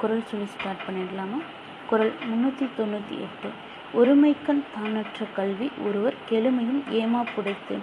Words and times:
குரல் 0.00 0.28
சொல்லி 0.30 0.46
ஸ்டார்ட் 0.54 0.84
பண்ணிடலாமா? 0.86 1.38
குரல் 1.90 2.12
முந்நூற்றி 2.28 2.66
தொண்ணூற்றி 2.78 3.16
எட்டு. 3.26 3.50
ஒருமைக்கண் 3.94 4.62
தானற்ற 4.74 5.26
கல்வி 5.36 5.68
ஒருவர் 5.86 6.16
கெழுமையும் 6.30 6.82
ஏமா 7.00 7.22
புடைத்து 7.34 7.76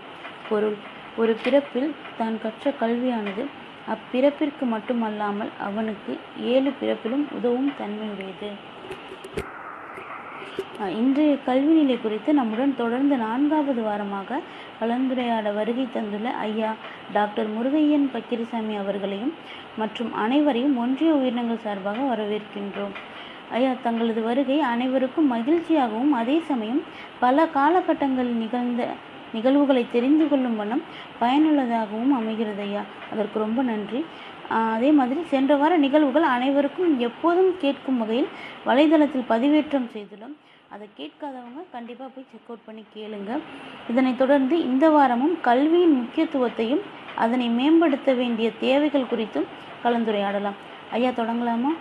பொருள் 0.50 0.78
ஒரு 1.18 1.34
பிறப்பில் 1.44 1.96
தான் 2.18 2.38
கற்ற 2.44 2.74
கல்வியானது 2.82 3.44
அப்பிறப்பிற்கு 3.94 4.66
மட்டுமல்லாமல் 4.74 5.52
அவனுக்கு 5.60 6.14
ஏழு 6.54 6.72
பிறப்பிலும் 6.82 7.26
உதவும் 7.38 7.72
தன்மையுடையது 7.80 8.50
இன்றைய 10.80 11.38
கல்வி 11.46 11.74
நிலை 11.74 11.96
குறித்து 11.98 12.34
நம்முடன் 12.34 12.76
தொடர்ந்து 12.76 13.18
நான்காவது 13.18 13.82
வாரமாக 13.82 14.40
கலந்துரையாட 14.80 15.54
வருகை 15.54 15.88
தந்துள்ள 15.94 16.30
ஐயா 16.38 16.72
டாக்டர் 17.14 17.50
முருகையன் 17.56 18.08
பக்கிரிசாமி 18.14 18.76
அவர்களையும் 18.78 19.32
மற்றும் 19.78 20.14
அனைவரையும் 20.14 20.78
ஒன்றிய 20.78 21.14
உயிரினங்கள் 21.14 21.64
சார்பாக 21.64 22.02
வரவேற்கின்றோம். 22.12 22.94
ஐயா 23.52 23.72
தங்களது 23.84 24.22
வருகை 24.22 24.60
அனைவருக்கும் 24.60 25.32
மகிழ்ச்சியாகவும் 25.34 26.14
அதே 26.22 26.38
சமயம் 26.50 26.82
பல 27.20 27.46
காலகட்டங்களில் 27.58 28.42
நிகழ்ந்த 28.44 28.88
நிகழ்வுகளை 29.34 29.86
தெரிந்து 29.92 30.28
கொள்ளும் 30.28 30.56
வண்ணம் 30.56 30.84
பயனுள்ளதாகவும் 31.22 32.16
அமைகிறது 32.20 32.62
ஐயா. 32.62 32.84
அதற்கு 33.12 33.40
ரொம்ப 33.40 33.62
நன்றி. 33.62 34.06
அதே 34.50 34.92
மாதிரி 34.92 35.22
சென்ற 35.34 35.56
வார 35.56 35.78
நிகழ்வுகள் 35.78 36.28
அனைவருக்கும் 36.38 37.00
எப்போதும் 37.00 37.54
கேட்கும் 37.62 37.98
வகையில் 37.98 38.28
வலைதளத்தில் 38.66 39.30
பதிவேற்றம் 39.30 39.88
செய்துள்ளோம். 39.94 40.36
அதை 40.70 40.90
கேட்காதவங்க 40.98 41.64
கண்டிப்பாக 41.72 42.12
போய் 42.16 42.26
செக் 42.32 42.42
அவுட் 42.44 42.66
பண்ணி 42.66 42.84
கேளுங்க. 42.94 43.42
இதனைத் 43.90 44.18
தொடர்ந்து 44.18 44.60
இந்த 44.60 44.90
வாரமும் 44.90 45.42
கல்வியின் 45.42 45.96
முக்கியத்துவத்தையும் 46.02 46.82
அதனை 47.16 47.50
மேம்படுத்த 47.50 48.14
வேண்டிய 48.14 48.52
தேவைகள் 48.52 49.10
குறித்தும் 49.12 49.48
கலந்துரையாடலாம். 49.84 50.58
ஐயா 50.92 51.10
தொடங்கலாமா? 51.10 51.72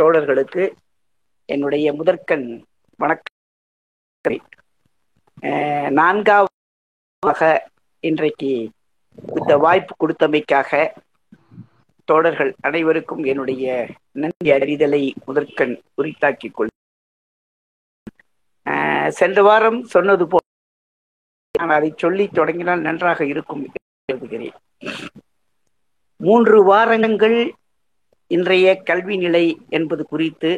தோழர்களுக்கு 0.00 0.72
என்னுடைய 1.44 1.92
முதற்கண் 1.92 2.64
வணக்கம். 2.96 3.30
நான்காவதாக 5.90 7.70
இன்றைக்கு 8.00 8.70
இந்த 9.36 9.56
வாய்ப்பு 9.56 9.94
கொடுத்தமைக்காக 9.96 10.90
தோழர்கள் 12.04 12.54
அனைவருக்கும் 12.60 13.22
என்னுடைய 13.24 13.88
நன்றி 14.12 14.50
அறிதலை 14.50 15.14
முதற்கண் 15.26 15.80
உரித்தாக்கிக் 16.02 16.54
கொள் 16.54 16.68
சென்ற 19.10 19.38
வாரம் 19.42 19.78
சொன்னது 19.84 20.24
போல் 20.28 20.46
நான் 21.54 21.74
அதை 21.74 21.90
சொல்லி 21.96 22.24
தொடங்கினால் 22.32 22.80
நன்றாக 22.80 23.24
இருக்கும் 23.24 23.62
எழுதுகிறேன் 24.08 24.56
மூன்று 26.20 26.58
வாரங்கள் 26.62 27.38
இன்றைய 28.30 28.66
கல்வி 28.82 29.16
நிலை 29.16 29.44
என்பது 29.68 30.02
குறித்து 30.04 30.50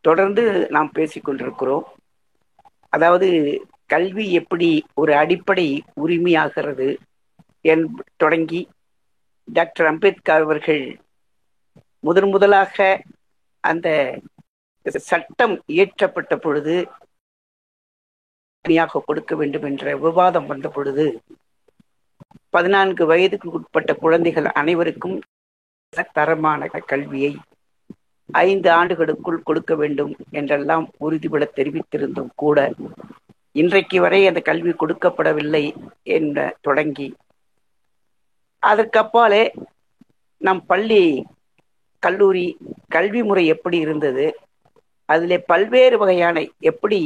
தொடர்ந்து 0.00 0.42
நாம் 0.68 0.90
பேசிக்கொண்டிருக்கிறோம் 0.94 1.86
அதாவது 2.92 3.28
கல்வி 3.90 4.26
எப்படி 4.32 4.68
ஒரு 4.94 5.12
அடிப்படை 5.14 5.66
உரிமையாகிறது 6.00 6.88
என் 7.64 7.84
தொடங்கி 8.16 8.60
டாக்டர் 9.48 9.86
அம்பேத்கர் 9.86 10.44
அவர்கள் 10.44 10.84
முதன் 12.04 12.30
முதலாக 12.30 12.76
அந்த 13.64 13.88
சட்டம் 15.06 15.54
இயற்றப்பட்ட 15.68 16.34
பொழுது 16.36 16.74
தனியாக 18.66 19.00
கொடுக்க 19.00 19.32
வேண்டும் 19.34 19.64
என்ற 19.64 19.92
விவாதம் 19.96 20.46
வந்த 20.46 20.68
பொழுது 20.68 21.04
பதினான்கு 22.50 23.02
வயதுக்கு 23.06 23.48
உட்பட்ட 23.50 23.90
குழந்தைகள் 23.94 24.46
அனைவருக்கும் 24.52 25.16
தரமான 26.14 26.66
கல்வியை 26.86 27.30
ஐந்து 28.34 28.68
ஆண்டுகளுக்குள் 28.70 29.38
கொடுக்க 29.42 29.72
வேண்டும் 29.74 30.10
என்றெல்லாம் 30.30 30.86
உறுதிபட 30.98 31.44
தெரிவித்திருந்தும் 31.56 32.32
கூட 32.34 32.58
இன்றைக்கு 33.54 34.00
வரை 34.00 34.20
அந்த 34.26 34.40
கல்வி 34.40 34.72
கொடுக்கப்படவில்லை 34.72 35.62
என்ற 36.12 36.48
தொடங்கி 36.60 37.08
அதற்கப்பாலே 38.62 39.44
நம் 40.40 40.62
பள்ளி 40.66 41.02
கல்லூரி 42.02 42.46
கல்வி 42.88 43.22
முறை 43.22 43.44
எப்படி 43.46 43.78
இருந்தது 43.78 44.26
அதிலே 45.08 45.38
பல்வேறு 45.46 45.98
வகையான 45.98 46.36
எப்படி 46.62 47.00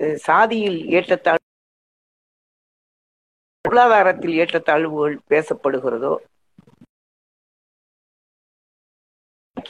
சாதியில் 0.00 0.86
ஏற்றத்தாழ் 0.86 1.38
பொருளாதாரத்தில் 3.60 4.38
ஏற்றத்தாழ்வுகள் 4.38 5.16
பேசப்படுகிறதோ 5.28 6.16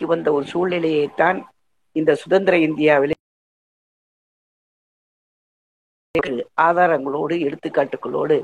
வந்த 0.07 0.33
ஒரு 0.33 0.45
சூழ்நிலையைத்தான் 0.47 1.45
இந்த 1.93 2.15
சுதந்திர 2.15 2.59
இந்தியாவிலே 2.59 3.17
ஆதாரங்களோடு 6.61 7.37
எடுத்துக்காட்டுகளோடு 7.49 8.37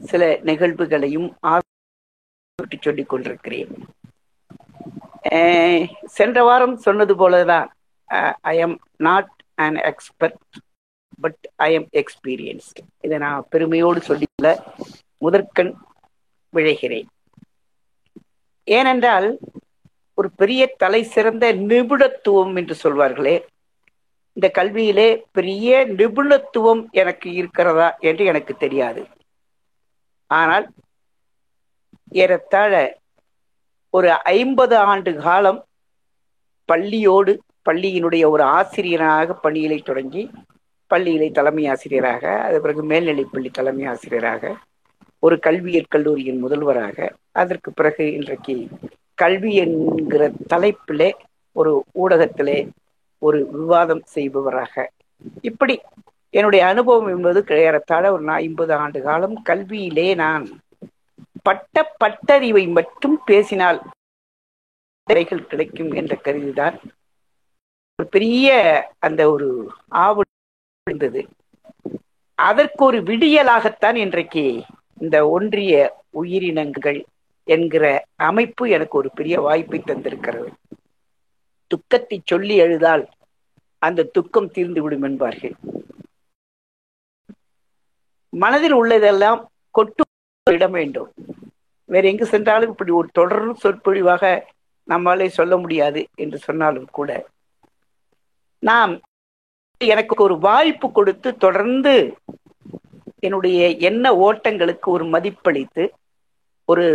சில 0.00 0.24
நிகழ்வுகளையும் 0.34 1.28
சொல்லிக் 2.80 3.08
கொண்டிருக்கிறேன். 3.08 3.72
சென்ற 6.04 6.42
வாரம் 6.42 6.76
சொன்னது 6.76 7.14
போலதான். 7.14 7.68
I 8.40 8.56
am 8.58 8.78
not 8.96 9.30
and 9.58 9.78
expert 9.90 10.38
but 11.20 11.42
I 11.66 11.68
am 11.72 11.88
experienced 11.92 12.78
இதை 13.00 13.18
நான் 13.18 13.46
பெருமையோடு 13.48 14.00
சொல்லியுள்ள 14.08 14.48
முதற்கண் 15.18 15.72
விழைகிறேன். 16.52 17.08
ஏனென்றால் 18.68 19.28
ஒரு 20.18 20.28
பெரிய 20.40 20.62
தலை 20.82 21.02
சிறந்த 21.14 21.44
நிபுணத்துவம் 21.70 22.54
என்று 22.60 22.74
சொல்வார்களே 22.82 23.36
இந்த 24.36 24.46
கல்வியிலே 24.58 25.08
பெரிய 25.32 25.86
நிபுணத்துவம் 25.98 26.82
எனக்கு 27.00 27.28
இருக்கிறதா 27.32 27.88
என்று 28.08 28.24
எனக்கு 28.24 28.52
தெரியாது. 28.56 29.02
ஆனால் 30.30 30.66
ஏறத்தாழ 32.22 32.72
ஒரு 33.94 34.10
ஐம்பது 34.36 34.76
ஆண்டு 34.90 35.10
காலம் 35.24 35.60
பள்ளியோடு 36.68 37.32
பள்ளியினுடைய 37.70 38.28
ஒரு 38.28 38.42
ஆசிரியராக 38.42 39.34
பணியிலை 39.34 39.78
தொடங்கி 39.78 40.30
பள்ளியிலை 40.90 41.32
தலைமை 41.32 41.66
ஆசிரியராக 41.66 42.40
அது 42.40 42.60
பிறகு 42.60 42.82
மேல்நிலை 42.82 43.24
பள்ளி 43.32 43.50
தலைமை 43.50 43.84
ஆசிரியராக 43.84 44.54
ஒரு 45.18 45.38
கல்வியியல் 45.38 45.86
கல்லூரியின் 45.88 46.38
முதல்வராக 46.38 47.12
அதற்கு 47.32 47.72
பிறகு 47.72 48.12
இன்றைக்கு 48.12 48.68
கல்வி 49.14 49.54
என்கிற 49.54 50.30
தலைப்பிலே 50.54 51.10
ஒரு 51.52 51.84
ஊடகத்திலே 51.94 52.68
ஒரு 53.18 53.48
விவாதம் 53.50 54.02
செய்பவராக. 54.14 54.86
இப்படி 55.42 55.80
என்னுடைய 56.30 56.66
அனுபவம் 56.66 57.08
என்பது 57.08 57.44
ஏறத்தாழ 57.56 58.12
ஒரு 58.12 58.30
ஐம்பது 58.30 58.74
ஆண்டு 58.74 59.02
காலம் 59.02 59.36
கல்வியிலே 59.48 60.14
நான் 60.14 60.44
பட்ட 61.42 61.94
பட்டறிவை 62.04 62.72
மட்டும் 62.72 63.16
பேசினால் 63.24 63.80
கிடைக்கும் 65.08 65.92
என்ற 65.92 66.14
கருதிதான் 66.24 66.76
ஒரு 67.98 68.08
பெரிய 68.08 68.46
அந்த 68.98 69.30
ஒரு 69.30 69.48
ஆவு 69.90 70.20
இருந்தது. 70.86 71.20
அதற்கு 72.38 72.84
ஒரு 72.84 72.98
விடியலாகத்தான் 73.02 73.94
இன்றைக்கு 73.94 74.42
இந்த 74.98 75.16
ஒன்றிய 75.28 75.74
உயிரினங்கள் 76.10 77.04
என்கிற 77.48 77.84
அமைப்பு 78.16 78.68
எனக்கு 78.68 78.98
ஒரு 78.98 79.10
பெரிய 79.10 79.40
வாய்ப்பை 79.40 79.80
தந்திருக்கிறது. 79.80 80.48
துக்கத்தை 81.70 82.22
சொல்லி 82.24 82.56
எழுதால் 82.56 83.04
அந்த 83.78 84.08
துக்கம் 84.12 84.50
தீர்ந்து 84.50 84.82
விடும் 84.82 85.02
என்பார்கள். 85.02 85.54
மனதில் 88.32 88.74
உள்ளதெல்லாம் 88.74 89.44
கொட்டு 89.70 90.04
இட 90.50 90.66
வேண்டும். 90.66 91.12
வேற 91.88 92.08
எங்கு 92.08 92.26
சென்றாலும் 92.26 92.70
இப்படி 92.70 92.92
ஒரு 92.92 93.08
தொடர் 93.12 93.46
சொற்பொழிவாக 93.62 94.42
நம்மாலே 94.88 95.28
சொல்ல 95.28 95.56
முடியாது 95.56 96.06
என்று 96.14 96.38
சொன்னாலும் 96.38 96.90
கூட 96.90 97.10
நாம் 98.68 98.92
எனக்கு 99.80 100.14
ஒரு 100.22 100.34
வாய்ப்பு 100.38 100.86
கொடுத்து 100.92 101.28
தொடர்ந்து 101.36 101.94
என்னுடைய 103.18 103.60
எண்ண 103.88 104.04
ஓட்டங்களுக்கு 104.24 104.88
ஒரு 104.94 105.04
மதிப்பளித்து 105.04 105.84
ஒரு 106.68 106.86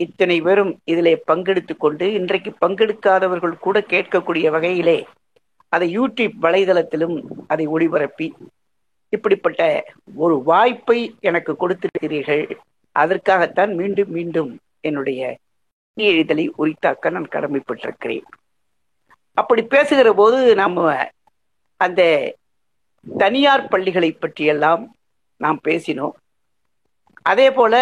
இத்தனை 0.00 0.36
பேரும் 0.40 0.72
இதிலே 0.84 1.14
பங்கெடுத்து 1.30 1.74
கொண்டு 1.76 2.06
இன்றைக்கு 2.12 2.50
பங்கெடுக்காதவர்கள் 2.60 3.54
கூட 3.58 3.80
கேட்கக்கூடிய 3.80 4.46
வகையிலே 4.50 4.98
அதை 5.68 5.86
யூடியூப் 5.98 6.36
வலைதளத்திலும் 6.42 7.16
அதை 7.46 7.64
ஒளிபரப்பி 7.68 8.28
இப்படிப்பட்ட 9.12 9.62
ஒரு 10.14 10.36
வாய்ப்பை 10.42 10.98
எனக்கு 11.20 11.52
கொடுத்திருக்கிறீர்கள். 11.52 12.44
அதற்காகத்தான் 12.96 13.72
மீண்டும் 13.74 14.10
மீண்டும் 14.10 14.50
என்னுடைய 14.80 15.38
எழுதலை 15.96 16.44
உரித்தாக்க 16.58 17.10
நான் 17.10 17.32
கடமைப்பட்டிருக்கிறேன். 17.34 18.26
அப்படி 19.38 19.62
பேசுகிற 19.74 20.08
போது 20.12 20.38
நம்ம 20.54 20.86
அந்த 21.80 22.02
தனியார் 23.06 23.68
பள்ளிகளை 23.68 24.10
பற்றியெல்லாம் 24.12 24.82
நாம் 25.40 25.58
பேசினோம். 25.68 26.14
அதே 27.26 27.46
போல 27.50 27.74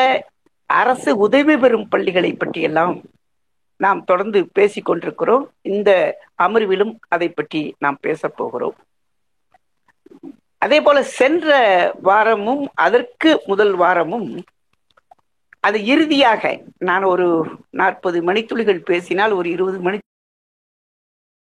அரசு 0.70 1.10
உதவி 1.16 1.56
பெறும் 1.56 1.88
பள்ளிகளை 1.88 2.30
பற்றியெல்லாம் 2.32 2.94
நாம் 3.80 4.00
தொடர்ந்து 4.04 4.40
பேசி 4.52 4.80
கொண்டிருக்கிறோம். 4.80 5.44
இந்த 5.62 5.90
அமர்விலும் 6.42 6.94
அதை 7.08 7.28
பற்றி 7.28 7.62
நாம் 7.78 7.98
பேசப்போகிறோம் 8.06 8.78
அதே 10.58 10.78
போல 10.80 10.98
சென்ற 11.18 11.50
வாரமும் 12.02 12.64
அதற்கு 12.74 13.30
முதல் 13.46 13.74
வாரமும் 13.74 14.28
அது 15.66 15.78
இறுதியாக 15.84 16.42
நான் 16.88 17.04
ஒரு 17.04 17.26
நாற்பது 17.70 18.18
மணித்துளிகள் 18.22 18.86
பேசினால் 18.90 19.32
ஒரு 19.32 19.48
இருபது 19.50 19.78
மணி 19.80 19.98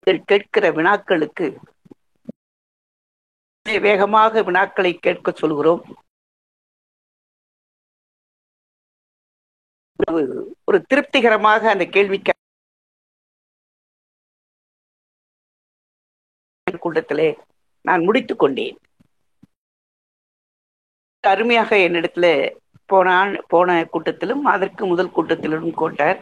கேட்கிற 0.06 0.66
வினாக்களுக்கு 0.76 1.46
வேகமாக 3.86 4.42
வினாக்களை 4.48 4.92
கேட்க 5.06 5.30
சொல்கிறோம். 5.40 5.82
ஒரு 10.68 10.78
திருப்திகரமாக 10.90 11.70
அந்த 11.74 11.84
கேள்விக்கு 11.94 12.32
கூட்டத்திலே 16.86 17.28
நான் 17.84 18.04
முடித்துக் 18.06 18.42
கொண்டேன். 18.42 18.76
அருமையாக 21.24 21.70
என்னிடத்துல 21.86 22.26
போன 22.90 23.08
போன 23.52 23.78
கூட்டத்திலும் 23.94 24.44
அதற்கு 24.54 24.82
முதல் 24.86 25.14
கூட்டத்திலும் 25.16 25.72
கோட்டார் 25.80 26.18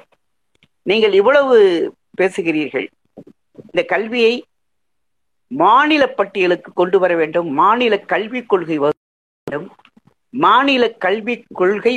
நீங்கள் 0.90 1.14
இவ்வளவு 1.20 1.56
பேசுகிறீர்கள் 2.20 2.86
இந்த 3.64 3.82
கல்வியை 3.82 4.44
மாநில 5.50 6.06
பட்டியலுக்கு 6.06 6.72
கொண்டு 6.72 6.98
வர 6.98 7.14
வேண்டும். 7.16 7.48
மாநில 7.52 7.98
கல்விக் 7.98 8.48
கொள்கை 8.48 8.78
வேண்டும். 8.78 9.66
மாநில 10.30 10.90
கல்விக் 10.90 11.46
கொள்கை 11.54 11.94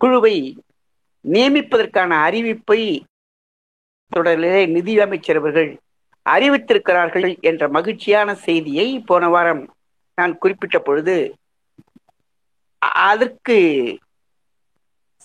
குழுவை 0.00 0.36
நியமிப்பதற்கான 1.24 2.10
அறிவிப்பை 2.28 2.80
தொடரிலே 4.12 4.66
நிதி 4.66 5.00
அமைச்சர் 5.00 5.36
அவர்கள் 5.36 5.70
அறிவித்திருக்கிறார்கள் 6.26 7.40
என்ற 7.40 7.68
மகிழ்ச்சியான 7.68 8.34
செய்தியை 8.34 9.00
போன 9.00 9.28
வாரம் 9.28 9.74
நான் 10.14 10.38
குறிப்பிட்ட 10.38 10.78
பொழுது 10.78 11.16
அதற்கு 13.06 13.58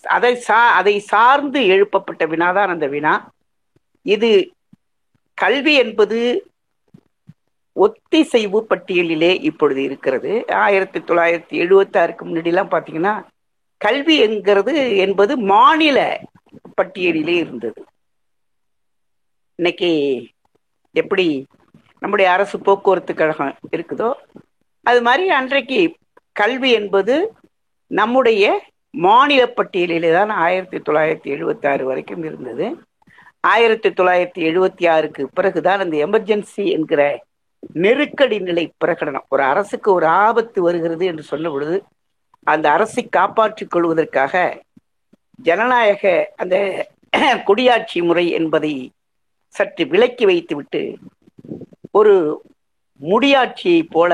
அதை 0.04 0.36
சா 0.36 0.72
அதை 0.74 0.98
சார்ந்து 0.98 1.60
எழுப்பப்பட்ட 1.60 2.22
வினாதான் 2.26 2.68
அந்த 2.68 2.86
வினா. 2.86 3.12
இது 4.04 4.30
கல்வி 5.38 5.74
என்பது 5.74 6.18
ஒத்திசைவு 7.76 8.58
பட்டியலிலே 8.70 9.30
இப்பொழுது 9.42 9.82
இருக்கிறது. 9.82 10.32
ஆயிரத்தி 10.64 10.98
தொள்ளாயிரத்தி 11.00 11.54
எழுபத்தி 11.62 11.98
ஆறுக்கு 12.02 12.26
முன்னாடிலாம் 12.26 12.72
பார்த்தீங்கன்னா 12.74 13.14
கல்வி 13.80 14.16
என்கிறது 14.18 14.74
என்பது 14.96 15.36
மாநில 15.52 15.98
பட்டியலிலே 16.80 17.36
இருந்தது. 17.36 17.80
இன்னைக்கு 19.58 19.90
எப்படி 20.94 21.26
நம்முடைய 21.98 22.32
அரசு 22.32 22.56
போக்குவரத்து 22.58 23.14
கழகம் 23.14 23.58
இருக்குதோ 23.76 24.10
அது 24.82 25.02
மாதிரி 25.02 25.28
அன்றைக்கு 25.28 25.80
கல்வி 26.32 26.70
என்பது 26.70 27.14
நம்முடைய 27.90 28.44
மாநில 28.90 29.42
பட்டியலிலே 29.56 30.12
தான் 30.12 30.30
ஆயிரத்தி 30.30 30.78
தொள்ளாயிரத்தி 30.78 31.28
எழுபத்தி 31.34 31.66
ஆறு 31.68 31.84
வரைக்கும் 31.84 32.24
இருந்தது. 32.24 32.66
ஆயிரத்தி 33.44 33.88
தொள்ளாயிரத்தி 33.90 34.40
எழுபத்தி 34.48 34.84
ஆறுக்கு 34.88 35.22
பிறகுதான் 35.34 35.82
அந்த 35.84 35.96
எமர்ஜென்சி 36.06 36.64
என்கிற 36.76 37.00
நெருக்கடி 37.76 38.38
நிலை 38.40 38.64
பிரகடனம். 38.80 39.26
ஒரு 39.28 39.42
அரசுக்கு 39.44 39.88
ஒரு 39.92 40.06
ஆபத்து 40.24 40.58
வருகிறது 40.62 41.04
என்று 41.06 41.24
சொன்ன 41.24 41.50
பொழுது 41.50 41.76
அந்த 42.46 42.66
அரசை 42.70 43.02
காப்பாற்றிக் 43.08 43.72
கொள்வதற்காக 43.74 44.34
ஜனநாயக 45.38 46.02
அந்த 46.36 46.56
குடியாட்சி 47.48 47.98
முறை 48.02 48.24
என்பதை 48.38 48.72
சற்று 49.54 49.84
விலக்கி 49.84 50.24
வைத்துவிட்டு 50.24 50.80
ஒரு 51.94 52.14
முடியாட்சியை 53.00 53.82
போல 53.88 54.12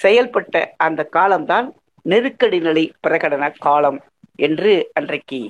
செயல்பட்ட 0.00 0.54
அந்த 0.78 1.00
காலம்தான் 1.12 1.66
நெருக்கடி 2.06 2.58
நிலை 2.60 2.84
பிரகடன 3.04 3.50
காலம் 3.58 3.98
என்று 4.38 4.72
அன்றைக்கு 4.92 5.40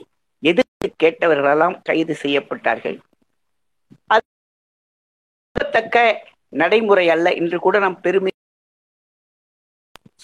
எதிர்த்து 0.45 0.89
கேட்டவர்களெல்லாம் 1.03 1.77
கைது 1.83 2.15
செய்யப்பட்டார்கள். 2.23 2.97
தக்க 5.77 5.97
நடைமுறை 6.53 7.07
அல்ல. 7.15 7.27
இன்று 7.41 7.59
கூட 7.59 7.77
நாம் 7.79 7.99
பெருமை 8.01 8.33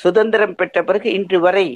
சுதந்திரம் 0.03 0.55
பெற்ற 0.55 0.79
பிறகு 0.89 1.09
இன்று 1.19 1.39
வரை 1.41 1.67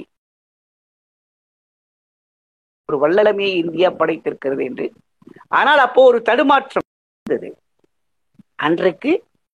ஒரு 2.89 2.97
வல்லலமே 3.03 3.47
இந்தியா 3.63 3.89
படைத்திருக்கிறது 3.91 4.63
என்று. 4.69 4.85
ஆனால் 5.51 5.81
அப்போ 5.85 6.01
ஒரு 6.05 6.19
தடுமாற்றம் 6.21 6.85
இருந்தது. 6.85 7.49
அன்றைக்கு 8.65 9.11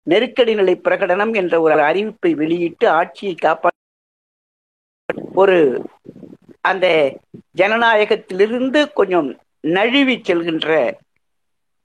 நெருக்கடி 0.06 0.52
நிலை 0.54 0.74
பிரகடனம் 0.76 1.32
என்ற 1.34 1.54
ஒரு 1.60 1.74
அறிவிப்பை 1.88 2.30
வெளியிட்டு 2.42 2.86
ஆட்சியை 2.90 3.34
காப்பாற்ற 3.34 3.74
ஒரு 5.34 5.56
அந்த 6.66 6.86
ஜனநாயகத்திலிருந்து 7.58 8.80
கொஞ்சம் 8.94 9.28
நழுவி 9.74 10.16
செல்கின்ற 10.20 10.70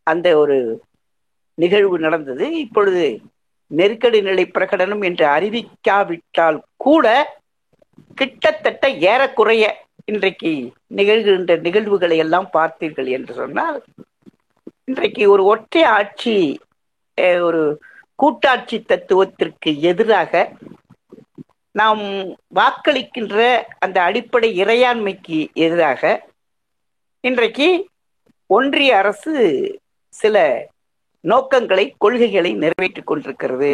அந்த 0.08 0.28
ஒரு 0.38 0.58
நிகழ்வு 1.58 1.98
நடந்தது. 2.00 2.46
இப்பொழுது 2.64 3.04
நெருக்கடி 3.72 4.20
நிலை 4.22 4.46
பிரகடனம் 4.48 5.04
என்று 5.10 5.26
அறிவிக்காவிட்டால் 5.36 6.58
கூட 6.78 7.06
கிட்டத்தட்ட 8.18 8.86
ஏறக்குறைய 9.12 9.66
இன்றைக்கு 10.06 10.52
நிகழ்கின்ற 10.96 11.56
நிகழ்வுகளை 11.62 12.18
எல்லாம் 12.18 12.50
பார்த்தீர்கள் 12.54 13.10
என்று 13.18 13.34
சொன்னால் 13.34 13.78
இன்றைக்கு 14.88 15.24
ஒரு 15.32 15.44
ஒற்றை 15.44 15.84
ஆட்சி 15.98 16.36
ஒரு 17.48 17.62
கூட்டாட்சி 18.20 18.78
தத்துவத்திற்கு 18.84 19.70
எதிராக 19.82 20.34
நாம் 21.76 22.02
வாக்களிக்கின்ற 22.56 23.38
அந்த 23.80 23.98
அடிப்படை 24.02 24.50
இறையாண்மைக்கு 24.58 25.40
எதிராக 25.58 26.02
இன்றைக்கு 27.24 27.68
ஒன்றிய 28.50 28.92
அரசு 28.98 29.34
சில 30.14 30.38
நோக்கங்களை 31.24 31.86
கொள்கைகளை 31.98 32.52
நிறைவேற்றிக் 32.56 33.06
கொண்டிருக்கிறது 33.06 33.74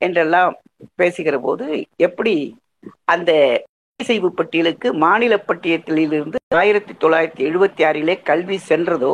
என்றெல்லாம் 0.00 0.54
பேசுகிற 0.96 1.36
போது 1.38 1.66
எப்படி 1.98 2.34
அந்த 3.04 3.30
செய்வு 4.00 4.28
பட்டியலுக்கு 4.32 4.88
மாநில 4.96 5.34
பட்டியலிலிருந்து 5.46 6.38
ஆயிரத்தி 6.54 6.94
தொள்ளாயிரத்தி 6.94 7.42
எழுபத்தி 7.44 7.82
ஆறிலே 7.84 8.14
கல்வி 8.22 8.56
சென்றதோ 8.68 9.12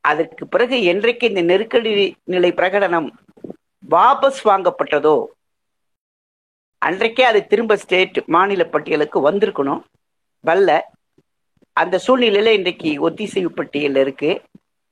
அதற்கு 0.00 0.44
பிறகு 0.46 0.76
என்றைக்கு 0.84 1.24
இந்த 1.28 1.42
நெருக்கடி 1.42 1.92
நிலை 2.24 2.50
பிரகடனம் 2.50 3.08
வாபஸ் 3.84 4.42
வாங்கப்பட்டதோ 4.44 5.16
அன்றைக்கே 6.82 7.24
அது 7.30 7.40
திரும்ப 7.46 7.72
ஸ்டேட் 7.76 8.18
மாநில 8.34 8.62
பட்டியலுக்கு 8.64 9.18
வந்திருக்கணும். 9.28 9.80
வல்ல 10.44 10.70
அந்த 11.76 11.96
சூழ்நிலையில 12.06 12.52
இன்றைக்கு 12.58 12.90
ஒத்திசைவு 13.06 13.50
பட்டியல் 13.58 13.98
இருக்கு. 14.04 14.30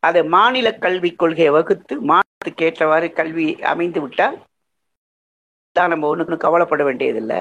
அதை 0.03 0.21
மாநில 0.35 0.69
கல்விக் 0.85 1.19
கொள்கையை 1.21 1.53
வகுத்து 1.57 1.95
மாநிலத்துக்கு 2.11 2.67
ஏற்றவாறு 2.67 3.09
கல்வி 3.13 3.47
அமைந்து 3.73 4.01
விட்டால் 4.01 4.37
தான் 5.77 5.91
நம்ம 5.93 6.09
ஒன்றுக்கு 6.09 6.37
கவலைப்பட 6.45 6.83
வேண்டியதில்லை. 6.89 7.39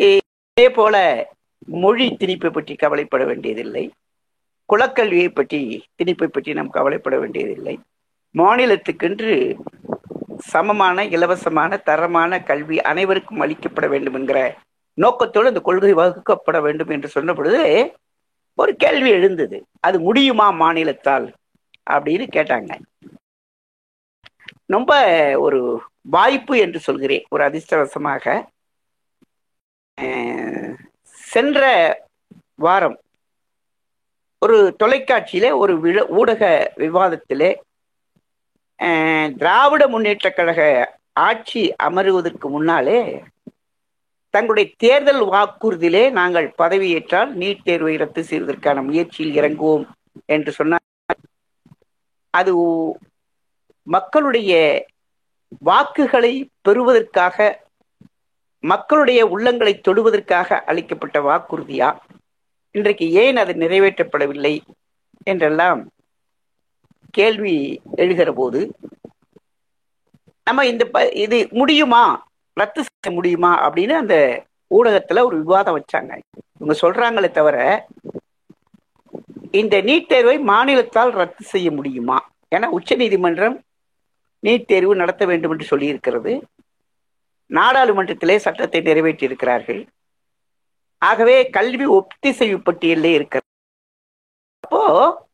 இதே 0.00 0.68
போல 0.78 0.96
மொழி 1.84 2.06
திணிப்பை 2.20 2.50
பற்றி 2.52 2.74
கவலைப்பட 2.74 3.24
வேண்டியதில்லை. 3.24 3.84
குலக்கல்வியை 4.68 5.28
பற்றி 5.34 5.60
திணிப்பை 5.98 6.28
பற்றி 6.28 6.52
நாம் 6.58 6.76
கவலைப்பட 6.78 7.16
வேண்டியதில்லை. 7.18 7.74
மாநிலத்துக்கென்று 8.34 9.34
சமமான 10.38 11.04
இலவசமான 11.04 11.82
தரமான 11.82 12.42
கல்வி 12.42 12.80
அனைவருக்கும் 12.80 13.40
அளிக்கப்பட 13.40 13.88
வேண்டும் 13.88 14.14
என்கிற 14.14 14.58
நோக்கத்தோடு 14.94 15.48
இந்த 15.48 15.60
கொள்கை 15.60 15.94
வகுக்கப்பட 15.94 16.60
வேண்டும் 16.60 16.88
என்று 16.88 17.08
சொன்ன 17.08 17.34
பொழுது 17.34 17.92
ஒரு 18.54 18.76
கேள்வி 18.76 19.10
எழுந்தது. 19.10 19.66
அது 19.80 20.00
முடியுமா 20.00 20.52
மாநிலத்தால்? 20.52 21.32
அப்படின்னு 21.90 22.26
கேட்டாங்க. 22.32 22.78
ரொம்ப 24.66 24.92
ஒரு 25.40 25.82
வாய்ப்பு 26.00 26.58
என்று 26.58 26.80
சொல்கிறேன். 26.80 27.26
ஒரு 27.28 27.44
அதிர்ஷ்டவசமாக. 27.44 28.44
சென்ற 31.12 31.62
வாரம் 32.54 33.00
ஒரு 34.38 34.76
தொலைக்காட்சியில 34.84 35.56
ஒரு 35.56 35.80
விழ 35.80 36.06
ஊடக 36.06 36.72
விவாதத்திலே 36.76 37.56
திராவிட 39.36 39.88
முன்னேற்ற 39.88 40.30
கழக 40.30 40.60
ஆட்சி 41.12 41.74
அமருவதற்கு 41.82 42.48
முன்னாலே 42.48 43.22
தங்களுடைய 44.30 44.70
தேர்தல் 44.76 45.22
வாக்குறுதியிலே 45.22 46.10
நாங்கள் 46.10 46.54
பதவியேற்றால் 46.58 47.30
நீட் 47.36 47.64
தேர்வை 47.64 47.96
ரத்து 47.96 48.24
செய்வதற்கான 48.24 48.82
முயற்சியில் 48.82 49.36
இறங்குவோம் 49.38 49.84
என்று 50.26 50.52
சொன்னார். 50.52 50.84
அது 52.30 52.52
மக்களுடைய 53.82 54.52
வாக்குகளை 55.58 56.50
பெறுவதற்காக 56.60 57.66
மக்களுடைய 58.64 59.26
உள்ளங்களை 59.26 59.80
தொடுவதற்காக 59.80 60.62
அளிக்கப்பட்ட 60.64 61.18
வாக்குறுதியா? 61.20 61.96
இன்றைக்கு 62.70 63.12
ஏன் 63.12 63.36
அது 63.36 63.52
நிறைவேற்றப்படவில்லை? 63.52 64.60
என்றெல்லாம் 65.24 65.80
கேள்வி 67.10 67.82
எழுகிற 67.96 68.32
போது 68.32 68.76
நம்ம 70.44 70.66
இந்த 70.66 70.84
ப- 70.84 71.08
இது 71.08 71.48
முடியுமா? 71.50 72.28
ரத்து 72.52 72.82
செய்ய 72.82 73.18
முடியுமா? 73.18 73.70
அப்படின்னு 73.70 73.90
அந்த 73.90 74.44
ஊடகத்துல 74.74 75.24
ஒரு 75.24 75.38
விவாதம் 75.38 75.84
வச்சாங்க. 75.84 76.18
இவங்க 76.60 76.90
சொல்றாங்களே 76.90 77.30
தவிர 77.30 77.86
இந்த 79.50 79.82
நீட் 79.82 80.06
தேர்வை 80.06 80.38
மாநிலத்தால் 80.38 81.10
ரத்து 81.10 81.44
செய்ய 81.44 81.70
முடியுமா? 81.70 82.30
ஏன்னா 82.54 82.66
உச்சநீதிமன்றம் 82.66 83.62
நீட் 84.42 84.64
தேர்வு 84.64 84.94
நடத்த 84.94 85.26
வேண்டும் 85.26 85.50
என்று 85.50 85.76
சொல்லியிருக்கிறது. 85.76 86.42
நாடாளுமன்றத்திலே 87.48 88.36
சட்டத்தை 88.36 88.80
நிறைவேற்றி 88.80 89.26
இருக்கிறார்கள் 89.26 89.86
ஆகவே 90.98 91.50
கல்வி 91.50 91.86
ஒத்திசைவு 91.86 92.58
பட்டியலே 92.58 93.12
இருக்கிறது. 93.12 93.46
அப்போ 94.60 95.27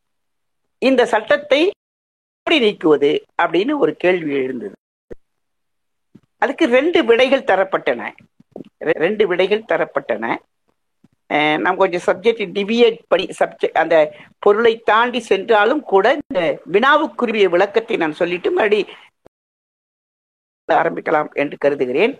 இந்த 0.87 1.01
சட்டத்தை 1.11 1.59
எப்படி 1.67 2.57
நீக்குவது 2.63 3.11
அப்படின்னு 3.41 3.73
ஒரு 3.83 3.91
கேள்வி 4.03 4.33
எழுந்தது. 4.43 4.75
அதுக்கு 6.43 6.65
ரெண்டு 6.77 6.99
விடைகள் 7.09 7.47
தரப்பட்டன. 7.51 8.09
ரெண்டு 9.03 9.23
விடைகள் 9.31 9.69
தரப்பட்டன. 9.71 10.25
நம்ம 11.29 11.57
நாம் 11.63 11.79
கொஞ்சம் 11.81 12.05
சப்ஜெக்ட் 12.07 12.43
டிவியேட் 12.57 12.97
படி 13.11 13.23
சப்ஜெக்ட் 13.39 13.79
அந்த 13.83 13.95
பொருளை 14.43 14.73
தாண்டி 14.89 15.19
சென்றாலும் 15.29 15.81
கூட 15.93 16.05
இந்த 16.21 16.41
வினாவுக்குரிய 16.73 17.45
விளக்கத்தை 17.55 17.95
நான் 18.03 18.19
சொல்லிட்டு 18.19 18.49
மறுபடி 18.57 18.81
ஆரம்பிக்கலாம் 20.69 21.29
என்று 21.41 21.55
கருதுகிறேன். 21.63 22.13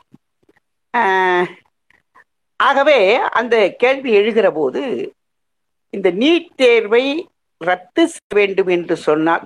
ஆகவே 2.60 3.00
அந்த 3.40 3.56
கேள்வி 3.84 4.12
எழுகிற 4.20 4.48
போது 4.58 4.82
இந்த 5.94 6.10
நீட் 6.22 6.52
தேர்வை 6.64 7.06
ரத்து 7.62 8.04
செய்ய 8.08 8.36
வேண்டும் 8.40 8.72
என்று 8.76 8.96
சொன்னால் 9.08 9.44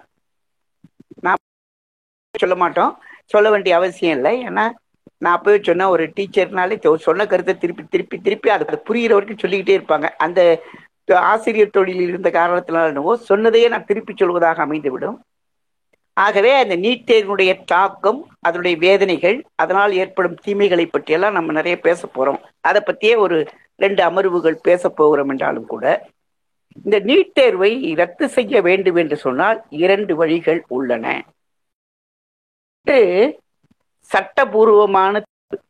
நான் 1.26 1.42
சொல்ல 2.36 2.56
மாட்டோம். 2.56 2.94
சொல்ல 3.34 3.48
வேண்டிய 3.54 3.74
அவசியம் 3.80 4.16
இல்லை. 4.18 4.34
ஏன்னா 4.50 4.66
நான் 5.24 5.36
அப்பவே 5.38 5.58
சொன்ன 5.68 5.90
ஒரு 5.94 6.04
டீச்சர்னாலே 6.18 6.76
சொன்ன 7.08 7.26
கருத்தை 7.32 7.54
திருப்பி 7.64 7.84
திருப்பி 7.94 8.18
திருப்பி 8.28 8.50
அது 8.56 8.84
புரிகிற 8.90 9.14
வரைக்கும் 9.16 9.42
சொல்லிக்கிட்டே 9.44 9.78
இருப்பாங்க. 9.80 10.08
அந்த 10.26 10.40
ஆசிரியர் 11.32 11.76
தொழிலில் 11.78 12.12
இருந்த 12.12 12.30
காரணத்தினால 12.30 12.92
என்னவோ 12.92 13.14
சொன்னதையே 13.30 13.68
நான் 13.74 13.88
திருப்பி 13.90 14.14
சொல்வதாக 14.14 14.62
அமைந்துவிடும். 14.66 15.18
ஆகவே 16.18 16.52
அந்த 16.62 16.76
நீட் 16.84 17.08
தேர்வினுடைய 17.10 17.52
தாக்கம் 17.72 18.20
அதனுடைய 18.48 18.76
வேதனைகள் 18.86 19.38
அதனால் 19.56 19.94
ஏற்படும் 20.02 20.40
தீமைகளை 20.46 20.86
பற்றியெல்லாம் 20.86 21.38
நம்ம 21.38 21.52
நிறைய 21.52 21.76
பேச 21.88 22.10
போறோம். 22.16 22.40
அதை 22.70 22.82
பற்றியே 22.82 23.16
ஒரு 23.26 23.38
ரெண்டு 23.84 24.02
அமர்வுகள் 24.10 24.64
பேச 24.68 24.90
போகிறோம் 24.90 25.32
என்றாலும் 25.34 25.70
கூட 25.74 25.86
இந்த 26.84 27.00
நீட் 27.00 27.32
தேர்வை 27.32 27.94
ரத்து 27.94 28.30
செய்ய 28.30 28.62
வேண்டும் 28.62 28.96
என்று 28.96 29.18
சொன்னால் 29.18 29.60
இரண்டு 29.70 30.16
வழிகள் 30.16 30.66
உள்ளன. 30.68 31.26
சட்டபூர்வமான 34.12 35.22
தீர்வு. 35.26 35.66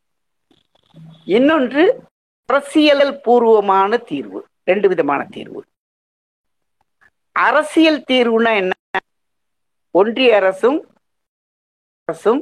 இன்னொன்று 1.26 1.84
அரசியல் 2.46 3.20
பூர்வமான 3.22 3.98
தீர்வு. 3.98 4.40
ரெண்டு 4.64 4.88
விதமான 4.88 5.28
தீர்வு. 5.32 5.62
அரசியல் 7.32 8.04
தீர்வுனா 8.08 8.52
என்ன? 8.56 8.74
ஒன்றிய 9.92 10.36
அரசும் 10.36 10.80
அரசும் 12.04 12.42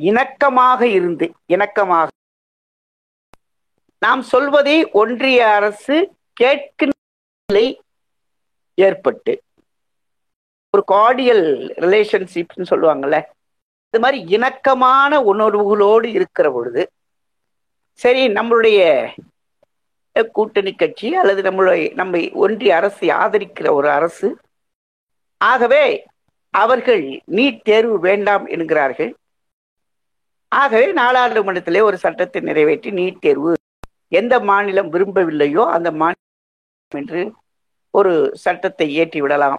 இணக்கமாக 0.00 0.82
இருந்து 0.82 1.26
இணக்கமாக. 1.48 2.08
நாம் 3.98 4.22
சொல்வதை 4.22 4.76
ஒன்றிய 5.02 5.38
அரசு 5.54 5.96
கேட்கின்ற 6.40 6.95
நிலை 7.48 7.66
ஏற்பட்டு 8.78 9.32
ஒரு 10.74 10.82
கார்டியல் 10.88 11.44
ரிலேஷன்ஷிப்னு 11.84 12.70
சொல்லுவாங்கல்ல 12.70 13.18
இது 13.94 14.00
மாதிரி 14.00 14.18
இணக்கமான 14.28 15.20
உணர்வுகளோடு 15.24 16.08
இருக்கிற 16.08 16.50
பொழுது 16.50 16.82
சரி 18.00 18.22
நம்மளுடைய 18.28 18.80
கூட்டணி 20.34 20.72
கட்சி 20.74 21.08
அல்லது 21.14 21.40
நம்மளுடைய 21.42 21.94
நம்ம 21.94 22.22
ஒன்றிய 22.44 22.76
அரசை 22.76 23.08
ஆதரிக்கிற 23.20 23.70
ஒரு 23.70 23.90
அரசு 23.90 24.28
ஆகவே 25.40 25.84
அவர்கள் 26.54 27.02
நீட் 27.34 27.62
தேர்வு 27.62 27.96
வேண்டாம் 28.00 28.46
என்கிறார்கள். 28.46 29.10
ஆகவே 30.52 30.86
நாடாளுமன்றத்திலே 30.92 31.82
ஒரு 31.82 31.98
சட்டத்தை 31.98 32.40
நிறைவேற்றி 32.40 32.90
நீட் 32.92 33.18
தேர்வு 33.20 33.52
எந்த 34.12 34.34
மாநிலம் 34.40 34.92
விரும்பவில்லையோ 34.92 35.64
அந்த 35.72 35.90
மாநிலம் 35.92 36.24
என்று 36.90 37.20
ஒரு 37.94 38.12
சட்டத்தை 38.34 38.86
இயற்றி 38.90 39.20
விடலாம். 39.20 39.58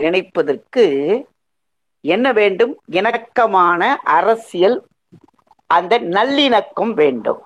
நினைப்பதற்கு 0.00 0.84
என்ன 2.04 2.26
வேண்டும்? 2.32 2.74
இணக்கமான 2.98 3.82
அரசியல் 4.18 4.76
அந்த 5.70 5.94
நல்லிணக்கம் 6.16 6.92
வேண்டும். 6.94 7.40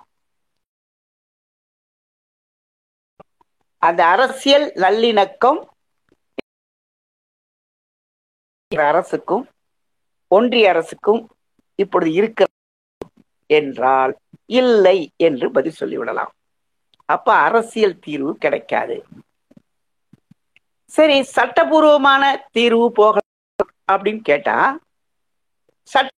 அந்த 3.83 4.01
அரசியல் 4.07 4.67
நல்லிணக்கம் 4.85 5.61
அரசுக்கும் 8.71 9.43
ஒன்றிய 10.31 10.69
அரசுக்கும் 10.69 11.21
இப்பொழுது 11.79 12.13
இருக்க 12.13 12.47
என்றால் 13.51 14.13
இல்லை 14.61 14.99
என்று 15.17 15.47
பதில் 15.51 15.79
சொல்லிவிடலாம். 15.81 16.33
அப்ப 17.13 17.29
அரசியல் 17.47 18.01
தீர்வு 18.05 18.33
கிடைக்காது. 18.45 18.97
சரி 20.93 21.17
சட்டபூர்வமான 21.37 22.23
தீர்வு 22.57 22.87
போக 22.99 23.17
அப்படின்னு 23.93 24.23
கேட்டா 24.31 24.57
சட்ட 25.89 26.11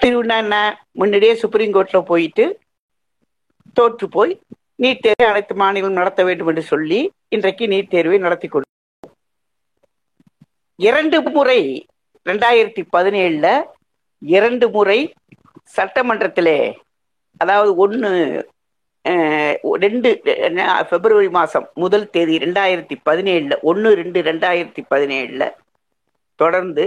தீர்வுனா 0.00 0.36
என்ன? 0.44 0.56
முன்னாடியே 1.00 1.34
சுப்ரீம் 1.42 1.74
கோர்ட்ல 1.74 2.00
போயிட்டு 2.10 2.44
தோற்று 3.76 4.06
போய் 4.08 4.32
நீட் 4.82 5.02
தேர்வை 5.04 5.26
அனைத்து 5.30 5.54
மாநிலம் 5.54 5.98
நடத்த 6.00 6.20
வேண்டும் 6.28 6.50
என்று 6.52 6.64
சொல்லி 6.72 6.98
இன்றைக்கு 7.36 7.64
நீட் 7.72 7.92
தேர்வை 7.94 8.18
நடத்தி 8.18 8.48
கொண்டு 8.48 8.68
இரண்டு 10.78 11.16
முறை 11.28 11.60
ரெண்டாயிரத்தி 12.26 12.82
பதினேழுல 12.94 13.46
இரண்டு 14.22 14.66
முறை 14.70 14.98
சட்டமன்றத்திலே 15.74 16.58
அதாவது 17.40 17.70
ஒன்று 17.76 18.10
ரெண்டு 19.80 20.10
பிப்ரவரி 20.90 21.30
மாதம் 21.30 21.66
முதல் 21.74 22.06
தேதி 22.10 22.34
ரெண்டாயிரத்தி 22.38 22.96
பதினேழில் 23.04 23.56
ஒன்று 23.62 23.90
ரெண்டு 23.94 24.18
ரெண்டாயிரத்தி 24.22 24.82
பதினேழில் 24.90 25.46
தொடர்ந்து 26.40 26.84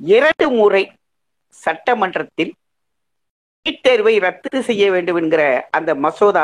இரண்டு 0.00 0.46
முறை 0.50 0.82
சட்டமன்றத்தில் 1.54 2.52
நீட் 3.66 3.82
தேர்வை 3.82 4.14
ரத்து 4.18 4.60
செய்ய 4.62 4.84
வேண்டும் 4.90 5.16
என்கிற 5.16 5.42
அந்த 5.70 5.90
மசோதா 5.96 6.42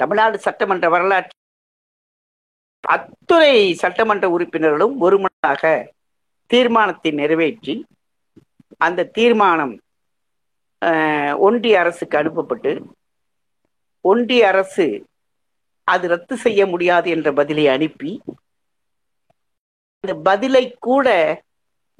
தமிழ்நாடு 0.00 0.38
சட்டமன்ற 0.38 0.86
வரலாற்று 0.88 1.34
அத்துறை 2.84 3.54
சட்டமன்ற 3.74 4.26
உறுப்பினர்களும் 4.30 4.94
ஒருமனதாக 5.00 5.62
தீர்மானத்தை 6.50 7.10
நிறைவேற்றி 7.12 7.74
அந்த 8.80 9.08
தீர்மானம் 9.14 9.74
ஒன்றிய 11.38 11.76
அரசுக்கு 11.80 12.16
அனுப்பப்பட்டு 12.18 12.72
ஒன்றிய 14.04 14.42
அரசு 14.48 14.86
அது 15.88 16.06
ரத்து 16.08 16.34
செய்ய 16.36 16.60
முடியாது 16.66 17.08
என்ற 17.10 17.28
பதிலை 17.32 17.64
அனுப்பி 17.66 18.10
அந்த 20.04 20.14
பதிலை 20.24 20.64
கூட 20.80 21.08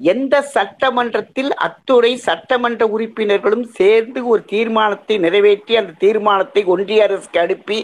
எந்த 0.00 0.34
சட்டமன்றத்தில் 0.54 1.52
அத்துறை 1.58 2.12
சட்டமன்ற 2.24 2.84
உறுப்பினர்களும் 2.88 3.66
சேர்ந்து 3.76 4.20
ஒரு 4.26 4.42
தீர்மானத்தை 4.44 5.16
நிறைவேற்றி 5.18 5.76
அந்த 5.76 5.96
தீர்மானத்தை 5.98 6.62
ஒன்றிய 6.66 7.04
அரசுக்கு 7.04 7.40
அனுப்பி 7.40 7.78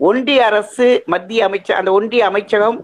ஒன்றிய 0.00 0.40
அரசு 0.44 0.86
மத்திய 1.06 1.44
அமைச்சர் 1.44 1.78
அந்த 1.78 1.90
ஒன்றிய 1.92 2.22
அமைச்சகம் 2.24 2.78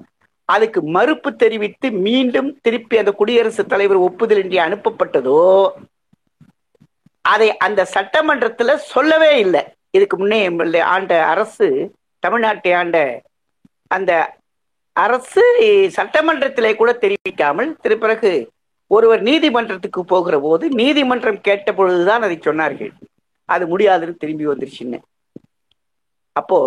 அதுக்கு 0.49 0.81
மறுப்பு 0.89 1.31
தெரிவித்து 1.35 1.87
மீண்டும் 2.05 2.51
திருப்பி 2.61 2.97
அந்த 2.99 3.13
குடியரசுத் 3.13 3.73
தலைவர் 3.73 4.01
ஒப்புதல் 4.01 4.43
இன்றி 4.43 4.59
அனுப்பப்பட்டதோ 4.61 5.41
அதை 7.35 7.49
அந்த 7.67 7.81
சட்டமன்றத்துல 7.95 8.75
சொல்லவே 8.93 9.33
இல்லை. 9.45 9.63
இதுக்கு 9.97 10.17
முன்னே 10.17 10.41
ஆண்ட 10.95 11.13
அரசு 11.33 11.67
தமிழ்நாட்டை 12.27 12.73
ஆண்ட 12.81 12.99
அந்த 13.97 14.13
அரசு 14.93 15.43
சட்டமன்றத்திலே 15.97 16.71
கூட 16.77 16.91
தெரிவிக்காமல் 17.03 17.71
திருப்பிறகு 17.83 18.33
ஒருவர் 18.91 19.23
நீதிமன்றத்துக்கு 19.29 20.01
போகிற 20.13 20.37
போது 20.41 20.65
நீதிமன்றம் 20.81 21.41
கேட்ட 21.41 21.73
பொழுதுதான் 21.73 22.25
அதை 22.27 22.37
சொன்னார்கள். 22.47 22.93
அது 23.49 23.65
முடியாதுன்னு 23.73 24.21
திரும்பி 24.23 24.47
வந்துருச்சுன்னு 24.47 24.99
அப்போ 26.41 26.59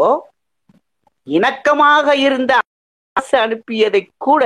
இணக்கமாக 1.28 2.14
இருந்த 2.28 2.52
அரசு 3.16 3.36
அனுப்பியதை 3.46 4.02
கூட 4.28 4.44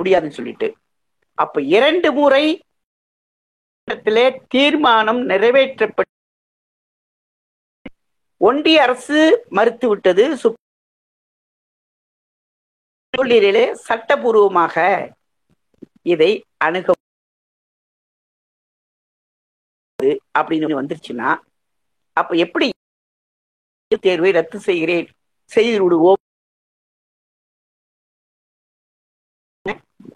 முடியாதுன்னு 0.00 0.38
சொல்லிட்டு. 0.38 0.68
அப்ப 1.34 1.62
இரண்டு 1.76 2.08
முறை 2.12 2.44
தீர்மானம் 4.48 5.20
நிறைவேற்றப்பட்டு 5.28 6.14
ஒன்றிய 8.36 8.82
அரசு 8.82 9.46
மறுத்துவிட்டது. 9.50 10.24
விட்டது 13.14 13.74
சட்டபூர்வமாக 13.88 14.76
இதை 16.02 16.44
அணுக 16.64 16.92
அப்படின்னு 20.38 20.68
வந்துருச்சுன்னா 20.80 21.30
அப்ப 22.12 22.34
எப்படி 22.34 22.70
தேர்வை 24.00 24.30
ரத்து 24.30 24.58
செய்கிறேன்? 24.60 25.08
செய்து 25.44 25.82
விடுவோம். 25.82 26.20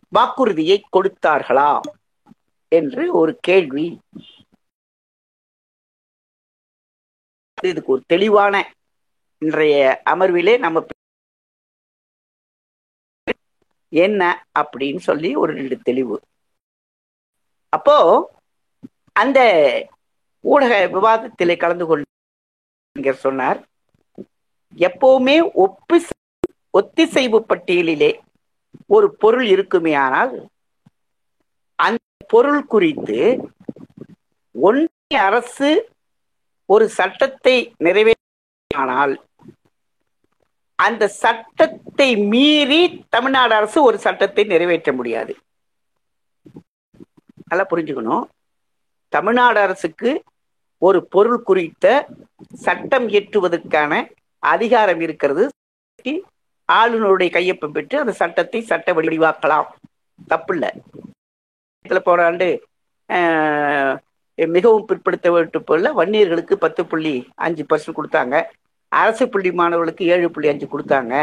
வாக்குறுதியை 0.09 0.77
கொடுத்தார்களா? 0.93 2.00
என்று 2.79 3.05
ஒரு 3.21 3.33
கேள்வி. 3.49 3.87
இதுக்கு 7.69 7.93
ஒரு 7.93 8.03
தெளிவான 8.13 8.55
இன்றைய 9.43 9.79
அமர்விலே 10.13 10.55
நம்ம 10.65 10.85
என்ன 13.93 14.23
அப்படின்னு 14.61 15.01
சொல்லி 15.09 15.31
ஒரு 15.43 15.53
ரெண்டு 15.59 15.77
தெளிவு. 15.89 16.17
அப்போ 17.77 17.97
அந்த 19.23 19.41
ஊடக 20.45 20.75
விவாதத்திலே 20.97 21.57
கலந்து 21.57 21.87
கொண்டு 21.87 23.15
சொன்னார். 23.25 23.59
எப்பவுமே 24.87 25.37
ஒப்பி 25.65 25.99
ஒத்திசைவு 26.79 27.39
பட்டியலிலே 27.51 28.11
ஒரு 28.95 29.07
பொருள் 29.23 29.47
இருக்குமே 29.55 29.93
ஆனால் 30.05 30.35
அந்த 31.79 31.99
பொருள் 32.27 32.65
குறித்து 32.65 33.19
ஒன்றிய 34.55 35.23
அரசு 35.23 35.71
ஒரு 36.67 36.89
சட்டத்தை 36.89 37.75
நிறைவேற்றினால் 37.79 39.15
அந்த 40.75 41.09
சட்டத்தை 41.09 42.17
மீறி 42.17 43.05
தமிழ்நாடு 43.09 43.55
அரசு 43.55 43.83
ஒரு 43.83 43.99
சட்டத்தை 43.99 44.45
நிறைவேற்ற 44.45 44.93
முடியாது. 44.93 45.33
நல்லா 47.45 47.67
புரிஞ்சுக்கணும். 47.71 48.25
தமிழ்நாடு 49.09 49.61
அரசுக்கு 49.61 50.23
ஒரு 50.79 51.07
பொருள் 51.07 51.43
குறித்த 51.43 52.09
சட்டம் 52.55 53.09
இயற்றுவதற்கான 53.09 54.11
அதிகாரம் 54.39 55.01
இருக்கிறது. 55.01 55.49
ஆளுநருடைய 56.69 57.31
கையொப்பம் 57.37 57.73
பெற்று 57.73 57.99
அந்த 57.99 58.13
சட்டத்தை 58.13 58.61
சட்ட 58.61 58.93
வடிவாக்கலாம் 58.93 59.69
தப்பில்லை. 60.29 60.71
இதில் 61.85 62.07
போன 62.09 62.25
ஆண்டு 62.29 62.49
மிகவும் 64.39 64.87
பிற்படுத்தப்பட்ட 64.89 65.59
போல 65.69 65.91
வன்னியர்களுக்கு 65.99 66.55
பத்து 66.65 66.83
புள்ளி 66.91 67.15
அஞ்சு 67.45 67.63
பர்சன்ட் 67.71 67.97
கொடுத்தாங்க. 67.99 68.37
அரசு 68.93 69.25
புள்ளி 69.33 69.51
மாணவர்களுக்கு 69.61 70.05
ஏழு 70.15 70.29
புள்ளி 70.35 70.51
அஞ்சு 70.53 70.67
கொடுத்தாங்க. 70.75 71.15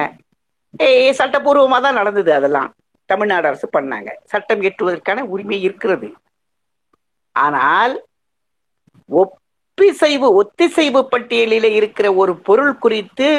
சட்டப்பூர்வமாக 1.20 1.82
தான் 1.86 1.98
நடந்தது 2.00 2.32
அதெல்லாம். 2.40 2.70
தமிழ்நாடு 3.10 3.48
அரசு 3.52 3.68
பண்ணாங்க. 3.78 4.10
சட்டம் 4.32 4.62
இயற்றுவதற்கான 4.64 5.24
உரிமை 5.34 5.60
இருக்கிறது. 5.68 6.10
ஆனால் 7.36 7.96
ஒப்பிசைவு 9.10 10.28
ஒத்திசைவு 10.42 11.02
பட்டியலில் 11.14 11.70
இருக்கிற 11.80 12.08
ஒரு 12.22 12.34
பொருள் 12.48 12.76
குறித்து 12.86 13.30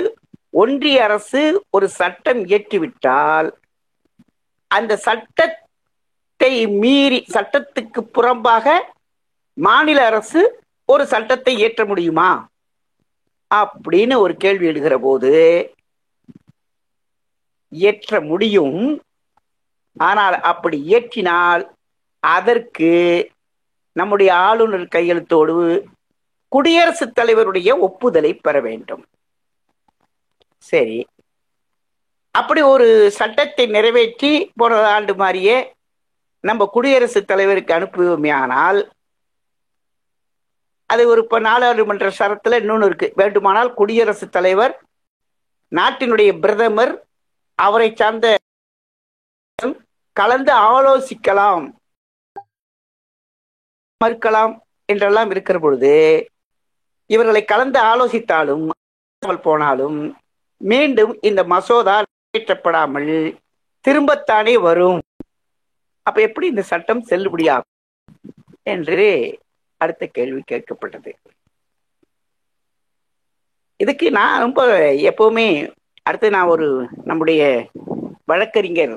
ஒன்றிய 0.63 0.99
அரசு 1.07 1.41
ஒரு 1.77 1.87
சட்டம் 2.01 2.41
இயற்றிவிட்டால் 2.51 3.49
அந்த 4.71 4.93
சட்ட 5.07 5.47
சட்டத்தை 6.40 6.66
மீறி 6.80 7.16
சட்டத்துக்கு 7.33 8.00
புறம்பாக 8.14 8.66
மாநில 9.57 10.00
அரசு 10.07 10.40
ஒரு 10.88 11.04
சட்டத்தை 11.07 11.52
இயற்ற 11.57 11.83
முடியுமா? 11.85 12.28
அப்படின்னு 13.50 14.15
ஒரு 14.17 14.34
கேள்வி 14.36 14.67
எழுகிற 14.67 14.97
போது 14.99 15.32
இயற்ற 17.73 18.21
முடியும். 18.21 18.78
ஆனால் 19.97 20.36
அப்படி 20.43 20.78
இயற்றினால் 20.89 21.65
அதற்கு 22.23 22.91
நம்முடைய 23.97 24.30
ஆளுநர் 24.49 24.86
கையெழுத்தோடு 24.89 25.56
குடியரசுத் 26.52 27.17
தலைவருடைய 27.19 27.73
ஒப்புதலை 27.78 28.32
பெற 28.36 28.60
வேண்டும். 28.60 29.02
சரி. 30.65 31.00
அப்படி 32.34 32.63
ஒரு 32.75 32.89
சட்டத்தை 33.19 33.67
நிறைவேற்றி 33.76 34.32
போன 34.54 34.80
ஆண்டு 34.95 35.15
மாதிரியே 35.17 35.58
நம்ம 36.49 36.67
குடியரசுத் 36.75 37.28
தலைவருக்கு 37.30 37.73
அனுப்புவோமே 37.75 38.30
ஆனால் 38.43 38.80
அது 40.91 41.02
ஒரு 41.13 41.21
இப்போ 41.25 41.39
நாடாளுமன்ற 41.47 42.06
சரத்தில் 42.19 42.58
இன்னொன்று 42.61 42.87
இருக்கு. 42.89 43.08
வேண்டுமானால் 43.21 43.71
குடியரசுத் 43.78 44.34
தலைவர் 44.37 44.75
நாட்டினுடைய 45.73 46.30
பிரதமர் 46.43 46.93
அவரை 47.58 47.89
சார்ந்த 48.00 48.26
கலந்து 50.17 50.52
ஆலோசிக்கலாம் 50.71 51.67
மறுக்கலாம் 54.00 54.54
என்றெல்லாம் 54.89 55.30
இருக்கிற 55.34 55.58
பொழுது 55.58 55.93
இவர்களை 57.11 57.43
கலந்து 57.45 57.78
ஆலோசித்தாலும் 57.91 58.65
போனாலும் 59.47 59.99
மீண்டும் 60.61 61.13
இந்த 61.28 61.41
மசோதா 61.52 61.97
நிறைவேற்றப்படாமல் 62.04 63.13
திரும்பத்தானே 63.84 64.54
வரும். 64.67 64.99
அப்ப 66.08 66.18
எப்படி 66.28 66.47
இந்த 66.52 66.62
சட்டம் 66.71 67.02
செல்லுபடியாகும் 67.10 67.75
என்று 68.75 69.08
அடுத்த 69.82 70.04
கேள்வி 70.16 70.40
கேட்கப்பட்டது. 70.50 71.10
இதுக்கு 73.80 74.06
நான் 74.18 74.42
ரொம்ப 74.44 74.60
எப்பவுமே 75.10 75.49
அடுத்து 76.08 76.28
நான் 76.36 76.52
ஒரு 76.54 76.66
நம்முடைய 77.04 77.42
வழக்கறிஞர் 78.30 78.94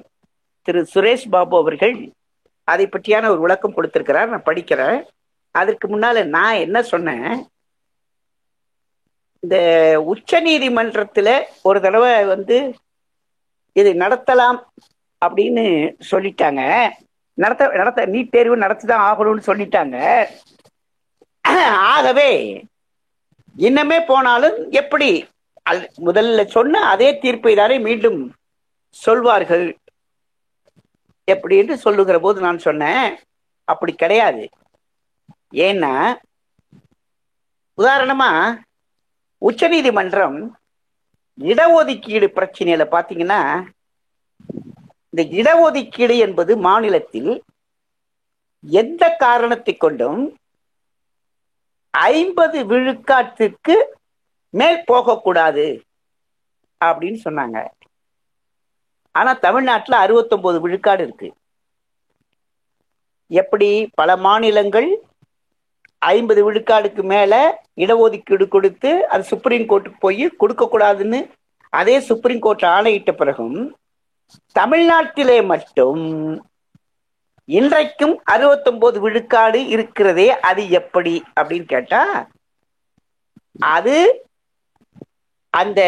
திரு 0.66 0.82
சுரேஷ் 0.94 1.32
பாபு 1.34 1.56
அவர்கள் 1.62 1.96
அதை 2.72 2.86
பற்றியான 2.88 3.30
ஒரு 3.34 3.40
விளக்கம் 3.46 3.76
கொடுத்திருக்கிறார். 3.78 4.32
நான் 4.34 4.50
படிக்கிறேன். 4.50 5.00
அதற்கு 5.56 5.86
முன்னால 5.88 6.18
நான் 6.36 6.64
என்ன 6.66 6.78
சொன்னேன்? 6.92 7.30
இந்த 9.44 9.58
உச்ச 10.12 10.42
நீதிமன்றத்துல 10.48 11.30
ஒரு 11.68 11.80
தடவை 11.86 12.14
வந்து 12.34 12.58
இது 13.80 13.90
நடத்தலாம் 14.04 14.60
அப்படின்னு 15.26 15.66
சொல்லிட்டாங்க. 16.12 16.62
நடத்த 17.38 17.68
நடத்த 17.82 18.06
நீட் 18.14 18.34
தேர்வு 18.36 18.56
நடத்திதான் 18.64 19.06
ஆகணும்னு 19.10 19.48
சொல்லிட்டாங்க. 19.50 19.98
ஆகவே 21.94 22.30
இன்னமே 23.66 23.98
போனாலும் 24.08 24.58
எப்படி? 24.82 25.10
முதல்ல 26.06 26.46
சொன்ன 26.56 26.84
அதே 26.94 27.10
தீர்ப்பை 27.24 27.54
தானே 27.56 27.78
மீண்டும் 27.88 28.20
சொல்வார்கள். 28.96 29.66
எப்படி 31.28 31.58
என்று 31.58 31.76
சொல்லுகிற 31.86 32.18
போது 32.20 32.40
நான் 32.46 32.66
சொன்னேன். 32.68 33.06
அப்படி 33.72 33.94
கிடையாது. 33.94 34.44
ஏன்னா 35.68 35.94
உதாரணமா 37.78 38.32
உச்ச 39.48 39.68
நீதிமன்றம் 39.68 40.40
இடஒதுக்கீடு 41.40 42.28
பிரச்சனையில 42.38 42.84
பாத்தீங்கன்னா 42.96 43.42
இந்த 45.14 45.24
இடஒதுக்கீடு 45.40 46.16
என்பது 46.26 46.52
மாநிலத்தில் 46.68 47.32
எந்த 48.64 49.04
காரணத்தை 49.24 49.74
கொண்டும் 49.78 50.22
ஐம்பது 51.94 52.58
விழுக்காட்டிற்கு 52.72 53.76
மேல் 54.54 54.80
போகக்கூடாது 54.86 55.66
அப்படின்னு 56.82 57.20
சொன்னாங்க. 57.28 57.58
ஆனா 59.16 59.32
தமிழ்நாட்டுல 59.46 59.96
அறுபத்தொன்பது 60.04 60.58
விழுக்காடு 60.66 61.02
இருக்கு. 61.08 61.30
எப்படி 63.32 63.70
பல 64.00 64.10
மாநிலங்கள் 64.28 64.90
ஐம்பது 66.02 66.42
விழுக்காடுக்கு 66.46 67.04
மேல 67.14 67.34
இடஒதுக்கீடு 67.84 68.46
கொடுத்து 68.48 68.92
அது 69.14 69.24
சுப்ரீம் 69.24 69.68
கோர்ட்டுக்கு 69.70 70.04
போய் 70.06 70.26
கொடுக்க 70.42 70.64
கூடாதுன்னு 70.66 71.20
அதே 71.74 71.96
சுப்ரீம் 72.10 72.44
கோர்ட் 72.46 72.66
ஆணையிட்ட 72.76 73.12
பிறகும் 73.12 73.60
தமிழ்நாட்டிலே 74.60 75.46
மட்டும் 75.46 76.04
இன்றைக்கும் 77.46 78.22
அறுபத்தொன்பது 78.24 79.00
விழுக்காடு 79.00 79.68
இருக்கிறதே 79.68 80.30
அது 80.40 80.70
எப்படி 80.70 81.24
அப்படின்னு 81.40 81.64
கேட்டா 81.64 82.28
அது 83.60 84.26
அந்த 85.50 85.82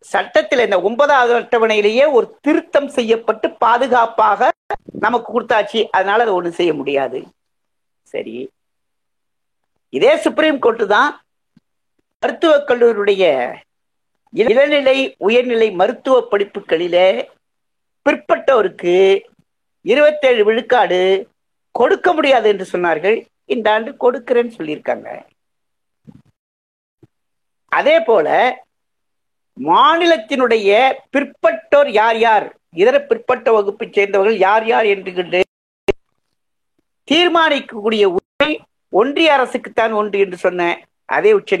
சட்டத்தில் 0.00 0.58
இந்த 0.58 0.80
ஒன்பதாவது 0.80 1.34
அட்டவணையிலேயே 1.38 2.12
ஒரு 2.12 2.38
திருத்தம் 2.40 2.88
செய்யப்பட்டு 2.88 3.50
பாதுகாப்பாக 3.50 4.50
நமக்கு 5.00 5.40
கொடுத்தாச்சு. 5.40 5.88
அதனால 5.90 6.22
அதை 6.22 6.34
ஒண்ணு 6.34 6.48
செய்ய 6.48 6.74
முடியாது. 6.74 7.24
சரி. 8.02 8.50
இதே 9.88 10.16
சுப்ரீம் 10.16 10.58
கோர்ட்டு 10.58 10.86
தான் 10.86 11.20
மருத்துவக் 12.18 12.68
கல்லூரியுடைய 12.68 13.54
இளநிலை 14.32 15.14
உயர்நிலை 15.18 15.70
மருத்துவ 15.70 16.28
படிப்புகளிலே 16.30 17.28
பிற்பட்டோருக்கு 18.06 18.94
இருபத்தேழு 19.84 20.42
விழுக்காடு 20.48 21.00
கொடுக்க 21.74 22.08
முடியாது 22.16 22.46
என்று 22.52 22.66
சொன்னார்கள். 22.72 23.16
இந்த 23.54 23.66
ஆண்டு 23.74 23.90
கொடுக்கிறேன்னு 24.04 24.56
சொல்லியிருக்காங்க. 24.58 25.08
அதே 27.72 27.96
போல 28.08 28.28
மாநிலத்தினுடைய 29.56 30.70
பிற்பட்டோர் 31.14 31.90
யார் 32.00 32.18
யார்? 32.26 32.46
இதர 32.82 32.96
பிற்பட்ட 33.08 33.46
வகுப்பை 33.56 33.86
சேர்ந்தவர்கள் 33.96 34.38
யார் 34.46 34.66
யார் 34.72 34.86
என்று 34.92 35.40
தீர்மானிக்கக்கூடிய 37.08 38.04
உரிமை 38.16 38.50
ஒன்றிய 39.00 39.34
அரசுக்குத்தான் 39.36 39.92
ஒன்று 40.00 40.18
என்று 40.24 40.38
சொன்ன 40.44 40.70
அதே 41.16 41.30
உச்ச 41.38 41.58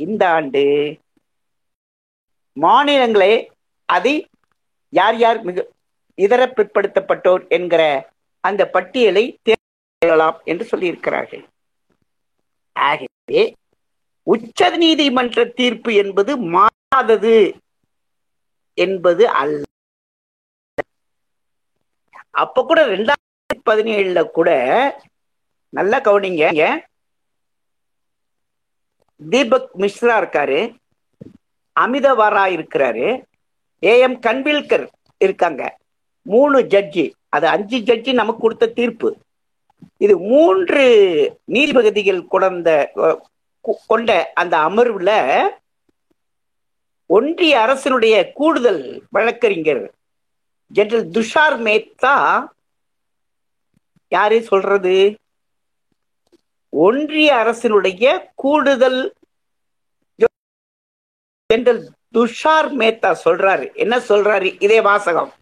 இந்த 0.00 0.22
ஆண்டு 0.36 0.62
மாநிலங்களே 2.56 3.34
அதை 3.88 4.14
யார் 4.98 5.16
யார் 5.22 5.38
மிக 5.48 5.64
இதர 6.18 6.42
பிற்படுத்தப்பட்டோர் 6.56 7.42
என்கிற 7.56 7.82
அந்த 8.44 8.62
பட்டியலை 8.74 9.24
தேர்ந்தெடுக்கலாம் 9.46 10.38
என்று 10.50 10.64
சொல்லியிருக்கிறார்கள். 10.72 11.44
ஆகவே 12.76 13.42
உச்ச 14.26 14.68
நீதிமன்ற 14.82 15.44
தீர்ப்பு 15.58 15.90
என்பது 16.02 16.32
மாறாதது 16.54 17.36
என்பது 18.78 19.24
அல்ல. 19.42 19.62
அப்ப 22.42 22.64
கூட 22.68 22.80
ரெண்டாயிரத்தி 22.92 23.58
பதினேழுல 23.70 24.20
கூட 24.38 24.50
நல்லா 25.72 25.98
கவனிங்க. 26.06 26.44
தீபக் 29.20 29.70
மிஸ்ரா 29.82 30.14
இருக்காரு 30.22 30.58
அமிதவாரா 31.76 32.44
இருக்கிறாரு 32.56 33.06
ஏ 33.84 33.92
எம் 34.06 34.18
கன்வில்கர் 34.26 34.86
இருக்காங்க. 35.24 35.62
மூணு 36.26 36.58
ஜட்ஜி 36.74 37.04
அது 37.36 37.46
அஞ்சு 37.54 37.78
ஜட்ஜி 37.88 38.12
நமக்கு 38.20 38.42
கொடுத்த 38.42 38.66
தீர்ப்பு. 38.78 39.08
இது 40.04 40.14
மூன்று 40.30 40.84
நீதிபதிகள் 41.54 42.20
கொண்ட 42.32 42.70
கொண்ட 43.90 44.10
அந்த 44.40 44.54
அமர்வுல 44.68 45.10
ஒன்றிய 47.16 47.54
அரசினுடைய 47.64 48.14
கூடுதல் 48.38 48.82
வழக்கறிஞர் 49.14 49.84
ஜெனரல் 50.70 51.06
துஷார் 51.14 51.56
மேத்தா 51.66 52.14
யாரு 54.12 54.38
சொல்றது? 54.50 54.96
ஒன்றிய 56.86 57.28
அரசினுடைய 57.42 58.06
கூடுதல் 58.42 59.00
ஜெனரல் 61.50 61.82
துஷார் 62.14 62.68
மேத்தா 62.78 63.16
சொல்றாரு. 63.24 63.74
என்ன 63.74 63.98
சொல்றாரு? 63.98 64.62
இதே 64.62 64.80
வாசகம். 64.80 65.32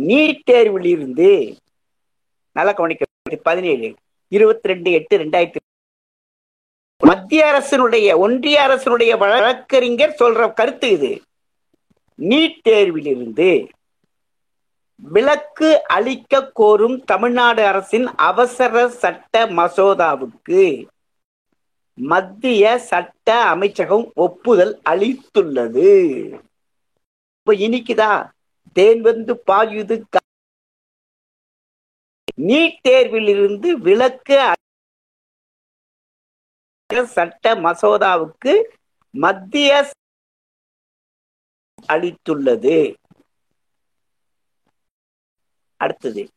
நீட் 0.00 0.40
தேர்வில் 0.44 0.90
இருந்து 0.90 1.56
நல்லா 2.52 2.72
கவனிக்க 2.72 3.04
பதினேழு 3.42 3.94
இருபத்தி 4.28 4.68
ரெண்டு 4.68 4.90
எட்டு 4.92 5.18
ரெண்டாயிரத்தி 5.18 5.60
மத்திய 6.98 7.44
அரசினுடைய 7.44 8.16
ஒன்றிய 8.16 8.66
அரசினுடைய 8.68 9.18
வழக்கறிஞர் 9.18 10.16
சொல்ற 10.18 10.52
கருத்து 10.52 10.90
இது. 10.90 11.22
நீட் 12.18 12.60
தேர்விலிருந்து 12.68 13.68
விலக்கு 14.96 15.86
அளிக்க 15.86 16.50
கோரும் 16.52 17.04
தமிழ்நாடு 17.04 17.66
அரசின் 17.66 18.06
அவசர 18.06 18.88
சட்ட 18.88 19.46
மசோதாவுக்கு 19.46 20.86
மத்திய 22.00 22.78
சட்ட 22.78 23.42
அமைச்சகம் 23.44 24.12
ஒப்புதல் 24.14 24.80
அளித்துள்ளது. 24.84 25.88
இப்ப 27.38 27.54
இனிக்குதா? 27.54 28.30
தேன் 28.72 29.00
வந்து 29.00 29.42
பாயுது 29.46 30.02
நீட் 32.40 32.76
தேர்வில் 32.80 33.26
இருந்து 33.26 33.78
விலக்கு 33.78 34.52
சட்ட 37.06 37.54
மசோதாவுக்கு 37.54 38.62
மத்திய 39.10 39.90
அளித்துள்ளது. 41.88 42.94
அடுத்தது. 45.76 46.28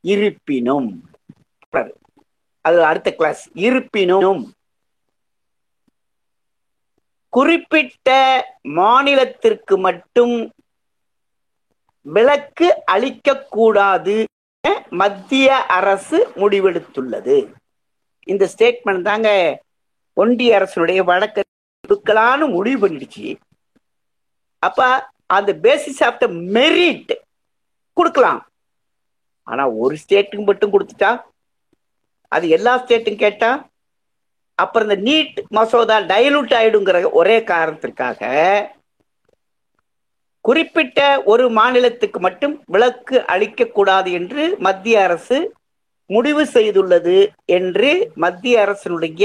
இருப்பினும் 0.00 1.10
அது 2.68 2.78
அடுத்த 2.90 3.10
கிளாஸ் 3.18 3.42
இருப்பினும் 3.66 4.42
குறிப்பிட்ட 7.32 8.08
மாநிலத்திற்கு 8.78 9.74
மட்டும் 9.86 10.36
விலக்கு 12.16 12.68
அளிக்கக்கூடாது 12.92 14.16
மத்திய 15.00 15.48
அரசு 15.78 16.18
முடிவெடுத்துள்ளது. 16.40 17.36
இந்த 18.32 18.44
ஸ்டேட்மெண்ட் 18.52 19.06
தாங்க 19.08 19.30
ஒன்றிய 20.22 20.56
அரசுடைய 20.58 21.00
வழக்கு 21.10 21.42
கொடுக்கலான்னு 21.84 22.46
முடிவு 22.56 22.78
பண்ணிடுச்சு. 22.82 23.26
அப்ப 24.62 24.88
அந்த 25.36 25.50
பேசிஸ் 25.66 26.02
ஆஃப் 26.06 26.20
த 26.22 26.26
மெரிட் 26.56 27.12
கொடுக்கலாம். 27.98 28.40
ஆனா 29.48 29.64
ஒரு 29.82 29.94
ஸ்டேட்டுக்கு 30.02 30.44
மட்டும் 30.50 30.72
கொடுத்துட்டா 30.74 31.10
அது 32.32 32.46
எல்லா 32.48 32.72
ஸ்டேட்டும் 32.76 33.22
கேட்டா 33.22 33.50
அப்புறம் 34.58 34.86
இந்த 34.88 34.98
நீட் 35.02 35.38
மசோதா 35.50 35.96
டைலூட் 36.06 36.54
ஆயிடுங்கிற 36.54 37.00
ஒரே 37.12 37.36
காரணத்திற்காக 37.44 38.22
குறிப்பிட்ட 40.44 40.98
ஒரு 41.24 41.44
மாநிலத்துக்கு 41.50 42.18
மட்டும் 42.20 42.54
விலக்கு 42.66 43.16
அளிக்க 43.26 43.66
கூடாது 43.68 44.10
என்று 44.12 44.44
மத்திய 44.58 45.02
அரசு 45.02 45.38
முடிவு 46.10 46.42
செய்துள்ளது 46.54 47.16
என்று 47.48 47.90
மத்திய 48.16 48.62
அரசினுடைய 48.64 49.24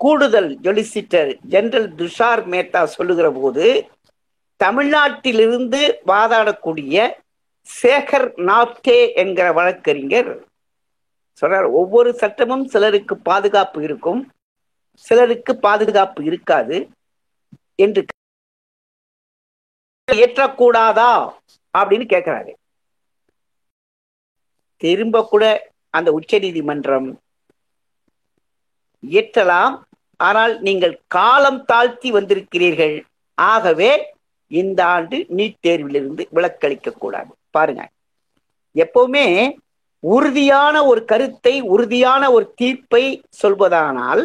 கூடுதல் 0.00 0.50
ஜொலிசிட்டர் 0.62 1.30
ஜெனரல் 1.44 1.90
துஷார் 1.94 2.42
மேத்தா 2.46 2.82
சொல்லுகிற 2.94 3.28
போது 3.32 3.66
தமிழ்நாட்டிலிருந்து 4.60 5.80
வாதாடக்கூடிய 6.06 6.96
சேகர் 7.68 8.28
நாப்டே 8.44 8.98
என்கிற 9.14 9.46
வழக்கறிஞர் 9.52 10.30
சொல்றார் 11.40 11.66
ஒவ்வொரு 11.80 12.10
சட்டமும் 12.22 12.66
சிலருக்கு 12.72 13.14
பாதுகாப்பு 13.28 13.78
இருக்கும். 13.86 14.20
சிலருக்கு 15.06 15.52
பாதுகாப்பு 15.66 16.20
இருக்காது 16.28 16.76
என்று 17.84 18.02
ஏற்றக்கூடாதா 20.08 21.10
அப்படின்னு 21.74 22.06
கேட்கிறாரு 22.12 22.52
திரும்ப 24.82 25.22
கூட 25.32 25.44
அந்த 25.98 26.08
உச்ச 26.18 26.38
நீதிமன்றம் 26.44 27.08
இயற்றலாம் 29.02 29.74
ஆனால் 30.20 30.54
நீங்கள் 30.66 30.94
காலம் 31.16 31.60
தாழ்த்தி 31.70 32.08
வந்திருக்கிறீர்கள். 32.16 32.96
ஆகவே 33.38 33.90
இந்த 34.50 34.80
ஆண்டு 34.94 35.16
நீட் 35.38 35.62
தேர்விலிருந்து 35.66 36.22
விலக்களிக்க 36.36 36.94
கூடாது. 37.04 37.30
பாருங்க 37.56 37.82
எப்பவுமே 38.74 39.26
உறுதியான 40.02 40.76
ஒரு 40.90 41.00
கருத்தை 41.12 41.54
உறுதியான 41.74 42.22
ஒரு 42.36 42.46
தீர்ப்பை 42.60 43.04
சொல்வதானால் 43.42 44.24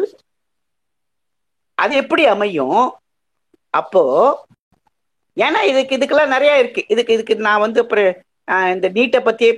அது 1.78 1.92
எப்படி 2.02 2.24
அமையும்? 2.34 2.80
அப்போ 3.74 4.02
ஏன்னா 5.36 5.60
இதுக்கு 5.70 5.96
இதுக்கெல்லாம் 5.98 6.34
நிறைய 6.34 6.52
இருக்கு. 6.62 6.82
இதுக்கு 6.94 7.14
இதுக்கு 7.16 7.34
நான் 7.48 7.64
வந்து 7.66 7.80
அப்புறம் 7.84 8.10
இந்த 8.74 8.86
நீட்டை 8.96 9.20
பத்தியே 9.28 9.52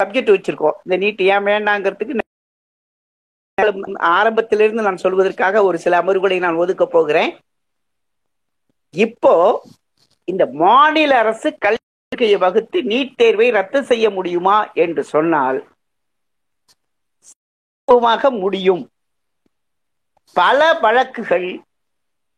சப்ஜெக்ட் 0.00 0.32
வச்சிருக்கோம். 0.34 0.76
இந்த 0.84 0.96
நீட் 1.02 1.22
ஏன் 1.32 1.46
வேண்டாங்கிறதுக்கு 1.50 2.18
ஆரம்பத்திலிருந்து 4.16 4.84
நான் 4.86 5.02
சொல்வதற்காக 5.04 5.62
ஒரு 5.68 5.78
சில 5.84 5.94
அமர்வுகளை 6.02 6.38
நான் 6.44 6.60
ஒதுக்க 6.62 6.84
போகிறேன். 6.94 7.30
இப்போ 8.94 9.34
இந்த 10.30 10.44
மாநில 10.62 11.12
அரசு 11.18 11.48
கல்வியை 11.64 12.36
வகுத்து 12.44 12.78
நீட் 12.92 13.18
தேர்வை 13.20 13.48
ரத்து 13.58 13.80
செய்ய 13.90 14.06
முடியுமா 14.10 14.56
என்று 14.84 15.02
சொன்னால் 15.14 15.60
முடியும். 18.42 18.82
பல 20.36 20.60
வழக்குகள் 20.84 21.48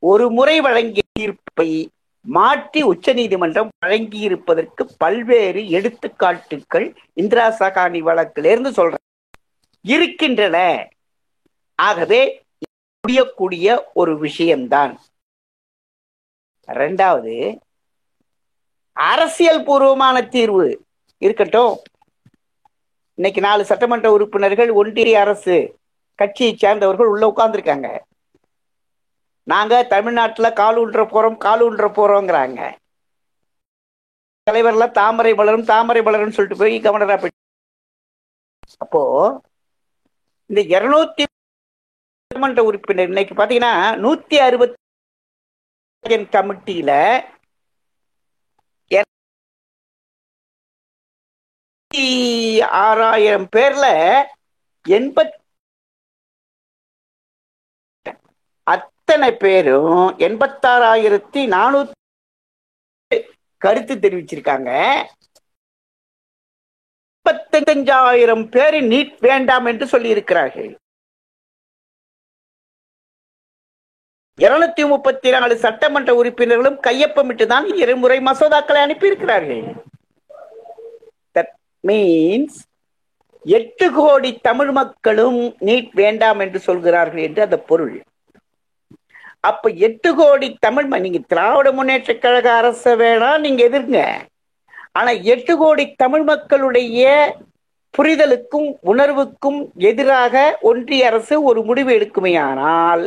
ஒரு 0.02 0.26
முறை 0.36 0.56
வழங்கிய 0.66 1.04
தீர்ப்பை 1.18 1.70
மாற்றி 2.24 2.80
உச்ச 2.82 3.12
நீதிமன்றம் 3.12 3.70
வழங்கி 3.84 4.18
இருப்பதற்கு 4.28 4.82
பல்வேறு 4.98 5.60
எடுத்துக்காட்டுகள் 5.78 6.86
இந்திரா 7.22 7.46
சகானி 7.60 8.00
வழக்கிலிருந்து 8.02 8.70
சொல்றேன் 8.78 9.08
இருக்கின்றன. 9.84 10.56
ஆகவே 11.78 12.22
முடியக்கூடிய 13.04 13.66
ஒரு 14.00 14.12
விஷயம்தான். 14.18 14.94
ரெண்டாவது 16.68 17.34
அரசியல் 18.96 19.64
பூர்வமான 19.64 20.22
தீர்வு 20.22 20.84
இருக்கட்டும். 21.18 21.74
இன்னைக்கு 23.14 23.40
நாலு 23.40 23.64
சட்டமன்ற 23.64 24.10
உறுப்பினர்கள் 24.12 24.70
ஒன்றிய 24.70 25.20
அரசு 25.20 25.78
கட்சியை 26.14 26.56
சேர்ந்தவர்கள் 26.56 27.06
உள்ள 27.06 27.26
உட்கார்ந்துருக்காங்க. 27.26 27.88
நாங்க 29.42 29.82
தமிழ்நாட்டுல 29.84 30.52
கால் 30.52 30.78
போறோம் 31.14 31.38
காலூன்ற 31.46 31.86
போறோங்கிறாங்க. 31.98 32.60
தலைவர்ல 34.50 34.90
தாமரை 34.90 35.34
மலரும் 35.34 35.64
தாமரை 35.64 36.02
மலரும் 36.02 36.30
சொல்லிட்டு 36.30 36.62
போய் 36.62 36.80
கவர்னரா 36.80 37.30
அப்போ 38.78 39.02
இந்த 40.46 40.60
இருநூத்தி 40.62 41.24
சட்டமன்ற 42.30 42.62
உறுப்பினர் 42.64 43.10
இன்னைக்கு 43.12 43.34
பாத்தீங்கன்னா 43.34 43.72
நூத்தி 44.04 44.36
அறுபத்தி 44.46 44.76
கமிட்டியில 46.36 46.90
ஆறாயிரம் 52.84 53.48
பேர்ல 53.56 53.86
எண்பத் 54.86 55.34
அத்தனை 58.66 59.30
பேரும் 59.36 60.18
எண்பத்தாறாயிரத்தி 60.18 61.42
நானூத்தி 61.54 61.96
கருத்து 63.56 63.94
தெரிவிச்சிருக்காங்க. 63.94 64.70
முப்பத்தஞ்சாயிரம் 67.26 68.48
பேர் 68.54 68.78
நீட் 68.92 69.16
வேண்டாம் 69.20 69.66
என்று 69.66 69.86
சொல்லி 69.86 70.08
இருக்கிறார்கள் 70.08 70.70
இருநூத்தி 74.38 74.88
முப்பத்தி 74.88 75.30
நாலு 75.30 75.58
சட்டமன்ற 75.58 76.14
உறுப்பினர்களும் 76.14 76.78
கையொப்பமிட்டு 76.86 77.46
தான் 77.46 77.66
இருமுறை 77.82 78.18
மசோதாக்களை 78.18 78.80
அனுப்பியிருக்கிறார்கள். 78.86 79.64
மீன்ஸ் 81.84 82.58
எட்டு 83.44 83.86
கோடி 83.92 84.30
தமிழ் 84.42 84.70
மக்களும் 84.70 85.38
நீட் 85.60 85.92
வேண்டாம் 85.92 86.40
என்று 86.40 86.58
சொல்கிறார்கள் 86.60 87.22
என்று 87.22 87.40
அந்த 87.42 87.58
பொருள். 87.70 87.94
அப்ப 89.40 89.70
எட்டு 89.86 90.10
கோடி 90.14 90.48
தமிழ் 90.60 90.88
நீங்க 91.04 91.20
திராவிட 91.26 91.68
முன்னேற்ற 91.72 92.12
கழக 92.14 92.46
அரச 92.52 92.84
வேணா 92.96 93.30
நீங்க 93.38 93.62
எதிர்ங்க. 93.68 94.00
ஆனா 94.92 95.10
எட்டு 95.34 95.52
கோடி 95.56 95.84
தமிழ் 95.94 96.22
மக்களுடைய 96.22 97.02
புரிதலுக்கும் 97.94 98.68
உணர்வுக்கும் 98.90 99.58
எதிராக 99.90 100.34
ஒன்றிய 100.60 101.06
அரசு 101.06 101.34
ஒரு 101.42 101.60
முடிவு 101.62 101.90
எடுக்குமே 101.98 102.32
ஆனால் 102.40 103.02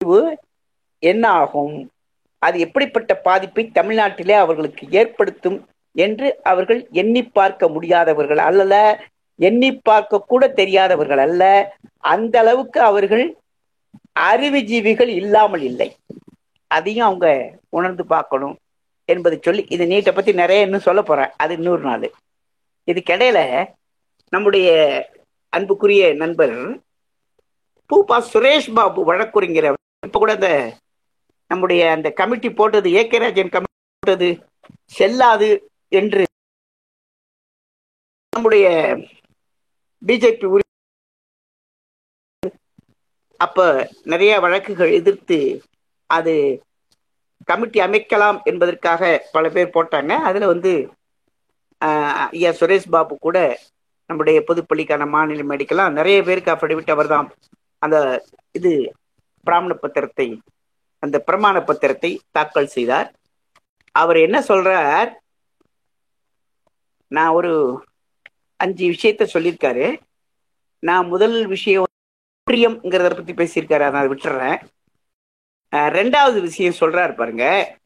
முடிவு 0.00 0.20
என்ன 1.02 1.24
ஆகும் 1.42 1.76
அது 2.42 2.56
எப்படிப்பட்ட 2.60 3.12
பாதிப்பை 3.26 3.64
தமிழ்நாட்டிலே 3.74 4.36
அவர்களுக்கு 4.36 4.84
ஏற்படுத்தும் 4.90 5.58
என்று 5.96 6.28
அவர்கள் 6.42 6.80
எண்ணி 6.90 7.22
பார்க்க 7.22 7.68
முடியாதவர்கள் 7.68 8.38
அல்ல. 8.38 8.74
எண்ணி 9.38 9.70
பார்க்க 9.76 10.24
கூட 10.26 10.48
தெரியாதவர்கள் 10.48 11.18
அல்ல. 11.18 11.42
அந்த 11.98 12.38
அளவுக்கு 12.38 12.80
அவர்கள் 12.80 13.24
அறிவுஜீவிகள் 14.20 15.10
இல்லாமல் 15.20 15.62
இல்லை. 15.62 15.88
அதையும் 16.70 17.06
அவங்க 17.06 17.28
உணர்ந்து 17.68 18.06
பார்க்கணும் 18.06 18.56
என்பதை 19.08 19.38
சொல்லி 19.40 19.64
இது 19.68 19.84
நீட்டை 19.86 20.12
பத்தி 20.14 20.32
நிறைய 20.32 20.62
இன்னும் 20.62 20.86
சொல்ல 20.88 21.02
போறேன். 21.02 21.32
அது 21.36 21.52
இன்னொரு 21.54 21.82
நாள். 21.82 22.06
இதுக்கிடையில 22.88 23.38
நம்முடைய 24.32 24.68
அன்புக்குரிய 25.52 26.14
நண்பர் 26.14 26.56
பூபா 27.90 28.16
சுரேஷ் 28.32 28.72
பாபு 28.74 29.00
வழக்குரைஞர் 29.04 29.68
இப்ப 30.06 30.18
கூட 30.18 30.32
அந்த 30.32 30.50
நம்முடைய 31.50 31.90
அந்த 31.90 32.08
கமிட்டி 32.10 32.50
போட்டது 32.50 32.90
ஏகே 32.90 33.18
ராஜன் 33.18 33.52
கமிட்டி 33.54 33.98
போட்டது 34.00 34.30
செல்லாது 34.84 35.48
என்று 35.92 36.22
நம்முடைய 38.32 38.66
பிஜேபி 40.02 40.48
அப்ப 43.40 43.60
நிறைய 44.12 44.32
வழக்குகள் 44.44 44.96
எதிர்த்து 44.98 45.38
அது 46.10 46.34
கமிட்டி 47.50 47.78
அமைக்கலாம் 47.86 48.38
என்பதற்காக 48.50 49.12
பல 49.34 49.44
பேர் 49.54 49.74
போட்டாங்க. 49.76 50.12
அதுல 50.28 50.46
வந்து 50.52 50.72
ஐயா 52.36 52.50
சுரேஷ் 52.60 52.92
பாபு 52.94 53.14
கூட 53.26 53.38
நம்முடைய 54.10 54.38
பொதுப்பள்ளிக்கான 54.48 55.08
மாநில 55.14 55.44
மேடிக்கலாம் 55.50 55.96
நிறைய 55.98 56.18
பேருக்கு 56.28 56.54
அஃபிடவிட் 56.54 56.94
அவர் 56.94 57.12
தான். 57.14 57.28
அந்த 57.82 57.96
இது 58.58 58.72
பிராமண 59.46 59.72
பத்திரத்தை 59.82 60.28
அந்த 61.02 61.16
பிரமாண 61.28 61.56
பத்திரத்தை 61.68 62.10
தாக்கல் 62.36 62.74
செய்தார். 62.76 63.08
அவர் 63.94 64.18
என்ன 64.26 64.38
சொல்றார்? 64.50 65.10
நான் 67.12 67.36
ஒரு 67.38 67.52
அஞ்சு 68.56 68.86
விஷயத்த 68.86 69.26
சொல்லியிருக்காரு. 69.34 70.00
நான் 70.78 71.06
முதல் 71.06 71.46
விஷயம் 71.46 71.86
ஒன்றியம்ங்கிறத 72.50 73.14
பத்தி 73.14 73.32
பேசியிருக்காரு 73.32 73.80
அதை 73.80 73.90
நான் 73.90 74.08
விட்டுறேன் 74.08 74.56
ரெண்டாவது 75.96 76.40
விஷயம் 76.40 76.78
சொல்றாரு 76.80 77.14
பாருங்க. 77.14 77.78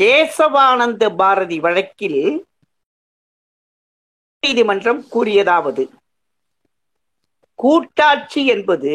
கேசவானந்த 0.00 1.16
பாரதி 1.16 1.60
வழக்கில் 1.60 2.46
நீதிமன்றம் 4.40 5.04
கூறியதாவது 5.12 5.88
கூட்டாட்சி 7.54 8.46
என்பது 8.46 8.94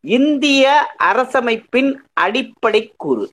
இந்திய 0.00 0.94
அரசமைப்பின் 0.98 1.94
அடிப்படை 2.12 2.94
கூறு. 2.96 3.32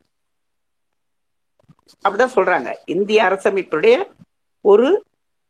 அப்படிதான் 2.04 2.36
சொல்றாங்க. 2.36 2.76
இந்திய 2.86 3.24
அரசமைப்புடைய 3.24 4.15
ஒரு 4.66 4.90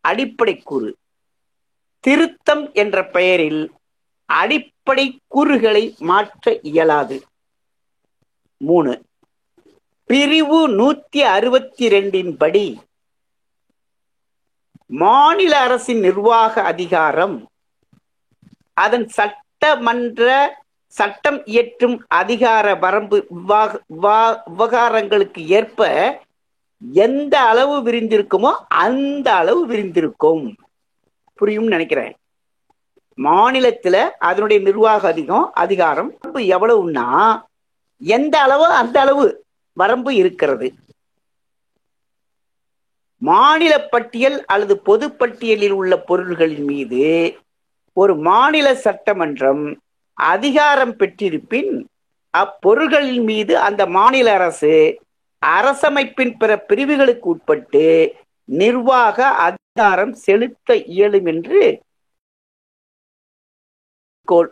அடிப்படை 0.06 0.56
கூறு 0.64 0.90
திருத்தம் 2.04 2.72
என்ற 2.74 3.06
பெயரில் 3.08 3.62
அடிப்படை 4.30 5.06
கூறுகளை 5.28 5.96
மாற்ற 6.00 6.60
இயலாது. 6.62 7.18
மூணு 8.62 8.94
பிரிவு 10.10 10.60
நூத்தி 10.70 11.20
அறுபத்தி 11.30 11.88
ரெண்டின் 11.88 12.34
படி 12.38 12.66
மாநில 14.94 15.60
அரசின் 15.60 16.00
நிர்வாக 16.00 16.62
அதிகாரம் 16.64 17.38
அதன் 18.78 19.08
சட்டமன்ற 19.10 20.28
சட்டம் 20.96 21.46
இயற்றும் 21.46 22.06
அதிகார 22.14 22.76
வரம்பு 22.76 23.18
விவா- 23.38 23.82
விவகாரங்களுக்கு 24.50 25.42
ஏற்ப 25.50 25.80
எந்த 26.82 27.40
அளவு 27.40 27.92
விரிந்திருக்குமோ 27.92 28.52
அந்த 28.68 29.34
அளவு 29.36 29.68
விரிந்திருக்கும். 29.68 30.56
புரியும் 31.34 31.68
நினைக்கிறேன். 31.68 32.16
மாநிலத்துல 33.18 34.10
அதனுடைய 34.20 34.64
நிர்வாக 34.64 35.08
அதிகம் 35.08 35.54
அதிகாரம் 35.54 36.18
எவ்வளவுன்னா 36.34 37.42
எந்த 37.98 38.42
அளவு 38.42 38.66
அந்த 38.66 39.00
அளவு 39.02 39.46
வரம்பு 39.74 40.16
இருக்கிறது. 40.16 40.74
மாநில 43.18 43.88
பட்டியல் 43.88 44.46
அல்லது 44.46 44.80
பொது 44.80 45.12
பட்டியலில் 45.12 45.72
உள்ள 45.72 45.98
பொருள்களின் 45.98 46.64
மீது 46.64 47.40
ஒரு 47.94 48.16
மாநில 48.18 48.76
சட்டமன்றம் 48.76 49.82
அதிகாரம் 50.14 50.96
பெற்றிருப்பின் 50.96 51.86
அப்பொருள்களின் 52.38 53.24
மீது 53.24 53.58
அந்த 53.58 53.86
மாநில 53.86 54.34
அரசு 54.34 55.02
அரசமைப்பின் 55.46 56.34
பிற 56.38 56.52
பிரிவுகளுக்கு 56.60 57.30
உட்பட்டு 57.30 57.84
நிர்வாக 58.46 59.28
அதிகாரம் 59.48 60.14
செலுத்த 60.14 60.76
இயலும் 60.76 61.26
என்று 61.26 61.62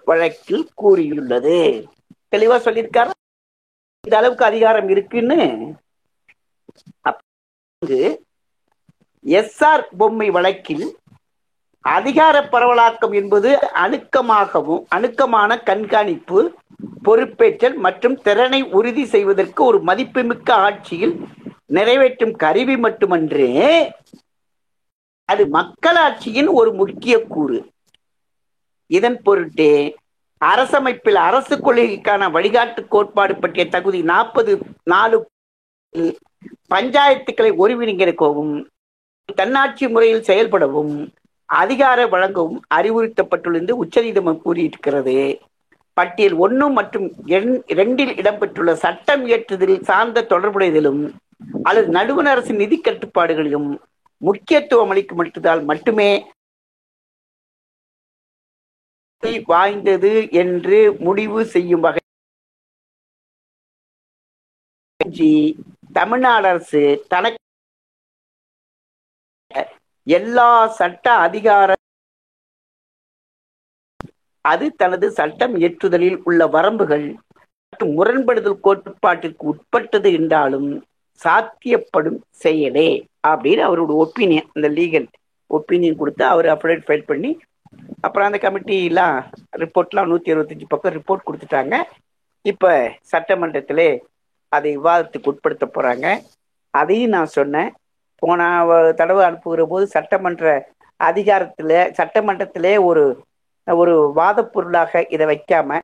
வழக்கில் 0.06 0.70
கூறியுள்ளது. 0.74 1.88
தெளிவா 2.32 2.58
சொல்லியிருக்காரு? 2.66 3.12
இந்த 4.06 4.18
அளவுக்கு 4.18 4.46
அதிகாரம் 4.46 4.90
இருக்குன்னு. 4.90 5.40
எஸ்ஆர் 9.26 9.86
பொம்மை 9.98 10.30
வழக்கில் 10.30 10.86
அதிகார 11.86 12.36
பரவலாக்கம் 12.42 13.14
என்பது 13.14 13.50
அணுக்கமாகவும் 13.84 14.84
அணுக்கமான 14.90 15.58
கண்காணிப்பு 15.64 16.40
பொறுப்பேற்றல் 17.06 17.76
மற்றும் 17.76 18.16
திறனை 18.22 18.62
உறுதி 18.62 19.06
செய்வதற்கு 19.06 19.64
ஒரு 19.64 19.80
மதிப்புமிக்க 19.82 20.54
ஆட்சியில் 20.54 21.16
நிறைவேற்றும் 21.68 22.36
கருவி 22.36 22.76
மட்டுமன்று 22.78 23.48
அது 25.30 25.44
மக்களாட்சியின் 25.48 26.48
ஒரு 26.48 26.74
முக்கிய 26.74 27.16
கூறு. 27.26 27.60
இதன் 28.90 29.20
பொருட்டே 29.22 29.74
அரசமைப்பில் 30.42 31.16
அரசு 31.16 31.56
கொள்கைக்கான 31.58 32.32
வழிகாட்டு 32.32 32.88
கோட்பாடு 32.88 33.36
பற்றிய 33.36 33.66
தகுதி 33.70 34.02
நாற்பது 34.04 34.54
நாலு 34.84 35.18
பஞ்சாயத்துக்களை 36.68 37.52
ஒருங்கிணைக்கவும் 37.58 38.54
தன்னாட்சி 39.36 39.88
முறையில் 39.88 40.28
செயல்படவும் 40.30 40.96
அதிகார 41.50 42.08
வழங்கவும் 42.08 42.62
அறிவுறுத்தப்பட்டுள்ளது 42.74 43.72
உச்சநீதிமன்றம் 43.72 44.44
கூறியிருக்கிறது. 44.46 45.16
பட்டியல் 45.98 46.34
ஒன்று 46.34 46.70
மற்றும் 46.70 47.08
எண்- 47.28 47.64
இரண்டில் 47.66 48.14
இடம்பெற்றுள்ள 48.16 48.72
சட்டம் 48.74 49.26
இயற்றுதல் 49.28 49.82
சார்ந்த 49.82 50.26
தொடர்புடையதிலும் 50.30 51.02
அல்லது 51.64 51.88
நடுவண் 51.88 52.26
அரசின் 52.26 52.56
நிதி 52.56 52.82
கட்டுப்பாடுகளிலும் 52.84 53.70
முக்கியத்துவம் 54.22 54.92
அளிக்கப்பட்டதால் 54.94 55.64
மட்டுமே 55.64 56.12
வாய்ந்தது 59.46 60.30
என்று 60.32 60.98
முடிவு 61.00 61.46
செய்யும் 61.46 61.80
வகை 61.80 62.02
தமிழ்நாடு 65.94 66.48
அரசு 66.48 66.82
தனக்கு 67.08 67.43
எல்லா 70.08 70.50
சட்ட 70.80 71.06
அதிகார 71.26 71.70
அது 74.46 74.66
தனது 74.82 75.08
சட்டம் 75.20 75.54
இயற்றுதலில் 75.62 76.18
உள்ள 76.28 76.48
வரம்புகள் 76.56 77.06
மற்றும் 77.70 77.94
முரண்படுதல் 77.98 78.64
கோட்பாட்டிற்கு 78.66 79.44
உட்பட்டது 79.52 80.10
என்றாலும் 80.20 80.70
சாத்தியப்படும் 81.22 82.20
செயலே 82.44 82.90
அப்படின்னு 83.32 83.64
அவரோட 83.68 83.92
ஒப்பீனியன் 84.04 84.50
அந்த 84.56 84.70
லீகல் 84.78 85.08
ஒப்பீனியன் 85.52 86.00
கொடுத்து 86.02 86.24
அவர் 86.34 86.48
அப்டேட் 86.54 86.86
ஃபைல் 86.88 87.10
பண்ணி 87.12 87.32
அப்புறம் 88.06 88.28
அந்த 88.30 88.40
கமிட்டிலாம் 88.46 89.18
ரிப்போர்ட்லாம் 89.64 90.10
நூற்றி 90.12 90.34
அறுபத்தஞ்சு 90.34 90.68
பக்கம் 90.74 90.96
ரிப்போர்ட் 90.98 91.28
கொடுத்துட்டாங்க. 91.28 91.76
இப்போ 92.46 92.72
சட்டமன்றத்திலே 93.12 93.90
அதை 94.52 94.72
விவாதத்துக்கு 94.78 95.32
உட்படுத்த 95.32 95.66
போகிறாங்க 95.76 96.08
அதையும் 96.74 97.14
நான் 97.16 97.36
சொன்னேன். 97.38 97.72
போன 98.24 98.42
தடவை 98.94 99.24
அனுப்புகிற 99.26 99.64
போது 99.66 99.86
சட்டமன்ற 99.96 100.52
அதிகாரத்தில் 101.00 101.78
சட்டமன்றத்திலே 101.98 102.74
ஒரு 102.90 103.04
ஒரு 103.68 103.96
வாத 104.14 104.40
பொருளாக 104.48 105.02
இதை 105.10 105.26
வைக்காம 105.28 105.80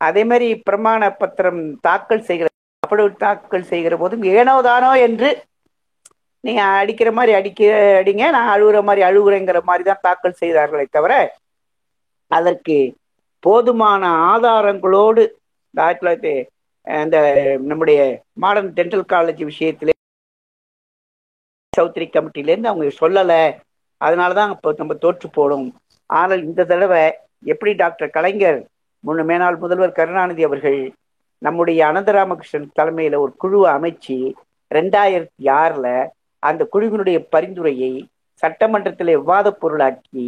அதே 0.00 0.22
மாதிரி 0.24 0.48
பிரமாண 0.66 1.02
பத்திரம் 1.16 1.62
தாக்கல் 1.80 2.26
செய்கிற 2.28 2.48
அப்படி 2.82 3.02
தாக்கல் 3.18 3.70
செய்கிற 3.72 3.94
போதும் 3.96 4.24
ஏனோ 4.34 4.54
தானோ 4.62 4.90
என்று 5.06 5.30
நீங்க 6.44 6.62
அடிக்கிற 6.76 7.08
மாதிரி 7.12 7.32
அடிக்க 7.36 7.62
அடிங்க 7.98 8.26
நான் 8.30 8.52
அழுகுற 8.52 8.78
மாதிரி 8.82 9.02
அழுகுறேங்கிற 9.06 9.58
மாதிரி 9.62 9.84
தான் 9.84 10.04
தாக்கல் 10.06 10.40
செய்தார்களே 10.40 10.86
தவிர 10.90 11.12
அதற்கு 12.30 12.78
போதுமான 13.42 14.02
ஆதாரங்களோடு 14.26 15.22
ஆயிரத்தி 15.74 16.00
தொள்ளாயிரத்தி 16.00 16.34
அந்த 16.86 17.16
நம்முடைய 17.66 18.00
மாடர்ன் 18.36 18.70
டென்டல் 18.76 19.06
காலேஜ் 19.12 19.42
விஷயத்திலே 19.44 19.94
சௌத்ரி 21.80 22.06
கமிட்டிலேருந்து 22.08 22.70
அவங்க 22.70 22.92
சொல்லலை. 23.02 23.42
அதனால 24.00 24.34
தான் 24.34 24.52
இப்போ 24.54 24.68
நம்ம 24.78 24.94
தோற்று 25.02 25.28
போடும் 25.30 25.66
ஆனால் 26.10 26.42
இந்த 26.44 26.64
தடவை 26.64 27.02
எப்படி 27.52 27.72
டாக்டர் 27.74 28.14
கலைஞர் 28.14 28.60
முன்ன 29.04 29.24
மேனால் 29.24 29.62
முதல்வர் 29.62 29.98
கருணாநிதி 29.98 30.42
அவர்கள் 30.46 30.80
நம்முடைய 31.42 31.80
அனந்தராமகிருஷ்ணன் 31.90 32.72
தலைமையில 32.78 33.20
ஒரு 33.20 33.32
குழுவை 33.36 33.68
அமைச்சு 33.76 34.16
ரெண்டாயிரத்தி 34.70 35.44
ஆறுல 35.60 35.86
அந்த 36.42 36.62
குழுவினுடைய 36.72 37.18
பரிந்துரையை 37.34 37.92
சட்டமன்றத்தில் 38.42 39.14
விவாத 39.14 39.48
பொருளாக்கி 39.62 40.26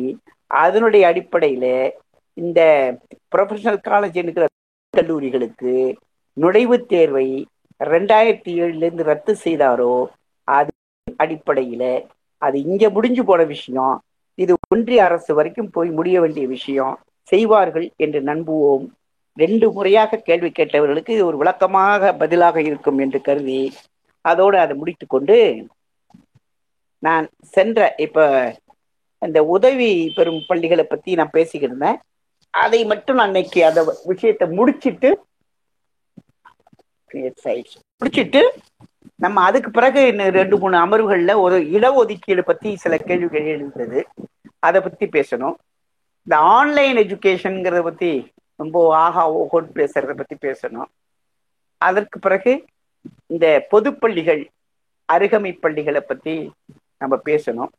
அதனுடைய 0.51 1.03
அடிப்படையில 1.11 1.67
இந்த 2.37 2.61
ப்ரொஃபஷனல் 3.35 3.81
காலேஜ் 3.85 4.19
என்கிற 4.23 4.47
கல்லூரிகளுக்கு 4.95 5.75
நுழைவுத் 6.37 6.89
தேர்வை 6.89 7.29
ரெண்டாயிரத்தி 7.81 8.53
ஏழுல 8.59 8.87
இருந்து 8.87 9.05
ரத்து 9.05 9.33
செய்தாரோ 9.45 9.95
அது 10.49 10.71
அடிப்படையில 11.19 11.85
அது 12.43 12.57
இங்க 12.63 12.85
முடிஞ்சு 12.91 13.23
போன 13.25 13.43
விஷயம். 13.45 13.95
இது 14.39 14.53
ஒன்றிய 14.69 15.05
அரசு 15.05 15.31
வரைக்கும் 15.35 15.71
போய் 15.71 15.91
முடிய 15.99 16.17
வேண்டிய 16.21 16.47
விஷயம். 16.47 16.95
செய்வார்கள் 17.29 17.87
என்று 17.97 18.21
நம்புவோம். 18.23 18.85
ரெண்டு 19.37 19.67
முறையாக 19.73 20.21
கேள்வி 20.29 20.51
கேட்டவர்களுக்கு 20.59 21.11
இது 21.17 21.27
ஒரு 21.27 21.37
விளக்கமாக 21.37 22.13
பதிலாக 22.15 22.57
இருக்கும் 22.63 22.99
என்று 22.99 23.19
கருதி 23.21 23.61
அதோடு 24.25 24.57
அதை 24.59 24.75
முடித்து 24.77 25.07
கொண்டு 25.07 25.37
நான் 27.03 27.27
சென்ற 27.55 27.95
இப்ப 27.97 28.27
இந்த 29.23 29.41
உதவி 29.55 29.91
பெறும் 30.17 30.43
பள்ளிகளை 30.49 30.85
பத்தி 30.85 31.11
நான் 31.15 31.35
பேசிக்கிட்டு 31.37 31.69
இருந்தேன். 31.69 31.99
அதை 32.55 32.81
மட்டும் 32.85 33.19
நான் 33.19 33.31
இன்னைக்கு 33.33 33.61
அந்த 33.69 33.81
விஷயத்தை 34.05 34.47
முடிச்சிட்டு 34.59 35.11
முடிச்சிட்டு 38.01 38.43
நம்ம 39.23 39.43
அதுக்கு 39.49 39.71
பிறகு 39.71 40.01
இன்னும் 40.11 40.37
ரெண்டு 40.39 40.57
மூணு 40.59 40.77
அமர்வுகள்ல 40.85 41.33
ஒரு 41.45 41.57
இடஒதுக்கீடு 41.77 42.43
பத்தி 42.45 42.71
சில 42.77 42.95
கேள்விகள் 43.09 43.51
எழுந்தது 43.55 44.01
அதை 44.67 44.79
பத்தி 44.81 45.07
பேசணும். 45.17 45.57
இந்த 46.27 46.37
ஆன்லைன் 46.57 46.97
எஜுகேஷனுங்கிறத 46.97 47.83
பத்தி 47.83 48.11
ரொம்ப 48.61 48.79
ஆஹா 48.97 49.23
ஓஹோன்னு 49.41 49.71
பேசுறத 49.79 50.13
பத்தி 50.21 50.37
பேசணும். 50.47 50.89
அதற்கு 51.79 52.19
பிறகு 52.19 52.53
இந்த 53.27 53.47
பொதுப்பள்ளிகள் 53.73 54.43
அருகமை 55.13 55.53
பள்ளிகளை 55.61 56.01
பத்தி 56.01 56.35
நம்ம 56.99 57.15
பேசணும். 57.25 57.73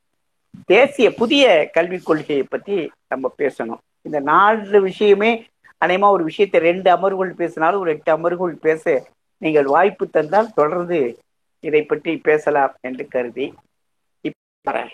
தேசிய 0.66 1.08
புதிய 1.22 1.44
கல்விக் 1.78 2.06
கொள்கையை 2.06 2.46
பத்தி 2.50 2.78
நம்ம 3.08 3.32
பேசணும். 3.38 3.82
இந்த 4.08 4.20
நாலு 4.32 4.82
விஷயமே 4.82 5.32
அநேகமா 5.86 6.10
ஒரு 6.18 6.24
விஷயத்தை 6.24 6.60
ரெண்டு 6.62 6.90
அமர்வுகள் 6.96 7.40
பேசினாலும் 7.42 7.82
ஒரு 7.84 7.92
எட்டு 7.96 8.12
அமர்வுகள் 8.18 8.64
பேச 8.68 8.84
நீங்கள் 9.42 9.68
வாய்ப்பு 9.76 10.06
தந்தால் 10.10 10.56
தொடர்ந்து 10.60 11.00
இதை 11.64 11.82
பற்றி 11.84 12.18
பேசலாம் 12.18 12.74
என்று 12.82 13.08
கருதி 13.08 13.46
இப்ப 14.22 14.90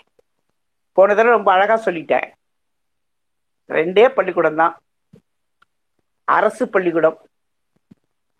போன 0.92 1.14
தடவை 1.14 1.32
ரொம்ப 1.36 1.50
அழகா 1.52 1.76
சொல்லிட்டேன். 1.84 2.28
ரெண்டே 3.68 4.04
பள்ளிக்கூடம் 4.08 4.56
தான். 4.56 4.74
அரசு 6.24 6.68
பள்ளிக்கூடம். 6.68 7.18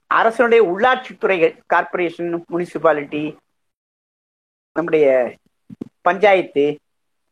அரசனுடைய 0.06 0.60
உள்ளாட்சி 0.70 1.12
துறைகள் 1.18 1.54
கார்பரேஷன் 1.74 2.30
முனிசிபாலிட்டி 2.52 3.24
நம்முடைய 4.72 5.08
பஞ்சாயத்து 6.00 6.64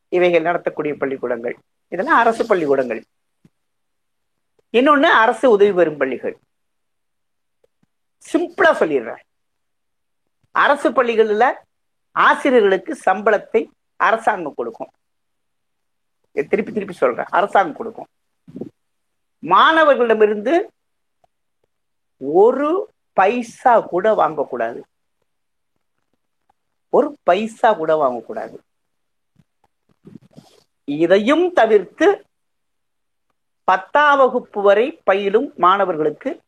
இவைகள் 0.09 0.49
நடத்தக்கூடிய 0.49 0.95
பள்ளிக்கூடங்கள். 0.99 1.57
இதெல்லாம் 1.89 2.21
அரசு 2.25 2.47
பள்ளிக்கூடங்கள். 2.47 3.03
இன்னொன்னு 4.73 5.11
அரசு 5.23 5.51
உதவி 5.51 5.73
பெறும் 5.73 6.01
பள்ளிகள். 6.03 6.37
சிம்பிளா 8.33 8.73
சொல்லிடுறேன். 8.81 9.23
அரசு 10.65 10.93
பள்ளிகளில் 10.93 11.57
ஆசிரியர்களுக்கு 12.13 12.93
சம்பளத்தை 13.05 13.61
அரசாங்கம் 13.97 14.55
கொடுக்கும். 14.55 14.91
திருப்பி 16.33 16.73
திருப்பி 16.73 16.95
சொல்றேன். 16.95 17.31
அரசாங்கம் 17.31 17.77
கொடுக்கும். 17.77 18.09
மாணவர்களிடமிருந்து 19.43 20.55
ஒரு 22.19 22.71
பைசா 23.13 23.81
கூட 23.81 24.15
வாங்கக்கூடாது. 24.15 24.81
ஒரு 26.91 27.09
பைசா 27.23 27.73
கூட 27.73 27.93
வாங்கக்கூடாது. 28.03 28.57
இதையும் 30.85 31.53
தவிர்த்து 31.53 32.07
பத்தாம் 33.65 34.19
வகுப்பு 34.19 34.63
வரை 34.63 35.01
பயிலும் 35.05 35.53
மாணவர்களுக்கு 35.57 36.41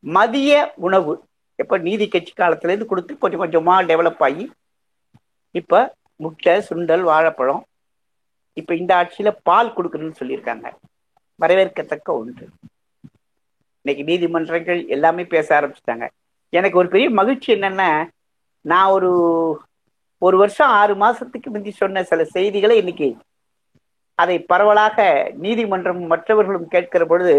மதிய 0.00 0.72
உணவு 0.76 1.12
இப்போ 1.58 1.78
நீதி 1.78 2.06
கட்சி 2.08 2.32
காலத்துல 2.36 2.72
இருந்து 2.72 2.86
கொடுத்து 2.86 3.18
கொஞ்சம் 3.18 3.42
கொஞ்சமா 3.42 3.74
டெவலப் 3.90 4.22
ஆகி 4.26 4.44
இப்ப 5.54 5.82
முட்டை 6.16 6.54
சுண்டல் 6.68 7.04
வாழைப்பழம் 7.10 7.62
இப்ப 8.56 8.74
இந்த 8.74 8.92
ஆட்சியில 8.94 9.30
பால் 9.42 9.74
கொடுக்கணும்னு 9.76 10.18
சொல்லியிருக்காங்க. 10.20 10.66
வரவேற்கத்தக்க 11.40 12.08
ஒன்று. 12.20 12.44
இன்னைக்கு 13.84 14.04
நீதிமன்றங்கள் 14.04 14.80
எல்லாமே 14.86 15.24
பேச 15.24 15.48
ஆரம்பிச்சிட்டாங்க. 15.60 16.06
எனக்கு 16.52 16.78
ஒரு 16.78 16.88
பெரிய 16.88 17.10
மகிழ்ச்சி 17.10 17.48
என்னன்னா 17.54 17.88
நான் 18.64 18.92
ஒரு 18.96 19.10
ஒரு 20.22 20.36
வருஷம் 20.36 20.72
ஆறு 20.80 20.94
மாசத்துக்கு 20.94 21.48
முந்தி 21.50 21.70
சொன்ன 21.70 22.02
சில 22.02 22.24
செய்திகளை 22.24 22.76
இன்னைக்கு 22.76 23.08
அதை 24.18 24.36
பரவலாக 24.50 24.98
நீதிமன்றம் 25.44 26.02
மற்றவர்களும் 26.12 26.68
கேட்கிற 26.68 27.04
பொழுது 27.04 27.34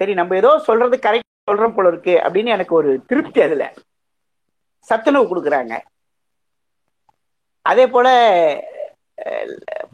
சரி 0.00 0.14
நம்ம 0.14 0.36
ஏதோ 0.36 0.50
சொல்றது 0.58 0.96
கரெக்ட் 0.96 1.32
சொல்றோம் 1.48 1.74
போல 1.76 1.88
இருக்கு 1.88 2.14
அப்படின்னு 2.24 2.54
எனக்கு 2.56 2.74
ஒரு 2.74 2.90
திருப்தி 3.10 3.40
அதுல. 3.46 3.64
சத்துணவு 4.88 5.24
கொடுக்குறாங்க. 5.30 5.74
அதே 7.70 7.84
போல 7.94 8.08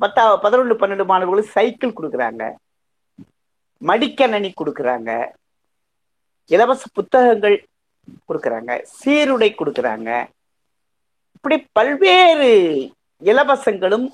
பத்தா 0.03 0.23
பதினொன்று 0.45 0.75
பன்னெண்டு 0.81 1.05
மாணவர்களுக்கு 1.11 1.57
சைக்கிள் 1.57 1.97
கொடுக்குறாங்க. 1.99 2.45
மடிக்கணனி 3.81 4.51
கொடுக்குறாங்க. 4.61 5.11
இலவச 6.55 6.85
புத்தகங்கள் 6.93 7.57
கொடுக்குறாங்க. 8.29 8.73
சீருடை 8.99 9.51
கொடுக்குறாங்க. 9.55 10.11
இப்படி 11.37 11.57
பல்வேறு 11.73 12.49
இலவசங்களும் 13.31 14.09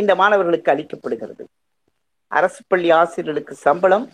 இந்த 0.00 0.12
மாணவர்களுக்கு 0.20 0.72
அளிக்கப்படுகிறது. 0.72 1.44
அரசு 2.36 2.60
பள்ளி 2.66 2.88
ஆசிரியர்களுக்கு 3.00 3.54
சம்பளம் 3.66 4.06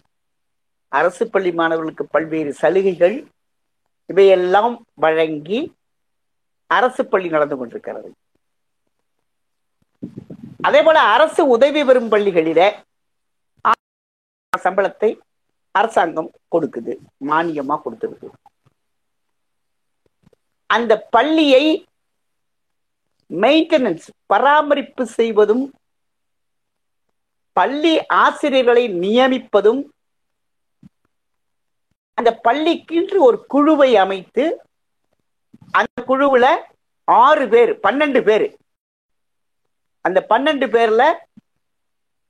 அரசு 0.93 1.25
பள்ளி 1.31 1.51
மாணவர்களுக்கு 1.53 2.05
பல்வேறு 2.07 2.53
சலுகைகள் 2.53 3.17
இவையெல்லாம் 4.11 4.75
வழங்கி 4.95 5.61
அரசு 6.71 7.03
பள்ளி 7.05 7.29
நடந்து 7.29 7.57
கொண்டிருக்கிறது. 7.57 8.09
அதே 10.67 10.81
போல 10.83 10.99
அரசு 11.15 11.43
உதவி 11.55 11.83
பெறும் 11.85 12.11
பள்ளிகளில 12.13 12.63
சம்பளத்தை 14.53 15.11
அரசாங்கம் 15.75 16.31
கொடுக்குது 16.55 16.93
மானியமா 17.29 17.77
கொடுத்துருக்கு 17.85 18.29
அந்த 20.71 20.93
பள்ளியை 21.15 21.65
மெயின்டெனன்ஸ் 23.31 24.09
பராமரிப்பு 24.27 25.05
செய்வதும் 25.19 25.65
பள்ளி 27.57 27.95
ஆசிரியர்களை 28.23 28.85
நியமிப்பதும் 29.03 29.81
அந்த 32.21 32.37
பள்ளிக்கென்று 32.37 33.23
ஒரு 33.23 33.47
குழுவை 33.47 33.97
அமைத்து 33.97 34.61
அந்த 35.71 36.01
குழுவுல 36.07 36.47
ஆறு 37.05 37.49
பேர் 37.49 37.79
பன்னெண்டு 37.83 38.21
பேர். 38.23 38.57
அந்த 40.01 40.27
பன்னெண்டு 40.29 40.67
பேர்ல 40.75 41.03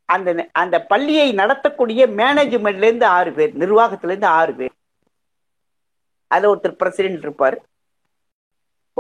அந்த 0.05 0.49
அந்த 0.53 0.76
பள்ளியை 0.82 1.34
நடத்தக்கூடிய 1.34 2.07
மேனேஜ்மெண்ட்ல 2.20 2.82
இருந்து 2.82 3.07
ஆறு 3.07 3.32
பேர் 3.32 3.57
நிர்வாகத்துல 3.57 4.05
இருந்து 4.05 4.26
ஆறு 4.26 4.55
பேர். 4.55 4.70
அதுல 6.26 6.55
ஒருத்தர் 6.55 6.78
பிரசிடென்ட் 6.82 7.18
இருப்பார். 7.18 7.59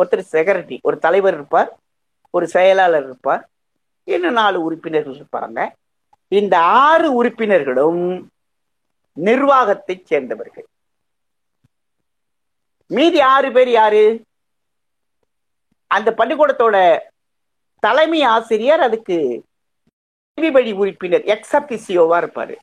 ஒருத்தர் 0.00 0.30
செக்ரட்டரி 0.32 0.78
ஒரு 0.82 0.98
தலைவர் 0.98 1.34
இருப்பார். 1.34 1.78
ஒரு 2.30 2.48
செயலாளர் 2.48 3.04
இருப்பார். 3.04 3.48
இன்னும் 4.04 4.32
நாலு 4.32 4.62
உறுப்பினர்கள் 4.62 5.20
இருப்பாங்க? 5.20 5.68
இந்த 6.28 6.58
ஆறு 6.58 7.14
உறுப்பினர்களும் 7.14 8.30
நிர்வாகத்தை 9.12 10.02
சேர்ந்தவர்கள். 10.04 10.66
மீதி 12.90 13.20
ஆறு 13.34 13.48
பேர் 13.52 13.70
யாரு? 13.70 14.04
அந்த 15.90 16.08
பள்ளிக்கூடத்தோட 16.16 16.76
தலைமை 17.82 18.20
ஆசிரியர் 18.22 18.82
அதுக்கு 18.88 19.18
வழி 20.52 20.72
உறுப்பினர் 20.80 21.24
எக்ஸபிசியோவா 21.34 22.18
இருப்பாரு. 22.22 22.56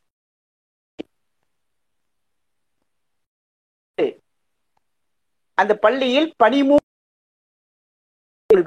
அந்த 5.57 5.73
பள்ளியில் 5.83 6.29
பனிமூ 6.43 6.75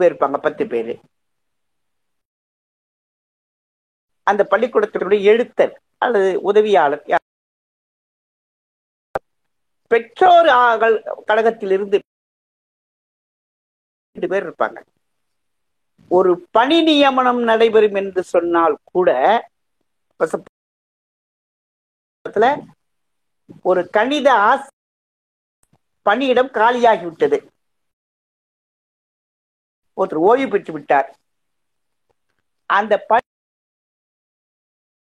பேர் 0.01 0.15
இருப்பாங்க 0.15 0.39
பத்து 0.47 0.65
பேரு. 0.67 0.95
அந்த 4.27 4.43
பள்ளிக்கூடத்தினுடைய 4.51 5.21
எழுத்தர் 5.33 5.75
அல்லது 5.99 6.31
உதவியாளர் 6.41 7.05
பெற்றோர் 9.91 10.49
கழகத்திலிருந்து 11.28 11.97
ரெண்டு 14.16 14.28
பேர் 14.32 14.47
இருப்பாங்க. 14.47 14.78
ஒரு 16.16 16.30
பணி 16.57 16.78
நியமனம் 16.88 17.41
நடைபெறும் 17.51 17.99
என்று 18.01 18.22
சொன்னால் 18.34 18.76
கூட 18.93 19.11
ஒரு 23.68 23.82
கணித 23.97 24.28
ஆஸ் 24.51 24.68
பணியிடம் 26.07 26.51
காலியாகிவிட்டது. 26.59 27.38
ஒருத்தர் 29.99 30.26
ஓய்வு 30.28 30.49
பெற்று 30.53 30.72
விட்டார். 30.76 31.09
அந்த 32.70 32.95
பணி 33.11 33.26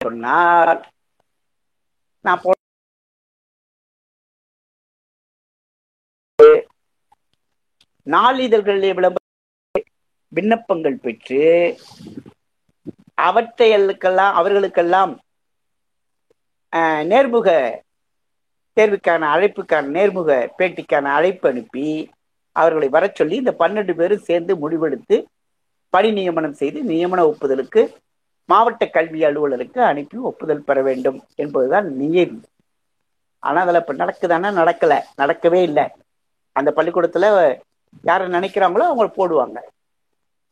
சொன்னால் 0.01 0.81
நான் 2.25 2.43
நாளிதழ்களில் 8.07 8.95
விளம்பர 8.95 9.25
விண்ணப்பங்கள் 10.33 10.97
பெற்று 10.97 11.41
அவற்றையெல்லாம் 13.19 14.35
அவர்களுக்கெல்லாம் 14.35 15.13
நேர்முக 17.03 17.49
தேர்வுக்கான 18.77 19.29
அழைப்புக்கான 19.35 19.91
நேர்முக 19.91 20.31
பேட்டிக்கான 20.59 21.13
அழைப்பு 21.13 21.49
அனுப்பி 21.49 21.87
அவர்களை 22.57 22.89
வர 22.89 23.05
சொல்லி 23.15 23.37
இந்த 23.37 23.55
பன்னெண்டு 23.59 23.95
பேரும் 23.95 24.27
சேர்ந்து 24.29 24.55
முடிவெடுத்து 24.57 25.17
பணி 25.93 26.11
நியமனம் 26.13 26.53
செய்து 26.53 26.83
நியமன 26.83 27.21
ஒப்புதலுக்கு 27.25 27.83
மாவட்ட 28.49 28.87
கல்வி 28.87 29.21
அலுவலருக்கு 29.25 29.81
அனுப்பி 29.83 30.17
ஒப்புதல் 30.23 30.65
பெற 30.65 30.83
வேண்டும் 30.83 31.25
என்பதுதான் 31.35 31.87
நியதி. 31.93 32.39
ஆனா 33.43 33.61
அதில் 33.61 33.81
இப்போ 33.81 33.95
நடக்குதானா 33.95 34.51
நடக்கல. 34.61 34.93
நடக்கவே 35.17 35.63
இல்லை. 35.63 35.85
அந்த 36.61 36.71
பள்ளிக்கூடத்துல 36.77 37.27
யாரை 38.03 38.27
நினைக்கிறாங்களோ 38.27 38.85
அவங்களை 38.91 39.11
போடுவாங்க. 39.17 39.59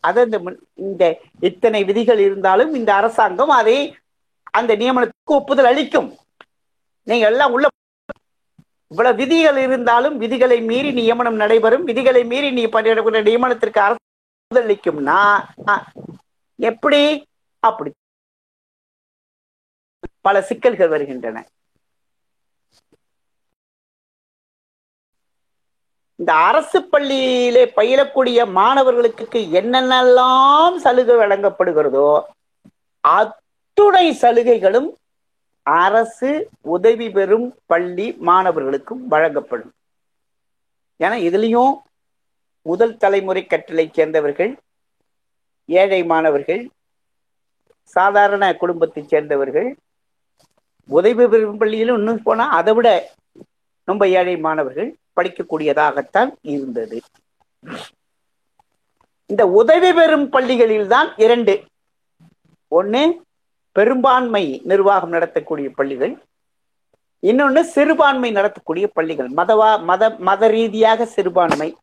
அது 0.09 0.21
இந்த 0.25 0.39
இந்த 0.87 1.05
இத்தனை 1.41 1.81
விதிகள் 1.85 2.21
இருந்தாலும் 2.27 2.75
இந்த 2.75 2.91
அரசாங்கம் 3.01 3.55
அதை 3.61 3.77
அந்த 4.59 4.73
நியமனத்துக்கு 4.77 5.35
ஒப்புதல் 5.39 5.71
அளிக்கும். 5.73 6.11
நீங்க 7.09 7.27
எல்லாம் 7.27 7.53
உள்ள 7.53 7.67
இவ்வளவு 8.91 9.17
விதிகள் 9.17 9.59
இருந்தாலும் 9.67 10.17
விதிகளை 10.19 10.59
மீறி 10.71 10.91
நியமனம் 10.99 11.41
நடைபெறும். 11.43 11.85
விதிகளை 11.85 12.23
மீறி 12.33 12.51
நீ 12.59 12.65
பண்ணிடக்கூடிய 12.67 13.23
நியமனத்திற்கு 13.29 13.79
அரசு 13.87 14.05
ஒப்புதல் 14.43 14.69
அளிக்கும்னா 14.69 15.21
எப்படி? 16.59 17.01
அப்படி. 17.67 17.91
பல 20.27 20.43
சிக்கல்கள் 20.43 20.93
வருகின்றன. 20.95 21.45
இந்த 26.19 26.33
அரசு 26.49 26.79
பள்ளியிலே 26.93 27.65
பயிலக்கூடிய 27.79 28.39
மாணவர்களுக்கு 28.59 29.41
என்னென்னலாம் 29.61 30.77
சலுகை 30.85 31.17
வழங்கப்படுகிறதோ 31.17 32.11
அத்துணை 33.05 34.07
சலுகைகளும் 34.23 34.89
அரசு 35.67 36.31
உதவி 36.75 37.09
பெறும் 37.11 37.49
பள்ளி 37.67 38.07
மாணவர்களுக்கும் 38.29 39.03
வழங்கப்படும். 39.09 39.73
ஏன்னா 41.01 41.17
இதுலேயும் 41.29 41.75
முதல் 42.67 42.97
தலைமுறை 42.97 43.43
கற்றலை 43.47 43.87
சேர்ந்தவர்கள் 43.91 44.53
ஏழை 45.69 46.01
மாணவர்கள் 46.05 46.63
சாதாரண 47.97 48.45
குடும்பத்தை 48.55 49.03
சேர்ந்தவர்கள் 49.05 49.69
உதவி 50.89 51.27
பெறும் 51.27 51.59
பள்ளியிலும் 51.59 51.99
இன்னும் 51.99 52.25
போனால் 52.25 52.55
அதை 52.59 52.73
விட 52.75 52.89
ரொம்ப 53.87 54.09
ஏழை 54.09 54.37
மாணவர்கள் 54.37 54.97
படிக்கக்கூடியதாகத்தான் 55.17 56.31
இருந்தது. 56.41 57.01
இந்த 59.27 59.47
உதவி 59.47 59.93
பெறும் 59.93 60.29
பள்ளிகளில் 60.29 60.89
தான் 60.89 61.13
இரண்டு. 61.17 61.65
ஒன்னு 62.69 63.25
பெரும்பான்மை 63.73 64.61
நிர்வாகம் 64.65 65.13
நடத்தக்கூடிய 65.13 65.69
பள்ளிகள். 65.69 66.25
இன்னொன்னு 67.23 67.61
சிறுபான்மை 67.61 68.33
நடத்தக்கூடிய 68.33 68.87
பள்ளிகள். 68.93 69.29
மதவா 69.31 69.83
மத 69.83 70.11
மத 70.19 70.47
ரீதியாக 70.47 71.07
சிறுபான்மை. 71.07 71.77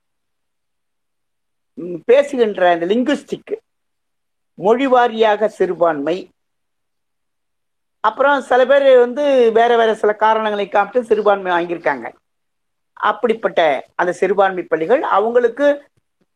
பேசுகின்ற 2.06 2.72
அந்த 2.72 2.86
லிங்குஸ்டிக். 2.86 3.54
மொழி 4.54 4.88
வாரியாக 4.88 5.46
சிறுபான்மை. 5.46 6.33
அப்புறம் 8.08 8.42
சில 8.42 8.62
பேர் 8.66 8.86
வந்து 9.00 9.52
வேற 9.52 9.72
வேற 9.78 9.92
சில 9.96 10.12
காரணங்களை 10.14 10.66
காமிட்டு 10.68 11.08
சிறுபான்மை 11.10 11.52
வாங்கியிருக்காங்க. 11.52 12.08
அப்படிப்பட்ட 13.10 13.62
அந்த 13.96 14.12
சிறுபான்மை 14.12 14.64
பள்ளிகள் 14.64 15.04
அவங்களுக்கு 15.18 15.68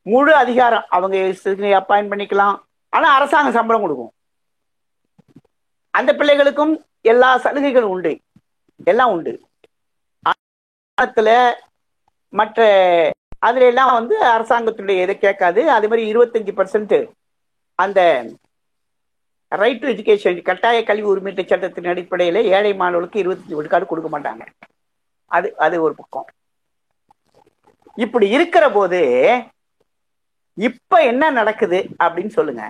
முழு 0.02 0.34
அதிகாரம். 0.44 0.86
அவங்க 0.90 1.18
அப்பாயின்ட் 1.18 2.12
பண்ணிக்கலாம். 2.14 2.56
ஆனா 2.90 3.08
அரசாங்கம் 3.16 3.58
சம்பளம் 3.58 3.82
கொடுக்கும். 3.82 4.12
அந்த 5.98 6.14
பிள்ளைகளுக்கும் 6.14 6.74
எல்லா 7.02 7.30
சலுகைகளும் 7.38 7.94
உண்டு. 7.96 8.14
எல்லாம் 8.84 9.12
உண்டு. 9.12 9.34
மற்ற 12.40 12.60
அதுல 13.40 13.66
எல்லாம் 13.66 13.94
வந்து 13.94 14.16
அரசாங்கத்துடைய 14.26 15.02
இதை 15.02 15.18
கேட்காது. 15.18 15.62
அதே 15.78 15.88
மாதிரி 15.88 16.16
இருபத்தஞ்சு 16.16 16.54
பர்சன்ட் 16.60 17.00
அந்த 17.80 18.02
ரைட் 19.52 19.82
டு 19.82 19.88
எஜுகேஷன் 19.94 20.40
கட்டாய 20.48 20.78
கல்வி 20.84 21.08
உரிமை 21.12 21.32
சட்டத்தின் 21.34 21.92
அடிப்படையில 21.92 22.42
ஏழை 22.56 22.72
மாணவர்களுக்கு 22.82 23.22
இருபத்தஞ்சு 23.24 23.58
விழுக்காடு 23.60 23.86
கொடுக்க 23.92 24.10
மாட்டாங்க. 24.14 24.44
அது 25.32 25.48
அது 25.66 25.76
ஒரு 25.86 25.94
பக்கம். 26.00 26.28
இப்படி 27.98 28.26
இருக்கிற 28.30 28.66
போது 28.72 29.00
இப்ப 30.58 31.00
என்ன 31.12 31.24
நடக்குது 31.40 31.80
அப்படின்னு 32.04 32.34
சொல்லுங்க. 32.40 32.64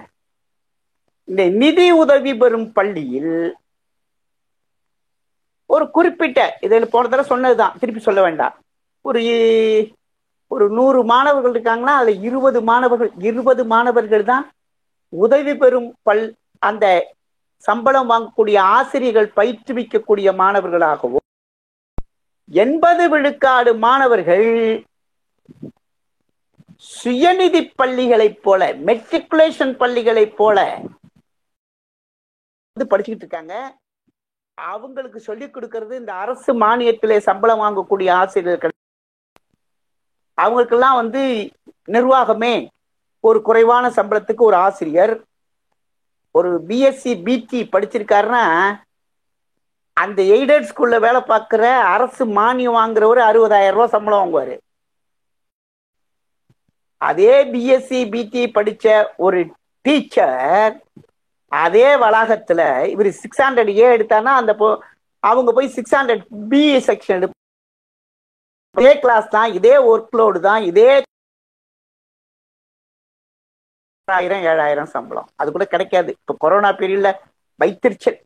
இந்த 1.27 1.43
நிதி 1.61 1.87
உதவி 2.01 2.33
பெறும் 2.41 2.67
பள்ளியில் 2.77 3.33
ஒரு 5.69 5.85
குறிப்பிட்ட 5.95 6.39
இதில் 6.65 6.91
போன 6.91 7.07
தடவை 7.07 7.25
சொன்னதுதான் 7.31 7.75
திருப்பி 7.79 8.01
சொல்ல 8.01 8.21
வேண்டாம். 8.27 8.55
ஒரு 9.05 9.21
ஒரு 10.51 10.65
நூறு 10.69 10.99
மாணவர்கள் 11.03 11.53
இருக்காங்கன்னா 11.55 11.95
அதுல 11.99 12.11
இருபது 12.27 12.59
மாணவர்கள் 12.69 13.11
இருபது 13.29 13.63
மாணவர்கள் 13.73 14.23
தான் 14.31 14.45
உதவி 15.13 15.53
பெறும் 15.63 15.89
பல் 16.07 16.23
அந்த 16.59 17.15
சம்பளம் 17.57 18.09
வாங்கக்கூடிய 18.09 18.57
ஆசிரியர்கள் 18.57 19.31
பயிற்றுவிக்கக்கூடிய 19.35 20.35
மாணவர்களாகவும் 20.35 21.25
எண்பது 22.49 23.09
விழுக்காடு 23.09 23.75
மாணவர்கள் 23.75 24.85
சுயநிதி 27.03 27.71
பள்ளிகளைப் 27.75 28.41
போல 28.41 28.73
மெட்ரிகுலேஷன் 28.73 29.73
பள்ளிகளைப் 29.77 30.35
போல 30.35 30.79
வந்து 32.77 32.97
படிச்சுக்கிட்டு 32.97 33.25
இருக்காங்க. 33.25 33.77
அவங்களுக்கு 34.53 35.19
சொல்லிக் 35.19 35.57
கொடுக்கறது 35.57 35.91
இந்த 35.91 36.13
அரசு 36.13 36.53
மானியத்திலே 36.53 37.17
சம்பளம் 37.17 37.59
வாங்கக்கூடிய 37.59 38.11
ஆசிரியர்கள். 38.11 38.71
அவங்களுக்கெல்லாம் 40.33 40.95
வந்து 40.95 41.51
நிர்வாகமே 41.91 42.67
ஒரு 43.19 43.41
குறைவான 43.41 43.89
சம்பளத்துக்கு 43.89 44.43
ஒரு 44.49 44.55
ஆசிரியர். 44.55 45.26
ஒரு 46.37 46.49
பிஎஸ்சி 46.67 47.11
பிடி 47.25 47.59
படிச்சிருக்காருன்னா 47.73 48.43
அந்த 49.97 50.19
எய்டட் 50.35 50.67
ஸ்கூல்ல 50.69 50.95
வேலை 50.99 51.21
பார்க்குற 51.29 51.63
அரசு 51.93 52.23
மானியம் 52.37 52.77
வாங்குறவர் 52.79 53.21
அறுபதாயிரம் 53.27 53.77
ரூபாய் 53.77 53.93
சம்பளம் 53.95 54.21
வாங்குவாரு. 54.21 54.55
அதே 57.01 57.33
பிஎஸ்சி 57.51 57.99
பிடி 58.13 58.43
படிச்ச 58.57 58.85
ஒரு 59.25 59.39
டீச்சர் 59.85 60.75
அதே 61.51 61.87
வளாகத்துல 62.03 62.61
இவர் 62.93 63.09
சிக்ஸ் 63.21 63.43
ஹண்ட்ரட் 63.43 63.71
ஏ 63.75 63.87
எடுத்தானா 63.95 64.31
அந்த 64.39 64.53
போ 64.61 64.67
அவங்க 65.23 65.49
போய் 65.57 65.75
சிக்ஸ் 65.75 65.95
ஹண்ட்ரட் 65.97 66.23
பி 66.51 66.63
செக்ஷன் 66.87 67.17
எடுப்பாங்க 67.17 67.35
இதே 68.75 68.93
கிளாஸ் 69.03 69.27
தான் 69.35 69.49
இதே 69.59 69.75
ஒர்க் 69.91 70.17
லோடு 70.19 70.39
தான் 70.47 70.63
இதே 70.71 70.89
ஆயிரம் 74.11 74.43
ஏழாயிரம் 74.43 74.91
சம்பளம். 74.95 75.29
அது 75.35 75.51
கூட 75.51 75.65
கிடைக்காது. 75.65 76.11
இப்ப 76.11 76.35
கொரோனா 76.39 76.69
பீரியட்ல 76.69 77.13
வைத்திருச்சல். 77.59 78.19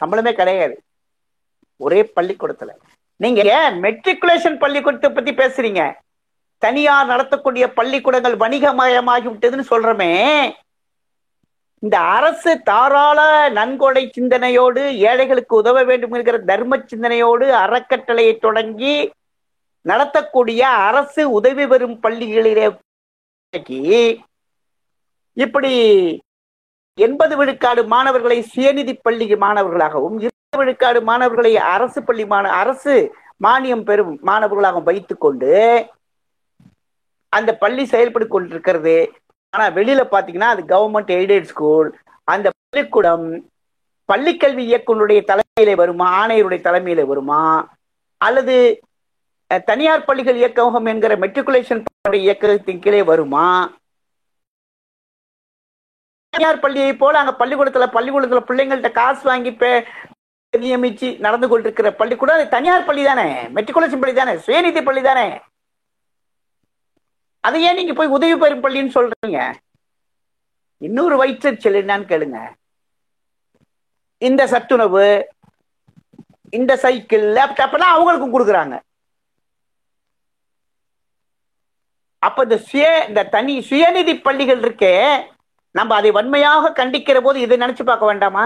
சம்பளமே 0.00 0.32
கிடையாது. 0.32 0.82
ஒரே 1.76 2.12
பள்ளிக்கூடத்துல. 2.20 2.70
நீங்க 3.16 3.70
மெட்ரிகுலேஷன் 3.80 4.58
பள்ளிக்கூடத்தை 4.58 5.10
பத்தி 5.10 5.34
பேசுறீங்க? 5.34 5.94
தனியார் 6.58 7.06
நடத்தக்கூடிய 7.06 7.66
பள்ளிக்கூடங்கள் 7.66 8.36
வணிகமயமாகி 8.36 9.28
விட்டதுன்னு 9.28 9.64
சொல்றோமே. 9.70 10.12
இந்த 11.78 11.98
அரசு 11.98 12.62
தாராள 12.62 13.48
நன்கொடை 13.48 14.10
சிந்தனையோடு 14.12 14.98
ஏழைகளுக்கு 14.98 15.56
உதவ 15.56 15.82
வேண்டும் 15.82 16.12
என்கிற 16.12 16.38
தர்ம 16.38 16.82
சிந்தனையோடு 16.86 17.54
அறக்கட்டளையை 17.54 18.38
தொடங்கி 18.38 19.12
நடத்தக்கூடிய 19.84 20.60
அரசு 20.60 21.30
உதவி 21.30 21.66
பெறும் 21.66 22.02
பள்ளிகளிலே 22.02 22.78
இன்னைக்கு 23.54 23.78
இப்படி 25.36 25.70
எண்பது 26.98 27.34
விழுக்காடு 27.36 27.82
மாணவர்களை 27.92 28.38
சுயநிதி 28.52 28.94
பள்ளி 29.06 29.26
மாணவர்களாகவும் 29.42 30.16
இருபது 30.22 30.58
விழுக்காடு 30.60 31.00
மாணவர்களை 31.08 31.52
அரசு 31.72 32.00
பள்ளி 32.02 32.24
மாண 32.26 32.46
அரசு 32.60 32.94
மானியம் 33.44 33.84
பெறும் 33.88 34.14
மாணவர்களாகவும் 34.28 34.88
வைத்துக் 34.88 35.22
கொண்டு 35.24 35.52
அந்த 37.32 37.50
பள்ளி 37.62 37.84
செயல்பட்டு 37.92 38.28
கொண்டிருக்கிறது. 38.28 38.96
ஆனா 39.52 39.66
வெளியில 39.78 40.04
பாத்தீங்கன்னா 40.12 40.50
அது 40.54 40.64
கவர்மெண்ட் 40.72 41.12
எய்டட் 41.18 41.50
ஸ்கூல் 41.52 41.90
அந்த 42.28 42.46
பள்ளிக்கூடம் 42.56 43.26
பள்ளிக்கல்வி 44.08 44.64
இயக்குனருடைய 44.70 45.22
தலைமையில 45.30 45.74
வருமா 45.82 46.08
ஆணையருடைய 46.20 46.62
தலைமையில 46.68 47.04
வருமா 47.12 47.42
அல்லது 48.20 48.56
தனியார் 49.60 50.04
பள்ளிகள் 50.04 50.36
இயக்கம் 50.36 50.84
என்கிற 50.84 51.16
மெட்ரிகுலேஷன் 51.16 51.84
இயக்கத்தின் 52.12 52.80
கீழே 52.80 53.02
வருமா? 53.02 53.76
தனியார் 56.28 56.60
பள்ளியை 56.60 56.96
போல 56.96 57.18
அங்க 57.18 57.46
பள்ளிக்கூடத்துல 57.46 57.92
பள்ளிக்கூடத்துல 57.92 58.42
பிள்ளைங்கள்ட்ட 58.48 58.92
காசு 58.92 59.22
வாங்கி 59.22 59.50
பே- 59.50 59.86
நியமிச்சு 60.56 61.18
நடந்து 61.18 61.48
கொண்டிருக்கிற 61.48 61.92
பள்ளிக்கூடம் 61.92 62.36
அது 62.36 62.48
தனியார் 62.48 62.84
பள்ளி 62.84 63.04
தானே? 63.04 63.42
மெட்ரிகுலேஷன் 63.42 64.00
பள்ளி 64.00 64.12
தானே? 64.12 64.32
சுயநிதி 64.32 64.84
பள்ளி 64.84 65.02
தானே? 65.02 65.40
அதை 67.40 67.62
ஏன் 67.62 67.74
நீங்க 67.74 67.92
போய் 67.92 68.06
உதவி 68.06 68.36
பெறும் 68.36 68.62
பள்ளின்னு 68.62 69.10
சொல்றீங்க? 69.26 69.54
இன்னொரு 70.78 71.24
வயிற்றுச்சல் 71.24 71.82
என்னன்னு 71.82 72.04
கேளுங்க. 72.04 72.50
இந்த 74.18 74.46
சத்துணவு 74.46 75.28
இந்த 76.50 76.76
சைக்கிள் 76.76 77.22
லேப்டாப் 77.22 77.72
எல்லாம் 77.72 77.98
அவங்களுக்கும் 77.98 78.38
கொடுக்குறாங்க. 78.38 78.80
அப்ப 82.26 82.42
இந்த 82.46 82.56
சுய 82.68 82.86
இந்த 83.08 83.20
தனி 83.34 83.54
சுயநிதி 83.68 84.14
பள்ளிகள் 84.26 84.60
இருக்கே 84.64 84.94
நம்ம 85.74 85.94
அதை 85.98 86.10
வன்மையாக 86.16 86.70
கண்டிக்கிற 86.78 87.18
போது 87.26 87.38
இதை 87.44 87.56
நினைச்சு 87.62 87.84
பார்க்க 87.88 88.10
வேண்டாமா? 88.10 88.44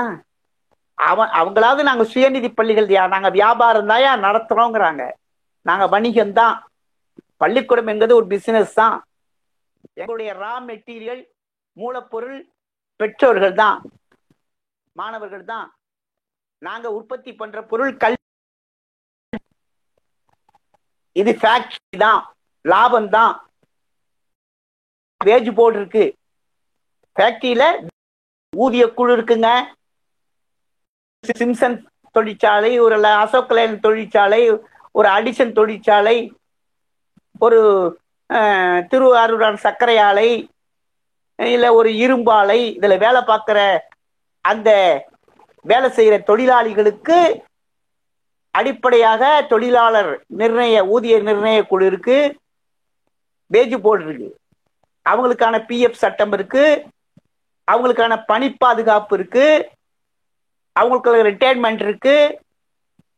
அவன் 0.98 1.32
அவங்களாவது 1.38 1.82
நாங்க 1.88 2.04
சுயநிதி 2.12 2.48
பள்ளிகள் 2.58 2.88
நாங்க 3.14 3.30
வியாபாரம் 3.38 3.90
தான் 3.92 4.24
நடத்துறோங்கிறாங்க. 4.26 5.04
நாங்க 5.66 5.84
வணிகம் 5.94 6.36
தான். 6.40 6.56
பள்ளிக்கூடம் 7.42 7.90
என்பது 7.92 8.12
ஒரு 8.18 8.26
பிசினஸ் 8.34 8.74
தான். 8.82 8.96
எங்களுடைய 10.00 10.30
ரா 10.42 10.54
மெட்டீரியல் 10.68 11.22
மூலப்பொருள் 11.76 12.38
பெற்றோர்கள் 13.00 13.54
தான். 13.62 13.78
மாணவர்கள் 14.96 15.44
தான். 15.54 15.66
நாங்க 16.62 16.86
உற்பத்தி 16.98 17.32
பண்ற 17.40 17.58
பொருள் 17.72 17.92
கல் 18.02 18.16
இது 21.16 21.32
ஃபேக்டரி 21.42 21.98
தான். 22.06 22.22
லாபம் 22.64 23.10
தான். 23.18 23.34
வேஜ் 25.20 25.50
போர்டு 25.54 25.78
இருக்கு 25.80 26.04
ஃபேக்டரியில 27.16 27.64
ஊதிய 28.52 28.84
குழு 28.98 29.12
இருக்குங்க. 29.16 29.48
சிம்சன் 31.24 31.76
தொழிற்சாலை 32.14 32.72
ஒரு 32.80 32.96
அசோக் 33.22 33.54
லைன் 33.56 33.80
தொழிற்சாலை 33.80 34.40
ஒரு 34.98 35.08
அடிசன் 35.08 35.56
தொழிற்சாலை 35.58 36.16
ஒரு 37.40 37.58
திருவாரூரான் 38.90 39.58
சர்க்கரை 39.64 39.96
ஆலை 40.08 40.28
இல்லை 41.38 41.68
ஒரு 41.70 41.90
இரும்பு 41.96 42.32
ஆலை 42.32 42.60
இதில் 42.76 43.02
வேலை 43.04 43.20
பார்க்குற 43.30 43.58
அந்த 44.44 44.70
வேலை 45.64 45.88
செய்கிற 45.90 46.16
தொழிலாளிகளுக்கு 46.28 47.18
அடிப்படையாக 48.54 49.22
தொழிலாளர் 49.50 50.10
நிர்ணய 50.38 50.76
ஊதிய 50.94 51.16
நிர்ணய 51.28 51.58
குழு 51.66 51.86
இருக்கு. 51.86 52.18
வேஜ் 53.50 53.76
போர்டு 53.86 54.04
இருக்கு 54.06 54.28
அவங்களுக்கான 55.08 55.64
பிஎஃப் 55.68 55.92
சட்டம் 55.92 56.32
இருக்கு. 56.32 56.86
அவங்களுக்கான 57.72 58.22
பணி 58.26 58.52
பாதுகாப்பு 58.52 59.18
இருக்கு. 59.18 59.70
அவங்களுக்கு 60.72 61.12
ரிட்டையர்மெண்ட் 61.24 61.80
இருக்கு. 61.80 62.40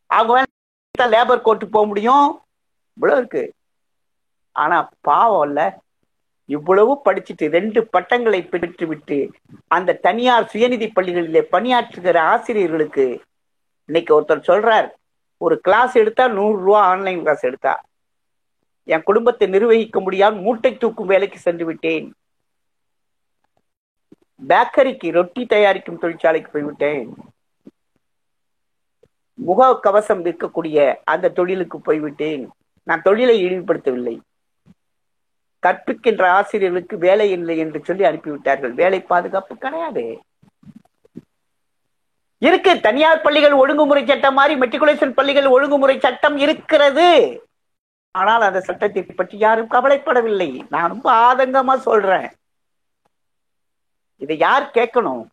அவங்க 0.06 0.42
வேணா 0.42 1.02
லேபர் 1.02 1.40
கோர்ட்டு 1.40 1.68
போக 1.68 1.86
முடியும். 1.86 2.42
இவ்வளவு 2.94 3.18
இருக்கு. 3.18 3.52
ஆனா 4.52 4.88
பாவம் 5.00 5.46
இல்ல. 5.46 5.80
இவ்வளவு 6.44 7.00
படிச்சுட்டு 7.04 7.50
ரெண்டு 7.50 7.86
பட்டங்களை 7.86 8.42
பெற்று 8.42 8.86
விட்டு 8.86 9.30
அந்த 9.66 9.92
தனியார் 9.92 10.50
சுயநிதி 10.52 10.90
பள்ளிகளிலே 10.94 11.42
பணியாற்றுகிற 11.52 12.18
ஆசிரியர்களுக்கு 12.18 13.22
இன்னைக்கு 13.84 14.20
ஒருத்தர் 14.20 14.42
சொல்றார். 14.46 14.90
ஒரு 15.36 15.60
கிளாஸ் 15.60 15.94
எடுத்தா 15.94 16.28
நூறு 16.28 16.58
ரூபா 16.58 16.86
ஆன்லைன் 16.86 17.18
கிளாஸ் 17.18 17.40
எடுத்தா. 17.40 17.84
என் 18.94 19.06
குடும்பத்தை 19.08 19.46
நிர்வகிக்க 19.48 20.00
முடியாமல் 20.00 20.40
மூட்டை 20.40 20.76
தூக்கும் 20.76 21.06
வேலைக்கு 21.06 21.38
சென்று 21.38 21.64
விட்டேன். 21.64 22.06
பேக்கரிக்கு 24.48 25.08
ரொட்டி 25.12 25.46
தயாரிக்கும் 25.46 25.98
தொழிற்சாலைக்கு 25.98 26.50
போய்விட்டேன். 26.52 27.08
முக 29.38 29.66
கவசம் 29.80 30.22
விற்கக்கூடிய 30.24 30.94
அந்த 31.04 31.32
தொழிலுக்கு 31.38 31.80
போய்விட்டேன். 31.80 32.44
நான் 32.82 33.02
தொழிலை 33.02 33.36
இழிவுபடுத்தவில்லை. 33.44 34.16
கற்பிக்கின்ற 35.66 36.24
ஆசிரியர்களுக்கு 36.38 36.98
வேலை 36.98 37.30
இல்லை 37.30 37.58
என்று 37.58 37.80
சொல்லி 37.84 38.04
அனுப்பிவிட்டார்கள். 38.04 38.74
வேலை 38.74 39.00
பாதுகாப்பு 39.00 39.56
கிடையாது. 39.56 40.06
இருக்கு 42.38 42.80
தனியார் 42.80 43.20
பள்ளிகள் 43.20 43.52
ஒழுங்குமுறை 43.52 44.06
சட்டம் 44.06 44.34
மாதிரி 44.34 44.54
மெட்ரிகுலேஷன் 44.60 45.14
பள்ளிகள் 45.20 45.46
ஒழுங்குமுறை 45.46 45.98
சட்டம் 45.98 46.36
இருக்கிறது. 46.36 47.08
ஆனால் 48.18 48.46
அந்த 48.48 48.60
சட்டத்தை 48.68 49.02
பற்றி 49.02 49.36
யாரும் 49.38 49.72
கவலைப்படவில்லை. 49.74 50.50
நான் 50.74 50.92
ரொம்ப 50.92 51.08
ஆதங்கமா 51.26 51.74
சொல்றேன். 51.88 52.28
இதை 54.24 54.36
யார் 54.38 54.74
கேட்கணும்? 54.78 55.24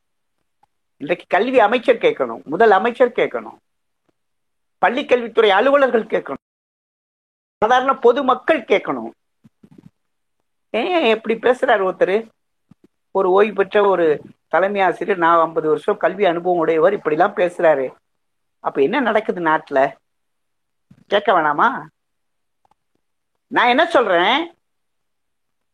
இன்றைக்கு 1.02 1.26
கல்வி 1.36 1.60
அமைச்சர் 1.68 2.04
கேட்கணும் 2.06 2.44
முதல் 2.54 2.74
அமைச்சர் 2.80 3.18
கேட்கணும் 3.20 3.58
பள்ளி 4.84 5.04
கல்வித்துறை 5.06 5.50
அலுவலர்கள் 5.58 6.12
கேட்கணும் 6.14 6.44
சாதாரண 7.62 7.92
பொதுமக்கள் 8.06 8.62
கேட்கணும். 8.72 9.12
ஏன் 10.80 11.06
எப்படி 11.16 11.36
பேசுறாரு 11.46 11.84
ஒருத்தர்? 11.90 12.16
ஒரு 13.18 13.28
ஓய்வு 13.38 13.54
பெற்ற 13.54 13.84
ஒரு 13.94 14.06
தலைமை 14.54 14.82
ஆசிரியர் 14.88 15.24
நான் 15.24 15.44
ஐம்பது 15.46 15.68
வருஷம் 15.72 16.02
கல்வி 16.04 16.26
அனுபவம் 16.26 16.62
உடையவர் 16.64 16.98
இப்படிலாம் 16.98 17.38
பேசுறாரு. 17.42 17.88
அப்ப 18.60 18.78
என்ன 18.82 19.00
நடக்குது 19.00 19.42
நாட்டுல? 19.50 19.80
கேட்க 21.08 21.30
வேணாமா? 21.38 21.70
நான் 23.48 23.68
என்ன 23.68 23.86
சொல்றேன்? 23.86 24.54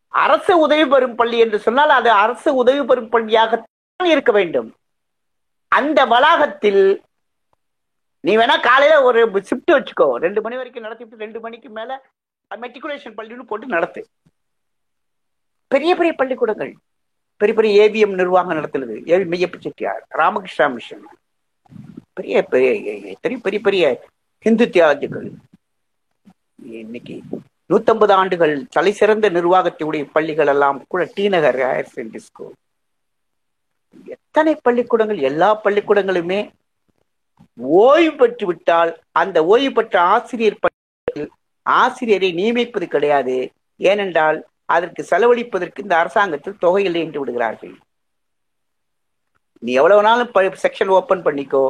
அரசு 0.08 0.60
உதவி 0.60 0.86
பெறும் 0.86 1.16
பள்ளி 1.16 1.38
என்று 1.38 1.60
சொன்னால் 1.60 1.90
அது 1.90 2.12
அரசு 2.12 2.56
உதவி 2.56 2.84
பெறும் 2.86 3.12
பள்ளியாகத்தான் 3.12 4.10
இருக்க 4.16 4.32
வேண்டும். 4.32 4.70
அந்த 5.68 6.06
வளாகத்தில் 6.06 7.02
நீ 8.20 8.38
வேணா 8.38 8.62
காலையில 8.62 9.04
ஒரு 9.04 9.20
ஷிஃப்ட் 9.32 9.72
வச்சுக்கோ. 9.72 10.08
ரெண்டு 10.26 10.42
மணி 10.42 10.56
வரைக்கும் 10.56 10.84
நடத்திட்டு 10.84 11.16
ரெண்டு 11.16 11.40
மணிக்கு 11.40 11.70
மேல 11.70 11.92
மெட்ரிகுலேஷன் 12.56 13.18
பள்ளின்னு 13.18 13.48
போட்டு 13.52 13.68
நடத்து. 13.68 14.08
பெரிய 15.68 15.92
பெரிய 15.96 16.14
பள்ளிக்கூடங்கள். 16.14 16.74
பெரிய 17.38 17.58
பெரிய 17.60 17.90
ஏவிஎம் 17.90 18.20
நிர்வாகம் 18.22 18.58
நடத்துறது 18.58 18.96
ஏவி 19.14 19.26
மையப்ப 19.32 19.60
செட்டியார் 19.60 20.04
ராமகிருஷ்ணா 20.10 20.68
மிஷன். 20.68 21.06
பெரிய 22.14 22.44
பெரிய 22.44 23.16
பெரிய 23.22 23.40
பெரிய 23.46 23.62
பெரிய 23.68 23.86
ஹிந்து 24.40 24.66
தியாலஜிகள் 24.66 25.30
இன்னைக்கு 26.82 27.16
நூத்தம்பது 27.72 28.14
ஆண்டுகள் 28.22 28.54
தலை 28.76 28.92
சிறந்த 29.00 29.26
நிர்வாகத்தினுடைய 29.38 30.04
பள்ளிகள் 30.16 30.52
எல்லாம் 30.54 30.80
கூட 30.92 31.02
T 31.16 31.26
Nagar 31.34 31.60
higher 31.64 31.92
secondary 31.92 32.22
school. 32.28 32.56
எத்தனை 34.16 34.54
பள்ளிக்கூடங்கள்? 34.66 35.20
எல்லா 35.30 35.50
பள்ளிக்கூடங்களுமே 35.66 36.42
ஓய்வு 37.84 38.14
பெற்று 38.22 38.46
விட்டால் 38.50 38.92
அந்த 39.22 39.38
ஓய்வு 39.52 39.72
பெற்ற 39.78 39.96
ஆசிரியர் 40.16 40.62
பள்ளியில் 40.64 41.30
ஆசிரியரை 41.66 42.32
நியமிப்பது 42.40 42.88
கிடையாது. 42.96 43.38
ஏனென்றால் 43.92 44.38
அதற்கு 44.76 45.02
செலவழிப்பதற்கு 45.12 45.86
இந்த 45.86 45.96
அரசாங்கத்தில் 46.02 46.62
தொகை 46.66 46.84
இல்லை 46.88 47.02
என்று 47.06 47.22
விடுகிறார்கள். 47.22 47.74
நீ 49.60 49.72
எவ்வளவு 49.80 50.06
நாளும் 50.10 50.60
செக்ஷன் 50.66 50.94
ஓபன் 50.98 51.26
பண்ணிக்கோ 51.26 51.66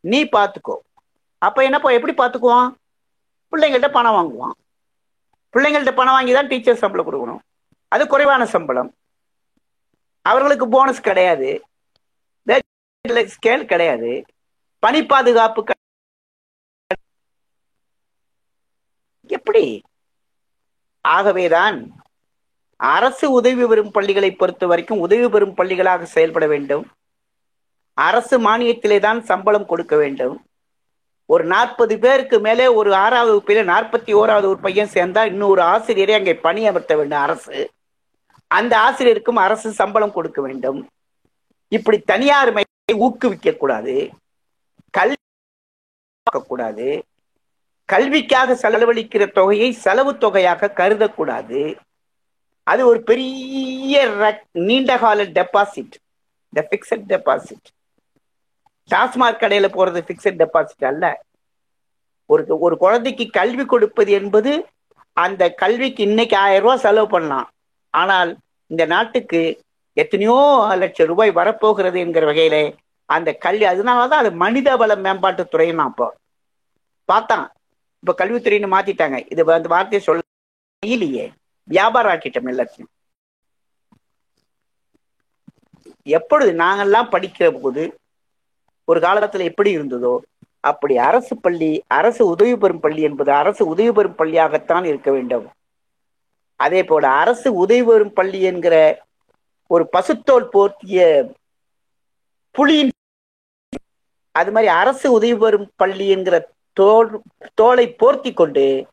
நீ 0.00 0.18
பார்த்துக்கோ. 0.36 0.76
அப்ப 1.38 1.64
என்னப்பா 1.68 1.90
எப்படி 1.98 2.14
பார்த்துக்குவான்? 2.18 2.68
பிள்ளைங்கள்ட்ட 3.52 3.90
பணம் 3.92 4.16
வாங்குவான். 4.18 4.54
பிள்ளைங்கள்ட்ட 5.54 5.94
பணம் 5.94 6.12
வாங்கி 6.12 6.32
தான் 6.32 6.46
டீச்சர் 6.46 6.76
சம்பளம் 6.76 7.12
கொடுக்கணும். 7.12 7.64
அது 7.88 8.06
குறைவான 8.06 8.46
சம்பளம். 8.46 8.94
அவர்களுக்கு 10.22 10.68
போனஸ் 10.68 11.00
கிடையாது. 11.00 11.62
ஸ்கேல் 13.08 13.64
கிடையாது. 13.64 14.24
பணி 14.78 15.06
பாதுகாப்பு 15.06 15.64
க- 15.64 15.72
எப்படி? 19.28 19.82
ஆகவேதான் 21.00 21.96
அரசு 22.76 23.30
உதவி 23.30 23.66
பெறும் 23.66 23.90
பள்ளிகளை 23.90 24.30
பொறுத்த 24.30 24.66
வரைக்கும் 24.66 25.00
உதவி 25.00 25.28
பெறும் 25.28 25.56
பள்ளிகளாக 25.56 26.02
செயல்பட 26.02 26.46
வேண்டும். 26.46 26.90
அரசு 27.94 28.40
மானியத்திலே 28.40 29.00
தான் 29.00 29.24
சம்பளம் 29.24 29.66
கொடுக்க 29.66 29.96
வேண்டும். 29.96 30.46
ஒரு 31.26 31.44
நாற்பது 31.44 31.98
பேருக்கு 31.98 32.40
மேலே 32.40 32.66
ஒரு 32.66 32.94
ஆறாவது 32.94 33.32
வகுப்பில 33.36 33.60
நாற்பத்தி 33.72 34.10
ஓராவது 34.20 34.46
ஒரு 34.52 34.58
பையன் 34.58 34.92
சேர்ந்தா 34.92 35.24
இன்னொரு 35.24 35.62
ஆசிரியரை 35.62 36.14
அங்கே 36.14 36.32
பணியமர்த்த 36.32 36.96
வேண்டும் 36.96 37.18
அரசு. 37.18 37.70
அந்த 38.46 38.78
ஆசிரியருக்கும் 38.78 39.40
அரசு 39.46 39.72
சம்பளம் 39.72 40.12
கொடுக்க 40.12 40.42
வேண்டும். 40.42 40.88
இப்படி 41.68 41.98
தனியார் 41.98 42.52
மையத்தை 42.52 42.94
ஊக்குவிக்க 42.96 43.52
கூடாது. 43.52 44.10
கல்வி 44.90 45.16
கூடாது. 46.46 46.88
கல்விக்காக 47.84 48.54
செலவழிக்கிற 48.54 49.32
தொகையை 49.32 49.72
செலவு 49.72 50.18
தொகையாக 50.18 50.72
கருதக்கூடாது. 50.76 51.62
அது 52.62 52.86
ஒரு 52.86 53.02
பெரிய 53.02 54.06
நீண்டகால 54.06 54.42
நீண்ட 54.52 54.98
கால 54.98 55.24
deposit 55.24 55.94
the 56.52 56.68
fixed 56.70 57.04
deposit 57.08 57.68
TASMAC 58.90 59.42
கடையில 59.42 59.66
போறது 59.76 60.00
பிக்சட் 60.08 60.40
டெபாசிட் 60.42 60.86
அல்ல. 60.90 61.04
ஒரு 62.30 62.42
ஒரு 62.66 62.74
குழந்தைக்கு 62.84 63.24
கல்வி 63.38 63.64
கொடுப்பது 63.64 64.10
என்பது 64.20 64.52
அந்த 65.16 65.42
கல்விக்கு 65.62 66.02
இன்னைக்கு 66.08 66.36
ஆயிரம் 66.44 66.64
ரூபாய் 66.64 66.84
செலவு 66.84 67.08
பண்ணலாம். 67.08 67.48
ஆனால் 67.94 68.30
இந்த 68.70 68.84
நாட்டுக்கு 68.92 69.40
எத்தனையோ 69.96 70.38
லட்சம் 70.82 71.10
ரூபாய் 71.12 71.30
வரப்போகிறது 71.40 71.98
என்கிற 72.04 72.24
வகையில 72.30 72.56
அந்த 73.08 73.30
கல்வி 73.44 73.66
அதனாலதான் 73.72 74.22
அது 74.22 74.30
மனித 74.44 74.76
வள 74.82 74.92
மேம்பாட்டு 75.06 75.42
துறைன்னு 75.52 75.84
அப்போ 75.88 76.06
பார்த்தான். 77.08 77.46
இப்ப 78.02 78.14
கல்வித்துறைன்னு 78.20 78.68
மாத்திட்டாங்க. 78.74 79.18
இது 79.32 79.52
அந்த 79.58 79.68
வார்த்தையை 79.74 80.02
சொல்ல 80.06 80.22
இல்லையே. 80.82 81.26
வியாபாரம் 81.68 82.12
ஆக்கிட்டோம் 82.12 82.50
எல்லாத்தையும். 82.52 82.90
எப்பொழுது 86.16 86.50
நாங்கெல்லாம் 86.62 87.12
படிக்கிற 87.14 87.46
போது 87.60 87.82
ஒரு 88.88 89.00
காலத்துல 89.00 89.44
எப்படி 89.44 89.70
இருந்ததோ 89.76 90.14
அப்படி 90.60 90.96
அரசு 90.98 91.40
பள்ளி 91.40 91.82
அரசு 91.88 92.26
உதவி 92.26 92.56
பெறும் 92.56 92.80
பள்ளி 92.80 93.02
என்பது 93.02 93.32
அரசு 93.32 93.66
உதவி 93.66 93.92
பெறும் 93.92 94.14
பள்ளியாகத்தான் 94.14 94.84
இருக்க 94.84 95.10
வேண்டும். 95.10 95.46
அதே 96.56 96.84
போல 96.84 97.08
அரசு 97.08 97.54
உதவி 97.54 97.82
பெறும் 97.82 98.12
பள்ளி 98.12 98.40
என்கிற 98.40 98.74
ஒரு 99.70 99.88
பசுத்தோல் 99.92 100.48
போர்த்திய 100.52 101.00
புலியின் 102.54 102.92
அது 104.34 104.52
மாதிரி 104.52 104.72
அரசு 104.72 105.12
உதவி 105.12 105.34
பெறும் 105.34 105.68
பள்ளி 105.76 106.08
என்கிற 106.08 106.36
தோல் 106.76 107.10
தோலை 107.54 107.86
போர்த்தி 107.92 108.32
கொண்டு 108.32 108.86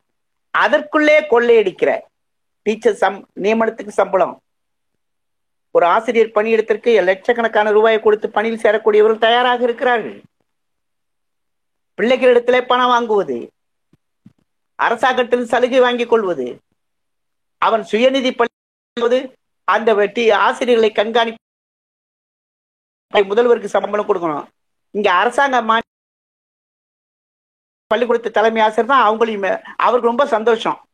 அதற்குள்ளே 0.54 1.26
கொள்ளையடிக்கிற 1.30 1.90
டீச்சர் 2.66 2.94
சம் 2.94 3.28
நியமனத்துக்கு 3.40 3.92
சம்பளம் 3.92 4.34
ஒரு 5.74 5.86
ஆசிரியர் 5.86 6.30
பணியிடத்திற்கு 6.34 7.02
லட்சக்கணக்கான 7.02 7.70
ரூபாயை 7.70 8.00
கொடுத்து 8.00 8.30
பணியில் 8.30 8.60
சேரக்கூடியவர்கள் 8.60 9.18
தயாராக 9.18 9.62
இருக்கிறார்கள். 9.62 10.22
பிள்ளைகளிடத்திலே 11.96 12.66
பணம் 12.66 12.90
வாங்குவது 12.90 13.48
அரசாங்கத்தில் 14.74 15.44
சலுகை 15.44 15.80
வாங்கிக் 15.80 16.08
கொள்வது 16.08 16.60
அவன் 17.58 17.82
சுயநிதி 17.82 18.36
பள்ளி 18.94 19.30
அந்த 19.64 19.94
வெட்டி 19.94 20.30
ஆசிரியர்களை 20.30 20.90
கண்காணி 20.90 21.34
முதல்வருக்கு 23.14 23.64
சம்பளம் 23.64 24.08
கொடுக்கணும். 24.08 24.46
இங்க 24.90 25.12
அரசாங்க 25.12 25.62
மா- 25.62 25.80
பள்ளிக்கூடத்து 27.86 28.30
தலைமை 28.30 28.62
ஆசிரியர் 28.62 28.86
தான் 28.86 29.04
அவங்களையும் 29.08 29.60
அவருக்கு 29.76 30.08
ரொம்ப 30.08 30.26
சந்தோஷம். 30.26 30.84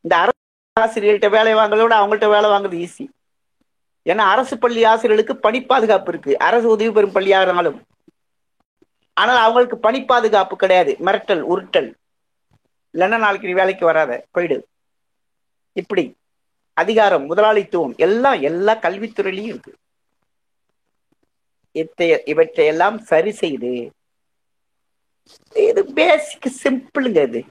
இந்த 0.00 0.16
அரசு 0.16 0.38
ஆசிரியர்கிட்ட 0.80 1.30
வேலை 1.30 1.54
வாங்குறத 1.54 1.82
விட 1.82 1.94
அவங்கள்ட்ட 2.00 2.28
வேலை 2.30 2.50
வாங்குறது 2.50 2.88
ஈஸி 2.88 3.08
ஏன்னா 4.06 4.24
அரசு 4.34 4.58
பள்ளி 4.58 4.84
ஆசிரியர்களுக்கு 4.84 5.36
பணி 5.36 5.62
பாதுகாப்பு 5.62 6.12
இருக்கு. 6.12 6.38
அரசு 6.38 6.68
உதவி 6.68 6.90
பெறும் 6.90 7.14
பள்ளியாக 7.14 7.42
இருந்தாலும். 7.42 7.82
ஆனால் 9.14 9.36
அவங்களுக்கு 9.36 9.78
பணி 9.78 10.04
பாதுகாப்பு 10.04 10.56
கிடையாது. 10.56 10.96
மிரட்டல் 11.00 11.42
உருட்டல். 11.52 11.94
இல்லைன்னா 12.94 13.18
நாளைக்கு 13.18 13.48
நீ 13.48 13.54
வேலைக்கு 13.54 13.84
வராத. 13.84 14.24
போயிடு. 14.30 14.66
இப்படி. 15.72 16.16
அதிகாரம் 16.72 17.26
முதலாளித்துவம் 17.26 17.96
எல்லாம் 17.96 18.40
எல்லா 18.40 18.74
கல்வித்துறையிலையும் 18.74 19.52
இருக்கு. 19.52 19.74
இத்தைய 21.74 22.28
இவற்றையெல்லாம் 22.28 22.98
சரி 22.98 23.32
செய்து 23.32 23.90
இது 25.54 25.92
பேசிக் 25.92 26.52
சிம்பிளுங்க 26.62 27.22
இது. 27.22 27.44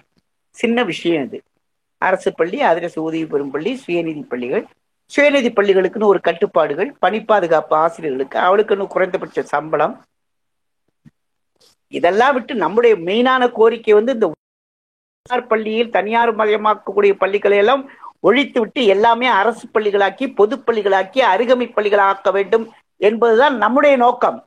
சின்ன 0.49 0.83
விஷயம் 0.83 1.23
இது. 1.23 1.41
அரசு 1.97 2.33
பள்ளி 2.33 2.61
அதிரசு 2.61 2.99
உதவி 2.99 3.25
பெறும் 3.25 3.51
பள்ளி 3.51 3.81
சுயநிதி 3.87 4.21
பள்ளிகள் 4.21 4.65
சுயநிதி 5.11 5.49
பள்ளிகளுக்குன்னு 5.57 6.11
ஒரு 6.13 6.19
கட்டுப்பாடுகள் 6.21 6.89
பணி 6.99 7.19
பாதுகாப்பு 7.23 7.75
ஆசிரியர்களுக்கு 7.75 8.37
அவளுக்குன்னு 8.39 8.93
குறைந்தபட்ச 8.93 9.41
சம்பளம். 9.41 9.93
இதெல்லாம் 11.93 12.33
விட்டு 12.33 12.53
நம்முடைய 12.55 12.93
மெயினான 12.95 13.51
கோரிக்கை 13.51 13.93
வந்து 13.93 14.13
இந்த 14.13 14.31
தனியார் 15.25 15.51
பள்ளியில் 15.51 15.89
தனியார் 15.89 16.31
மயமாக்கக்கூடிய 16.35 17.13
பள்ளிகளை 17.13 17.57
எல்லாம் 17.57 17.83
ஒழித்து 18.19 18.59
விட்டு 18.59 18.81
எல்லாமே 18.85 19.27
அரசு 19.27 19.65
பள்ளிகளாக்கி 19.67 20.25
பொது 20.35 20.55
பள்ளிகளாக்கி 20.57 21.19
அருகமை 21.33 21.67
பள்ளிகளாக்க 21.75 22.31
வேண்டும் 22.31 22.65
என்பதுதான் 23.01 23.55
நம்முடைய 23.57 23.95
நோக்கம். 23.97 24.39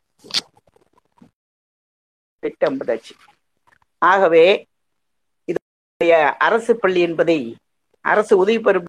திட்டம் 2.42 2.78
ஆகவே 4.02 4.44
இது 5.48 5.60
அரசு 6.48 6.72
பள்ளி 6.76 7.00
என்பதை 7.00 7.38
அரசு 8.04 8.34
உதவி 8.38 8.60
பெறும் 8.60 8.87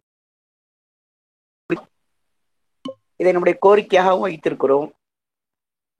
இதை 3.19 3.31
நம்முடைய 3.33 3.57
கோரிக்கையாகவும் 3.65 4.25
வைத்திருக்கிறோம். 4.25 4.89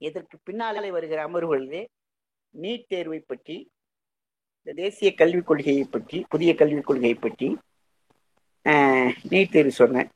இதற்கு 0.00 0.36
பின்னாலே 0.46 0.90
வருகிற 0.96 1.20
அமர்வுகளிலே 1.28 1.82
நீட் 2.54 2.86
தேர்வை 2.92 3.20
பற்றி 3.22 3.56
இந்த 4.60 4.70
தேசிய 4.80 5.10
கல்விக் 5.20 5.48
கொள்கையை 5.48 5.84
பற்றி 5.94 6.18
புதிய 6.32 6.50
கல்விக் 6.60 6.88
கொள்கையை 6.88 7.16
பற்றி 7.16 7.48
நீட் 9.30 9.52
தேர்வு 9.54 9.72
சொன்னேன். 9.80 10.08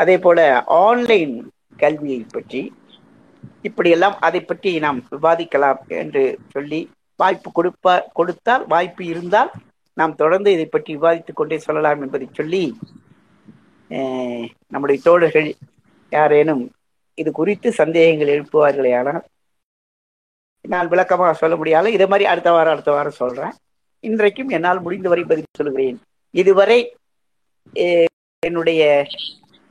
அதே 0.00 0.16
போல 0.24 0.40
ஆன்லைன் 0.84 1.34
கல்வியை 1.82 2.22
பற்றி 2.34 2.62
இப்படியெல்லாம் 3.68 4.16
அதை 4.26 4.40
பற்றி 4.42 4.70
நாம் 4.84 4.98
விவாதிக்கலாம் 5.14 5.80
என்று 6.02 6.22
சொல்லி 6.54 6.80
வாய்ப்பு 7.20 7.48
கொடுப்பா 7.56 7.94
கொடுத்தால் 8.18 8.64
வாய்ப்பு 8.72 9.02
இருந்தால் 9.12 9.50
நாம் 9.96 10.18
தொடர்ந்து 10.20 10.50
இதை 10.56 10.66
பற்றி 10.66 10.90
விவாதித்துக் 10.98 11.38
கொண்டே 11.40 11.58
சொல்லலாம் 11.66 12.02
என்பதை 12.04 12.26
சொல்லி 12.38 12.62
நம்முடைய 14.72 14.98
தோழர்கள் 15.08 15.48
யாரேனும் 16.12 16.62
இது 17.18 17.30
குறித்து 17.38 17.68
சந்தேகங்கள் 17.80 18.32
எழுப்புவார்களே 18.36 18.92
ஆனால் 19.00 19.22
நான் 20.64 20.90
விளக்கமாக 20.92 21.34
சொல்ல 21.40 21.54
முடியாது. 21.60 21.88
இதே 21.96 22.06
மாதிரி 22.12 22.24
அடுத்த 22.30 22.50
வாரம் 22.54 22.74
அடுத்த 22.74 22.90
வாரம் 22.96 23.20
சொல்றேன். 23.20 23.54
இன்றைக்கும் 24.04 24.52
என்னால் 24.56 24.84
முடிந்தவரை 24.84 25.24
பதில் 25.30 25.58
சொல்கிறேன். 25.60 25.98
இதுவரை 26.34 26.78
என்னுடைய 28.42 28.82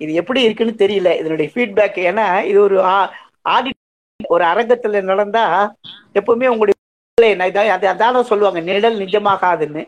இது 0.01 0.11
எப்படி 0.21 0.41
இருக்குன்னு 0.47 0.73
தெரியல. 0.81 1.09
இதனுடைய 1.21 1.47
ஃபீட்பேக் 1.53 1.97
ஏன்னா 2.09 2.25
இது 2.49 2.59
ஒரு 2.67 2.77
ஆடிட் 3.55 3.77
ஒரு 4.35 4.43
அரங்கத்துல 4.51 5.01
நடந்தா 5.11 5.45
எப்பவுமே 6.19 6.47
உங்களுடைய 6.53 6.75
நான் 7.39 7.87
அதான 7.93 8.21
சொல்லுவாங்க 8.31 8.59
நிழல் 8.69 9.01
நிஜமாகாதுன்னு. 9.03 9.83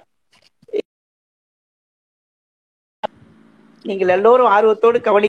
நீங்கள் 3.85 4.13
எல்லோரும் 4.15 4.51
ஆர்வத்தோடு 4.55 4.97
கவனி 5.07 5.27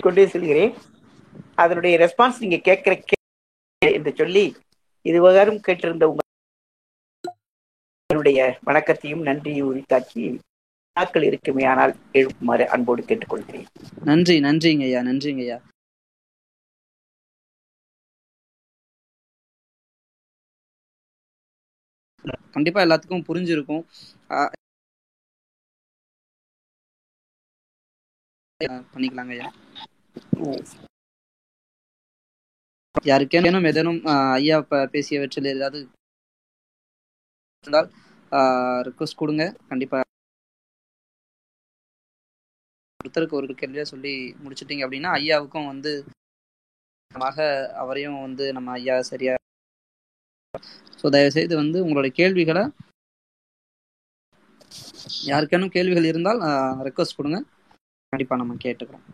கொண்டே 0.00 0.26
செல்கிறேன். 0.26 0.74
அதனுடைய 1.54 1.98
ரெஸ்பான்ஸ் 1.98 2.40
நீங்க 2.40 2.56
கேட்கிற 2.56 2.94
கே- 2.94 3.92
என்று 3.92 4.14
சொல்லி 4.16 4.56
இதுவரையும் 5.04 5.60
கேட்டிருந்த 5.66 6.16
உங்களுடைய 8.06 8.58
வணக்கத்தையும் 8.62 9.22
நன்றியும் 9.22 9.74
உரித்தாக்கி 9.74 10.38
நாட்கள் 10.92 11.22
இருக்குமே 11.22 11.64
ஆனால் 11.64 11.96
எழுப்புமாறு 12.12 12.68
அன்போடு 12.68 13.02
கேட்டுக்கொள்கிறேன். 13.04 13.66
நன்றி 14.04 14.40
நன்றிங்க 14.40 14.82
ஐயா 14.82 15.00
நன்றிங்க 15.00 15.38
ஐயா. 15.38 15.60
கண்டிப்பா 22.52 22.82
எல்லாத்துக்கும் 22.82 23.24
புரிஞ்சிருக்கும். 23.28 23.84
பண்ணிக்கலாங்க 28.94 29.30
ஐயா. 29.30 29.52
யாருக்கேனும் 33.08 33.68
ஏதேனும் 33.70 34.00
ஐயா 34.38 34.56
பேசியவற்றில் 34.94 35.52
ஏதாவது 35.54 35.80
இருந்தால் 37.64 37.88
ரிக்வஸ்ட் 38.88 39.20
கொடுங்க. 39.20 39.42
கண்டிப்பா. 39.70 40.00
ஒருத்தருக்கு 43.00 43.36
ஒரு 43.38 43.54
கேள்வியா 43.60 43.84
சொல்லி 43.90 44.12
முடிச்சிட்டீங்க 44.42 44.84
அப்படின்னா 44.86 45.10
ஐயாவுக்கும் 45.18 45.70
வந்து 45.72 45.92
அவரையும் 47.82 48.18
வந்து 48.26 48.44
நம்ம 48.56 48.74
ஐயா 48.78 48.96
சரியா 49.10 49.34
ஸோ 51.00 51.06
தயவு 51.14 51.34
செய்து 51.36 51.54
வந்து 51.60 51.78
உங்களுடைய 51.84 52.12
கேள்விகளை 52.20 52.64
யாருக்கேனும் 55.28 55.74
கேள்விகள் 55.76 56.10
இருந்தால் 56.10 56.40
ரெக்வஸ்ட் 56.88 57.18
கொடுங்க. 57.18 57.38
கண்டிப்பா 58.12 58.36
நம்ம 58.42 58.56
கேட்டுக்கிறோம். 58.64 59.06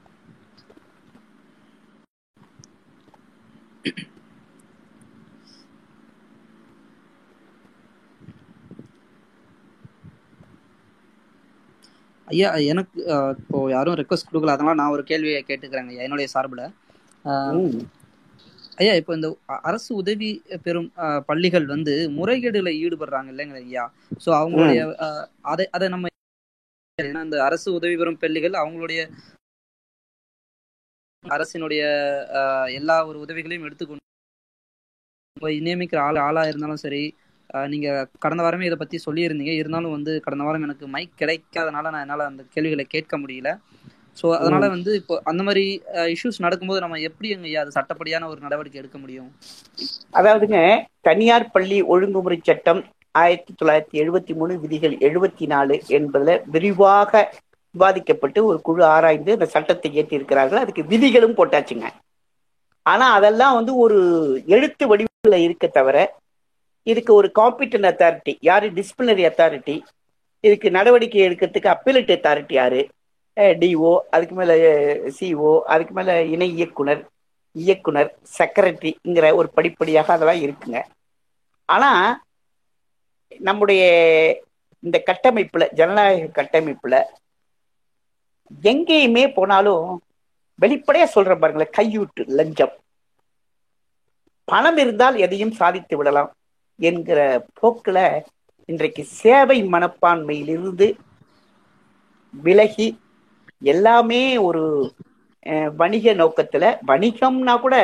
ஐயா 12.29 12.49
எனக்கு 12.73 12.99
இப்போ 13.41 13.59
யாரும் 13.75 13.97
ரெக்வஸ்ட் 14.01 14.29
கொடுக்கல. 14.29 14.55
அதனால 14.57 14.77
நான் 14.81 14.95
ஒரு 14.97 15.03
கேள்வியை 15.11 15.41
கேட்டுக்கிறேங்க 15.49 16.05
என்னுடைய 16.07 16.29
சார்பில். 16.35 16.65
ஐயா 18.83 18.93
இப்போ 19.01 19.13
இந்த 19.19 19.29
அரசு 19.69 19.91
உதவி 20.01 20.31
பெறும் 20.65 20.89
பள்ளிகள் 21.29 21.67
வந்து 21.75 21.95
முறைகேடுல 22.19 22.71
ஈடுபடுறாங்க 22.85 23.29
இல்லைங்க 23.35 23.57
ஐயா? 23.67 23.85
ஸோ 24.25 24.31
அவங்களுடைய 24.41 24.81
அதை 25.53 25.67
அதை 25.77 25.89
நம்ம 25.95 26.11
ஏன்னா 26.99 27.23
இந்த 27.27 27.39
அரசு 27.49 27.69
உதவி 27.79 27.95
பெறும் 28.01 28.21
பள்ளிகள் 28.25 28.61
அவங்களுடைய 28.63 29.01
அரசினுடைய 31.25 31.83
எல்லா 32.79 32.97
ஒரு 33.11 33.19
உதவிகளையும் 33.25 33.67
எடுத்துக்கொண்டு 33.67 34.03
நியமிக்கிற 35.67 35.99
ஆள் 36.07 36.25
ஆளா 36.25 36.43
இருந்தாலும் 36.51 36.83
சரி 36.83 37.03
நீங்க 37.69 37.89
கடந்த 38.19 38.43
வாரமே 38.45 38.69
இதை 38.69 38.77
பத்தி 38.81 38.97
சொல்லியிருந்தீங்க. 39.07 39.53
இருந்தாலும் 39.61 39.95
வந்து 39.97 40.13
கடந்த 40.21 40.45
வாரம் 40.45 40.67
எனக்கு 40.67 40.87
மைக் 40.95 41.19
கிடைக்காதனால 41.21 41.91
நான் 41.91 42.05
என்னால 42.07 42.27
அந்த 42.31 42.43
கேள்விகளை 42.55 42.85
கேட்க 42.87 43.15
முடியல. 43.19 43.51
ஸோ 44.17 44.27
அதனால 44.39 44.65
வந்து 44.69 44.91
இப்போ 45.01 45.15
அந்த 45.25 45.43
மாதிரி 45.43 45.65
இஷ்யூஸ் 46.15 46.43
நடக்கும்போது 46.43 46.81
நம்ம 46.81 46.99
எப்படி 47.09 47.29
ஐயா 47.51 47.63
அது 47.65 47.77
சட்டப்படியான 47.79 48.29
ஒரு 48.29 48.41
நடவடிக்கை 48.41 48.81
எடுக்க 48.83 48.99
முடியும்? 48.99 49.31
அதாவதுங்க 50.15 50.61
தனியார் 51.01 51.51
பள்ளி 51.51 51.79
ஒழுங்குமுறை 51.95 52.39
சட்டம் 52.41 52.83
ஆயிரத்தி 53.15 53.53
தொள்ளாயிரத்தி 53.55 53.97
எழுபத்தி 54.03 54.35
மூணு 54.35 54.55
விதிகள் 54.63 54.95
எழுபத்தி 55.01 55.47
நாலு 55.47 55.77
என்பதுல 55.99 56.37
விரிவாக 56.47 57.13
விவாதிக்கப்பட்டு 57.75 58.41
ஒரு 58.51 58.59
குழு 58.67 58.83
ஆராய்ந்து 58.95 59.31
அந்த 59.37 59.47
சட்டத்தை 59.55 59.91
ஏற்றி 60.01 60.19
இருக்கிறார்கள் 60.19 60.63
அதுக்கு 60.63 60.83
விதிகளும் 60.93 61.37
போட்டாச்சுங்க. 61.39 61.87
ஆனா 62.87 63.07
அதெல்லாம் 63.19 63.57
வந்து 63.59 63.73
ஒரு 63.85 63.99
எழுத்து 64.57 64.85
வடிவில் 64.91 65.45
இருக்க 65.47 65.67
தவிர 65.79 65.97
இதுக்கு 66.87 67.13
ஒரு 67.15 67.29
காம்பிட்டன் 67.39 67.89
அத்தாரிட்டி 67.91 68.33
யாரு? 68.49 68.67
டிசிப்ளினரி 68.79 69.25
அத்தாரிட்டி 69.31 69.77
இதுக்கு 70.45 70.69
நடவடிக்கை 70.71 71.21
எடுக்கிறதுக்கு 71.27 71.75
அப்பீலட் 71.75 72.15
அத்தாரிட்டி 72.17 72.55
யாரு? 72.59 72.81
டிஓ 73.61 73.93
அதுக்கு 74.15 74.35
மேல 74.35 74.53
சிஓ 75.17 75.53
அதுக்கு 75.75 75.95
மேல 75.95 76.11
இணை 76.35 76.49
இயக்குனர் 76.59 77.03
இயக்குனர் 77.57 78.11
செக்ரட்டரிங்கிற 78.39 79.27
ஒரு 79.39 79.49
படிப்படியாக 79.57 80.13
அதெல்லாம் 80.17 80.43
இருக்குங்க. 80.45 80.79
ஆனா 81.69 81.91
நம்முடைய 83.41 83.83
இந்த 84.83 84.97
கட்டமைப்புல 85.09 85.65
ஜனநாயக 85.79 86.33
கட்டமைப்புல 86.39 86.95
எங்கேயுமே 88.65 89.25
போனாலும் 89.35 89.87
வெளிப்படையா 90.59 91.07
சொல்ற 91.15 91.33
பாருங்களேன் 91.37 91.77
கையூட்டு 91.77 92.23
லஞ்சம். 92.31 92.75
பணம் 94.49 94.79
இருந்தால் 94.79 95.17
எதையும் 95.19 95.53
சாதித்து 95.53 95.95
விடலாம் 95.97 96.31
என்கிற 96.79 97.19
போக்குல 97.59 97.99
இன்றைக்கு 98.69 99.03
சேவை 99.15 99.59
மனப்பான்மையிலிருந்து 99.73 100.87
விலகி 102.35 102.89
எல்லாமே 103.73 104.23
ஒரு 104.41 104.63
அஹ், 105.47 105.71
வணிக 105.77 106.15
நோக்கத்துல 106.15 106.65
வணிகம்னா 106.87 107.55
கூட 107.61 107.77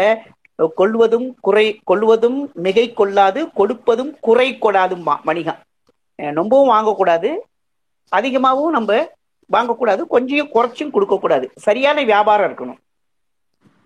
கொள்வதும் 0.76 1.26
குறை 1.40 1.64
கொள்வதும் 1.84 2.36
மிகை 2.64 2.86
கொள்ளாது 2.92 3.40
கொடுப்பதும் 3.54 4.12
குறை 4.20 4.48
கொடாதும் 4.56 5.04
வணிகம். 5.24 5.60
அஹ், 6.18 6.34
ரொம்பவும் 6.34 6.72
வாங்கக்கூடாது. 6.72 7.30
அதிகமாகவும் 8.12 8.72
நம்ம 8.72 8.92
வாங்கக்கூடாது 9.52 10.06
கொஞ்சம் 10.06 10.48
குறைச்சும் 10.54 10.90
கொடுக்கக்கூடாது. 10.90 11.50
சரியான 11.56 12.02
வியாபாரம் 12.02 12.52
இருக்கணும். 12.52 12.76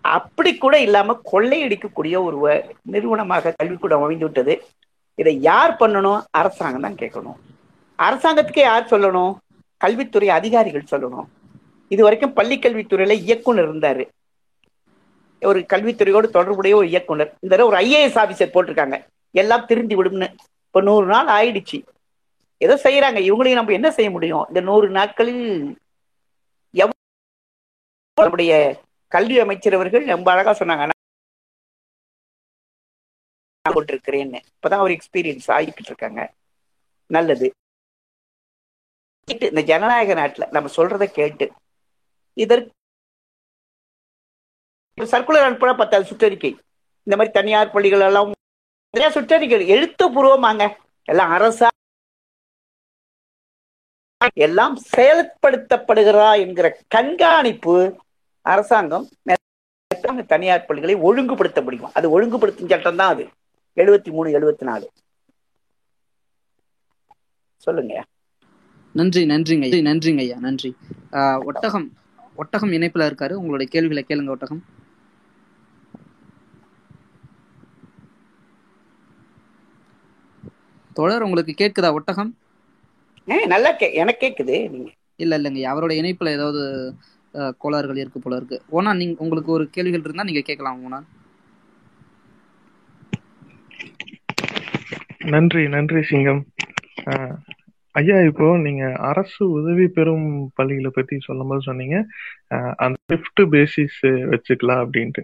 அப்படி 0.01 0.57
கூட 0.57 0.79
இல்லாம 0.79 1.19
கொள்ளையடிக்கக்கூடிய 1.31 2.23
ஒரு 2.23 2.37
வ- 2.43 2.69
நிறுவனமாக 2.81 3.55
கல்விக்கூடம் 3.63 4.03
அமைந்து 4.03 4.23
விட்டது. 4.23 4.65
இதை 5.15 5.41
யார் 5.41 5.75
பண்ணணும்? 5.79 6.23
அரசாங்கம் 6.31 6.81
தான் 6.81 6.93
கேட்கணும். 6.93 7.35
அரசாங்கத்துக்கு 7.97 8.59
யார் 8.59 8.85
சொல்லணும்? 8.85 9.35
கல்வித்துறை 9.77 10.29
அதிகாரிகள் 10.29 10.85
சொல்லணும். 10.91 11.25
இது 11.87 12.03
வரைக்கும் 12.03 12.33
பள்ளி 12.33 12.59
கல்வித்துறையில 12.59 13.09
இயக்குனர் 13.09 13.75
இருந்தாரு. 13.75 14.07
ஒரு 15.41 15.65
கல்வித்துறையோடு 15.73 16.29
தொடர்புடைய 16.29 16.75
ஒரு 16.75 16.87
இயக்குனர். 16.87 17.35
இந்த 17.39 17.65
ஒரு 17.65 17.77
ஐஏஎஸ் 17.77 18.17
ஆபிசர் 18.17 18.49
போட்டிருக்காங்க. 18.53 19.03
எல்லாம் 19.31 19.65
திருந்தி 19.65 19.95
விடும்னு. 19.95 20.27
இப்போ 20.65 20.81
நூறு 20.81 21.05
நாள் 21.05 21.27
ஆயிடுச்சு. 21.27 21.83
ஏதோ 22.57 22.75
செய்யறாங்க 22.75 23.15
இவங்களையும் 23.15 23.53
நம்ம 23.53 23.71
என்ன 23.71 23.91
செய்ய 23.91 24.09
முடியும்? 24.09 24.45
இந்த 24.47 24.61
நூறு 24.61 24.89
நாட்களில் 24.89 25.77
எவ்வ- 26.73 26.89
நம்முடைய 28.19 28.81
கல்வி 29.07 29.39
அமைச்சர் 29.39 29.73
அவர்கள் 29.73 30.05
ரொம்ப 30.05 30.31
அழகா 30.31 30.51
சொன்னாங்க. 30.51 30.89
நான் 33.61 34.41
இப்பதான் 34.61 34.79
ஒரு 34.79 34.93
எக்ஸ்பீரியன்ஸ் 34.93 35.47
ஆகிக்கிட்டு 35.47 35.85
இருக்காங்க. 35.85 36.33
நல்லது. 37.07 37.53
இந்த 39.25 39.61
ஜனநாயக 39.61 40.13
நாட்டுல 40.13 40.51
நம்ம 40.51 40.69
சொல்றதை 40.69 41.05
கேட்டு 41.05 41.51
இதற்கு 42.33 42.71
சர்க்குலர் 44.99 45.43
அனுப்புனா 45.43 45.77
பத்தாது 45.77 46.15
சுற்றறிக்கை. 46.15 46.59
இந்த 47.03 47.17
மாதிரி 47.17 47.31
தனியார் 47.31 47.71
பள்ளிகள் 47.71 47.99
எல்லாம் 47.99 48.31
நிறைய 48.91 49.21
சுற்றறிக்கை 49.21 49.67
எழுத்துப்பூர்வமாங்க. 49.67 50.77
எல்லாம் 51.03 51.31
அரசா 51.31 51.67
எல்லாம் 54.33 54.81
செயல்படுத்தப்படுகிறதா 54.97 56.39
என்கிற 56.39 56.79
கண்காணிப்பு 56.87 57.99
அரசாங்கம் 58.41 59.09
தனியார் 60.27 60.65
பள்ளிகளை 60.65 60.95
ஒழுங்குபடுத்த 60.95 61.61
முடியும். 61.61 61.89
அது 61.93 62.09
ஒழுங்குபடுத்தும் 62.09 62.69
சட்டம் 62.69 62.95
தான் 62.95 63.13
அது. 63.13 63.27
எழுபத்தி 63.75 64.11
மூணு 64.11 64.29
எழுபத்தி 64.39 64.63
நாலு. 64.63 64.91
சொல்லுங்க. 67.57 68.03
நன்றி 68.93 69.25
நன்றிங்க. 69.25 69.65
நன்றிங்க 69.81 70.17
ஐயா. 70.17 70.37
நன்றி. 70.39 70.75
ஆஹ், 71.11 71.43
ஒட்டகம் 71.43 71.91
ஒட்டகம் 72.35 72.71
இணைப்புல 72.71 73.07
இருக்காரு. 73.07 73.33
உங்களுடைய 73.33 73.71
கேள்விகளை 73.71 74.03
கேளுங்க 74.07 74.29
ஒட்டகம். 74.29 74.63
தொடர் 80.93 81.21
உங்களுக்கு 81.21 81.53
கேட்குதா 81.57 81.93
ஒட்டகம்? 81.93 82.37
நல்லா 83.27 83.71
கே 83.71 83.87
எனக்கு 83.93 84.23
கேக்குது 84.23 84.55
நீங்க. 84.69 84.89
இல்ல 85.19 85.37
இல்லைங்க. 85.39 85.61
அவரோட 85.71 85.93
இணைப்புல 85.93 86.31
ஏதாவது 86.31 86.61
கோளாறுகள் 87.57 87.97
இருக்கு 87.97 88.19
போல 88.19 88.35
இருக்கு. 88.35 88.57
ஓனா 88.71 88.93
நீங்க 88.93 89.15
உங்களுக்கு 89.19 89.51
ஒரு 89.51 89.69
கேள்விகள் 89.69 90.05
இருந்தா 90.05 90.23
நீங்க 90.23 90.41
கேட்கலாம் 90.41 90.81
ஓனா. 90.85 90.99
நன்றி 95.33 95.67
நன்றி 95.67 96.01
சிங்கம். 96.03 96.41
ஐயா 97.95 98.17
இப்போ 98.21 98.57
நீங்க 98.57 98.95
அரசு 99.09 99.43
உதவி 99.51 99.87
பெறும் 99.87 100.25
பள்ளிகளை 100.55 100.89
பத்தி 100.89 101.15
சொல்லும்போது 101.19 101.61
சொன்னீங்க. 101.61 101.97
அஹ், 102.51 102.73
அந்த 102.77 102.97
ஷிஃப்ட் 103.11 103.41
பேசிஸ் 103.53 103.99
வச்சுக்கலாம் 104.31 104.83
அப்படின்ட்டு. 104.85 105.23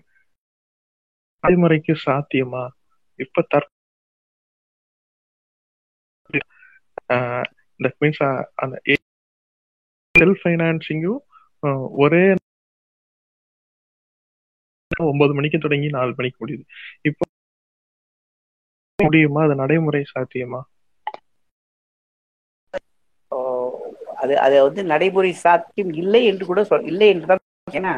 நடைமுறைக்கு 1.43 1.93
சாத்தியமா? 2.05 2.63
இப்ப 3.19 3.45
தற் 3.49 3.69
தட் 7.81 7.97
மீன்ஸ் 8.01 8.21
uh, 8.21 8.41
அந்த 8.63 8.75
செல்ஃப் 10.15 10.41
ஃபைனான்சிங்கும் 10.41 11.21
uh, 11.63 11.83
ஒரே 12.03 12.23
ஒன்பது 14.91 15.33
மணிக்கு 15.33 15.57
தொடங்கி 15.59 15.87
நாலு 15.89 16.11
மணிக்கு 16.17 16.37
முடியுது. 16.43 16.63
இப்போ 17.09 17.23
முடியுமா? 18.99 19.41
அது 19.47 19.55
நடைமுறை 19.55 20.01
சாத்தியமா? 20.11 20.61
அது 24.21 24.33
அது 24.45 24.55
வந்து 24.65 24.81
நடைமுறை 24.83 25.31
சாத்தியம் 25.45 25.91
இல்லை 25.93 26.21
என்று 26.31 26.43
கூட 26.49 26.61
சொல் 26.63 26.89
இல்லை 26.91 27.07
என்று 27.13 27.29
தான் 27.31 27.41
ஏன்னா 27.73 27.93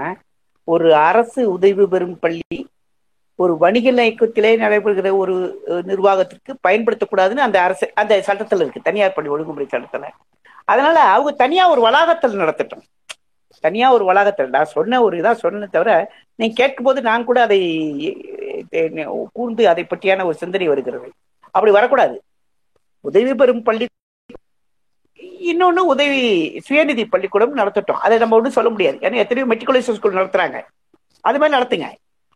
ஒரு 0.68 0.88
அரசு 1.08 1.42
உதவி 1.56 1.86
பெறும் 1.94 2.18
பள்ளி 2.20 2.60
ஒரு 3.36 3.58
வணிக 3.58 3.92
நயக்கத்திலே 3.92 4.52
நடைபெறுகிற 4.64 5.10
ஒரு 5.18 5.36
நிர்வாகத்திற்கு 5.86 6.52
பயன்படுத்தக்கூடாதுன்னு 6.68 7.46
அந்த 7.48 7.62
அரசு 7.62 7.92
அந்த 8.02 8.24
சட்டத்துல 8.28 8.62
இருக்கு. 8.64 8.82
தனியார் 8.84 9.14
பள்ளி 9.14 9.30
ஒழுங்குமுறை 9.30 9.68
சட்டத்துல. 9.72 10.08
அதனால 10.66 10.98
அவங்க 11.00 11.32
தனியா 11.32 11.70
ஒரு 11.70 11.82
வளாகத்தில் 11.82 12.38
நடத்தட்டும். 12.38 12.84
தனியா 13.60 13.88
ஒரு 13.94 14.06
வளாகத்தில். 14.06 14.54
நான் 14.56 14.74
சொன்ன 14.76 15.02
ஒரு 15.02 15.22
இதா 15.22 15.32
சொன்ன 15.32 15.66
தவிர 15.66 16.14
நீ 16.36 16.48
கேட்கும் 16.60 16.86
போது 16.86 17.02
நான் 17.02 17.26
கூட 17.30 17.42
அதை 17.42 17.60
கூர்ந்து 19.34 19.68
அதை 19.72 19.84
பற்றியான 19.90 20.26
ஒரு 20.26 20.36
சிந்தனை 20.44 20.68
வருகிறது. 20.68 21.10
அப்படி 21.52 21.72
வரக்கூடாது. 21.72 22.16
உதவி 23.02 23.34
பெறும் 23.36 23.64
பள்ளி 23.64 23.86
இன்னொன்னு 25.52 25.84
உதவி 25.94 26.22
சுயநிதி 26.68 27.04
பள்ளிக்கூடம் 27.10 27.58
நடத்தட்டும். 27.58 28.02
அதை 28.06 28.18
நம்ம 28.18 28.36
ஒன்றும் 28.36 28.58
சொல்ல 28.58 28.70
முடியாது. 28.70 28.98
ஏன்னா 28.98 29.16
எத்தனையோ 29.24 29.50
மெட்ரிகுலேஷன் 29.54 29.98
ஸ்கூல் 30.00 30.20
நடத்துறாங்க. 30.22 30.58
அது 31.22 31.40
மாதிரி 31.40 31.58
நடத்துங்க. 31.58 31.90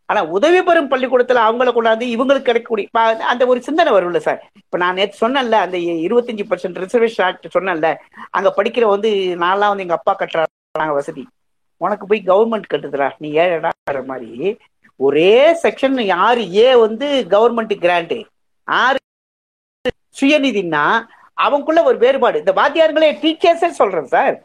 ஆனா 0.10 0.22
உதவி 0.36 0.60
பெறும் 0.68 0.90
பள்ளிக்கூடத்துல 0.92 1.40
அவங்கள 1.48 1.70
கொண்டாந்து 1.76 2.06
இவங்களுக்கு 2.16 2.48
கிடைக்கக்கூடிய 2.50 2.88
அந்த 3.32 3.44
ஒரு 3.52 3.60
சிந்தனை 3.68 3.92
வரும்ல 3.94 4.20
சார். 4.28 4.40
இப்ப 4.64 4.78
நான் 4.84 4.98
நேற்று 5.00 5.18
சொன்னேன்ல 5.24 5.58
அந்த 5.66 5.78
இருபத்தஞ்சு 6.06 6.46
பர்சன்ட் 6.52 6.80
ரிசர்வேஷன் 6.84 7.26
ஆக்ட் 7.26 7.48
சொன்னேன்ல 7.58 7.90
அங்க 8.38 8.54
படிக்கிற 8.58 8.86
வந்து 8.94 9.12
நான்லாம் 9.44 9.72
வந்து 9.74 9.86
எங்க 9.88 9.98
அப்பா 10.00 10.16
கட்டுறாங்க 10.20 10.94
வசதி. 11.00 11.26
உனக்கு 11.82 12.08
போய் 12.08 12.24
கவர்மெண்ட் 12.32 12.72
கட்டுதுடா 12.74 13.10
நீ 13.24 13.30
ஏழடாங்கிற 13.44 14.00
மாதிரி? 14.12 14.58
ஒரே 15.00 15.36
செக்ஷன் 15.64 15.98
ஆறு 16.28 16.44
ஏ 16.56 16.70
வந்து 16.86 17.08
கவர்மெண்ட் 17.36 17.76
கிராண்ட் 17.84 18.18
ஆறு 18.68 19.00
சுயநிதினா 20.20 20.86
அவங்களுக்குள்ள 21.42 21.82
ஒரு 21.90 21.98
வேறுபாடு. 22.06 22.38
இந்த 22.44 22.54
வாத்தியார்களே 22.60 23.10
டீச்சர்ஸே 23.24 23.70
சொல்றேன் 23.82 24.12
சார். 24.16 24.36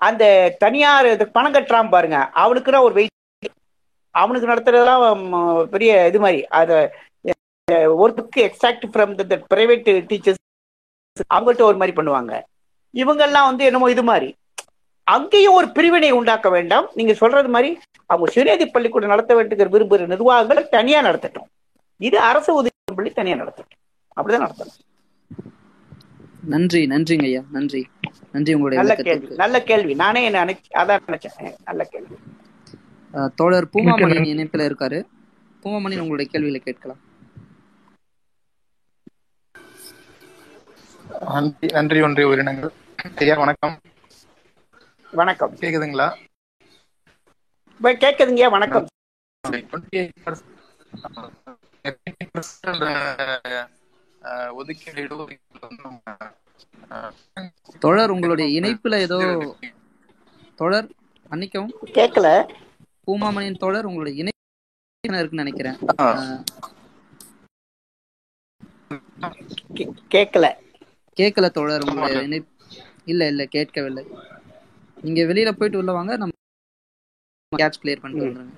அந்த 0.00 0.24
தனியார் 0.64 1.06
இதுக்கு 1.14 1.36
பணம் 1.38 1.54
கட்டுறான் 1.54 1.94
பாருங்க 1.96 2.18
அவனுக்குன்னா 2.44 2.80
ஒரு 2.88 2.94
வெயிட் 2.98 3.12
அவனுக்கு 4.22 4.48
நடத்துறதெல்லாம் 4.50 5.64
பெரிய 5.74 6.06
இது 6.10 6.20
மாதிரி. 6.24 6.40
அத 6.60 6.72
work 8.02 8.40
extract 8.46 8.86
from 8.92 9.12
the 9.30 9.36
private 9.50 9.86
teachers 10.10 10.42
அவங்கள்ட்ட 11.34 11.68
ஒரு 11.70 11.78
மாதிரி 11.80 11.94
பண்ணுவாங்க. 11.98 12.32
இவங்கெல்லாம் 13.02 13.48
வந்து 13.50 13.64
என்னமோ 13.68 13.90
இது 13.94 14.04
மாதிரி. 14.10 14.28
அங்கேயும் 15.06 15.56
ஒரு 15.58 15.68
பிரிவினை 15.76 16.10
உண்டாக்க 16.18 16.48
வேண்டாம். 16.56 16.86
நீங்க 16.98 17.14
சொல்றது 17.22 17.48
மாதிரி 17.56 17.70
அவங்க 18.06 18.26
சுயநீதி 18.34 18.66
பள்ளிக்கூடம் 18.74 19.12
நடத்த 19.14 19.32
வேண்டிய 19.34 19.66
விரும்புகிற 19.74 20.06
நிர்வாகங்கள் 20.12 20.72
தனியா 20.76 21.00
நடத்தட்டும். 21.08 21.48
இது 22.08 22.18
அரசு 22.30 22.50
உதவி 22.60 22.94
பள்ளி 22.98 23.10
தனியா 23.18 23.36
நடத்தட்டும். 23.42 23.80
அப்படிதான் 24.16 24.44
நடத்தணும். 24.46 24.78
நன்றி 26.54 26.80
நன்றிங்க 26.94 27.26
ஐயா. 27.30 27.42
நன்றி. 27.56 27.82
நன்றி 28.32 28.54
உங்களுடைய 28.56 28.80
நல்ல 28.82 28.94
கேள்வி. 29.08 29.34
நல்ல 29.42 29.56
கேள்வி. 29.70 29.92
நானே 30.04 30.22
என்ன 30.30 30.44
அதான் 30.82 31.04
நினைச்சேன். 31.10 31.54
நல்ல 31.70 31.84
கேள்வி. 31.92 32.16
தோழர் 33.14 33.68
பூமாமணி. 33.72 34.26
இணைப்பில் 34.26 34.66
இருக்காரு. 34.68 34.98
பூமாமணி 35.62 35.98
உங்களுடைய 35.98 36.30
கேள்விகளை 36.30 36.60
கேட்கலாம். 36.60 37.00
நன்றி 41.20 41.68
நன்றி 41.72 42.00
ஒன்றிய 42.00 42.26
உயிரினங்கள். 42.26 42.72
ஐயா 43.16 43.36
வணக்கம். 43.36 43.80
வணக்கம். 45.10 45.54
கேக்குதுங்களா? 45.54 46.08
கேக்குதுங்க 47.82 48.50
வணக்கம். 48.50 48.86
தோழர் 57.78 58.10
உங்களுடைய 58.10 58.60
இணைப்புல 58.60 58.98
ஏதோ 58.98 59.18
தோழர் 60.56 60.88
மன்னிக்கவும். 61.28 61.72
கேட்கல 61.84 62.28
பூமாமணியின் 63.06 63.60
தோழர் 63.62 63.88
உங்களுடைய 63.90 64.22
இணைப்பு 64.22 64.40
இருக்குன்னு 65.14 65.44
நினைக்கிறேன். 65.44 65.78
கேட்கல 70.14 70.46
கேட்கல 71.16 71.46
தோழர் 71.56 71.86
உங்களுடைய 71.88 72.20
இணைப்பு 72.28 72.50
இல்ல 73.12 73.26
இல்ல 73.32 73.42
கேட்கவில்லை. 73.54 74.04
நீங்க 75.04 75.22
வெளியில 75.30 75.50
போயிட்டு 75.58 75.80
உள்ள 75.82 75.92
வாங்க 75.98 76.12
நம்ம 76.16 76.32
கேட்ச் 77.52 77.80
கிளியர் 77.82 78.02
பண்ணிட்டு 78.02 78.26
வந்துருங்க. 78.26 78.54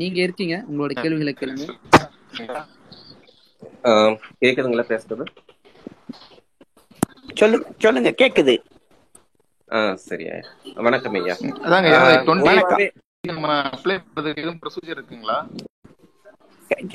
நீங்க 0.00 0.18
இருக்கீங்க? 0.24 0.56
உங்களோட 0.70 0.92
கேள்விகளை 1.02 1.34
கேளுங்க. 1.40 1.66
கேக்குதுங்களா 4.42 4.84
பேசுறது? 4.92 5.24
சொல்லு 7.40 7.58
சொல்லுங்க 7.84 8.10
கேக்குது. 8.22 8.54
ஆ 9.68 9.78
சரியா. 10.04 10.34
வணக்கம் 10.80 11.16
ஐயா. 11.20 11.34
அதாங்க 11.66 11.90
நம்ம 13.30 13.46
அப்ளை 13.70 13.96
பண்றதுக்கு 13.98 14.42
எதுவும் 14.42 14.60
ப்ரொசீஜர் 14.62 14.96
இருக்குங்களா? 14.96 15.38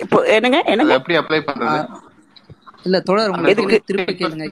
இப்போ 0.03 0.19
என்னங்க 0.35 0.59
என்னங்க? 0.65 0.95
எப்படி 0.97 1.15
அப்ளை 1.19 1.39
பண்றது? 1.43 1.79
இல்ல 2.85 2.97
எதுக்கு? 3.47 3.77
கேள்வி 3.89 4.13
திருப்பி 4.13 4.13
கேளுங்க. 4.15 4.47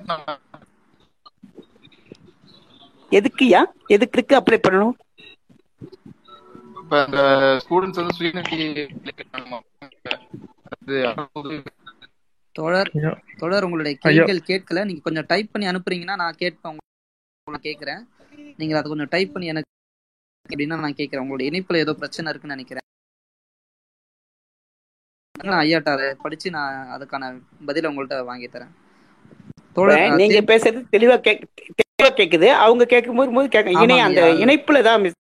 எதுக்குயா 3.11 3.61
எதுக்கு 3.95 4.39
அப்ளை 4.39 4.59
பண்ணணும்? 4.59 4.95
இப்ப 6.81 6.97
அந்த 7.05 7.19
ஸ்டூடெண்ட்ஸ் 7.63 8.01
வந்து. 8.01 8.13
தோழர் 12.55 12.91
ஐயா. 12.93 13.11
தொடர் 13.37 13.65
உங்களுடைய. 13.65 13.95
கேள்விகள் 13.99 14.47
கேட்கல. 14.47 14.83
நீங்க 14.85 15.01
கொஞ்சம் 15.01 15.27
டைப் 15.27 15.51
பண்ணி 15.51 15.67
அனுப்புறீங்கன்னா 15.69 16.17
நான் 16.17 16.39
கேட்பேன் 16.39 16.77
உங்களுக்கு 17.49 17.69
கேட்கறேன் 17.69 18.01
நீங்க 18.59 18.79
அதை 18.79 18.87
கொஞ்சம் 18.89 19.13
டைப் 19.15 19.33
பண்ணி 19.33 19.51
எனக்கு 19.53 19.69
அப்படின்னா 20.45 20.77
நான் 20.83 20.99
கேட்கறேன் 20.99 21.23
உங்களுடைய 21.23 21.49
இணைப்புல 21.51 21.83
ஏதோ 21.83 21.93
பிரச்சனை 21.99 22.31
இருக்குன்னு 22.31 22.55
நினைக்கிறேன். 22.55 22.85
நான் 25.35 25.61
ஐயாட்ட 25.61 25.89
அதை 25.95 26.07
படிச்சு 26.23 26.47
நான் 26.55 26.73
அதுக்கான 26.95 27.27
பதில 27.67 27.89
உங்கள்ட்ட 27.91 28.17
வாங்கி 28.29 28.47
தரேன். 28.47 28.73
நீங்க 30.19 30.39
பேசுறது 30.51 30.79
தெளிவா 30.95 31.15
கேக் 31.27 31.43
தெளிவா 31.79 32.09
கேக்குது. 32.19 32.47
அவங்க 32.65 32.83
கேட்கும்போது 32.93 33.33
போது 33.37 33.49
கேட்க 33.55 33.77
இணை 33.83 33.97
அந்த 34.07 34.21
இணைப்புல 34.45 34.81
தான் 34.89 35.01
மிஸ் 35.03 35.17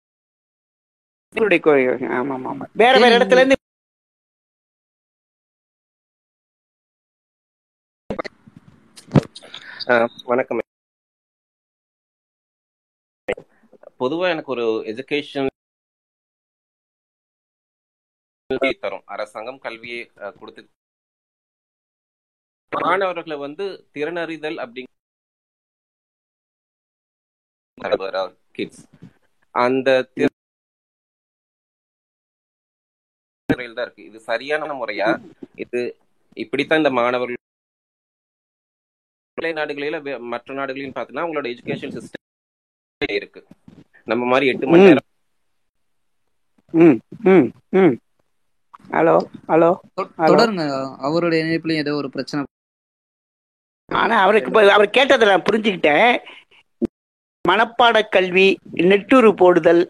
ஆமா 2.18 2.34
ஆமா 2.36 2.50
ஆமா. 2.52 2.66
வேற 2.82 2.94
வேற 3.02 3.12
இடத்துல 3.18 3.42
இருந்து 3.42 3.56
ஆஹ் 9.92 10.08
வணக்கம். 10.30 10.60
பொதுவா 14.00 14.26
எனக்கு 14.34 14.50
ஒரு 14.54 14.64
எஜுகேஷன் 14.92 15.50
தரும். 18.84 19.04
அரசாங்கம் 19.14 19.62
கல்வியை 19.66 20.00
கொடுத்து 20.40 20.62
மாணவர்களை 22.72 23.36
வந்து 23.46 23.64
திறனறிதல் 23.94 24.58
அப்படிங்கிற 24.64 24.94
கிட்ஸ் 28.58 28.84
அந்த 29.54 29.88
முறையில் 33.48 33.76
தான் 33.78 33.86
இருக்கு. 33.86 34.06
இது 34.10 34.18
சரியான 34.30 34.70
முறையா? 34.80 35.08
இது 35.64 35.80
இப்படித்தான் 36.44 36.82
இந்த 36.82 36.92
மாணவர்கள் 37.00 37.42
நாடுகளில 39.60 39.96
மற்ற 40.32 40.48
நாடுகளிலும் 40.60 40.94
பார்த்தீங்கன்னா 40.96 41.24
அவங்களோட 41.24 41.46
எஜுகேஷன் 41.54 41.94
சிஸ்டம் 41.96 42.24
இருக்கு. 43.20 43.40
நம்ம 44.10 44.24
மாதிரி 44.30 44.46
எட்டு 44.52 44.66
மணி. 44.66 44.82
நேரம். 44.82 45.06
ம் 46.74 46.98
ம் 47.32 47.46
ம். 47.80 47.94
ஹலோ 48.90 49.14
ஹலோ 49.48 49.70
தொடருங்க. 50.26 50.64
அவருடைய 51.08 51.40
இணைப்புலயும் 51.44 51.82
ஏதோ 51.84 51.94
ஒரு 51.94 52.08
பிரச்சனை. 52.10 52.44
ஆனா 53.92 54.16
அவருக்கு 54.22 54.70
அவர் 54.76 54.94
கேட்டதை 54.96 55.24
நான் 55.28 55.46
புரிஞ்சுக்கிட்டேன். 55.48 56.12
மனப்பாட 57.44 57.96
கல்வி 58.14 58.46
நெட்டுரு 58.90 59.30
போடுதல் 59.32 59.82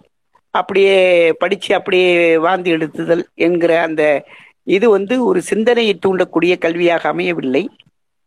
அப்படியே 0.54 0.98
படிச்சு 1.42 1.70
அப்படியே 1.74 2.10
வாந்தி 2.46 2.70
எடுத்துதல் 2.70 3.24
என்கிற 3.46 3.72
அந்த 3.82 4.02
இது 4.76 4.86
வந்து 4.90 5.14
ஒரு 5.24 5.40
சிந்தனையை 5.42 5.94
தூண்டக்கூடிய 5.98 6.54
கல்வியாக 6.64 7.08
அமையவில்லை. 7.12 7.62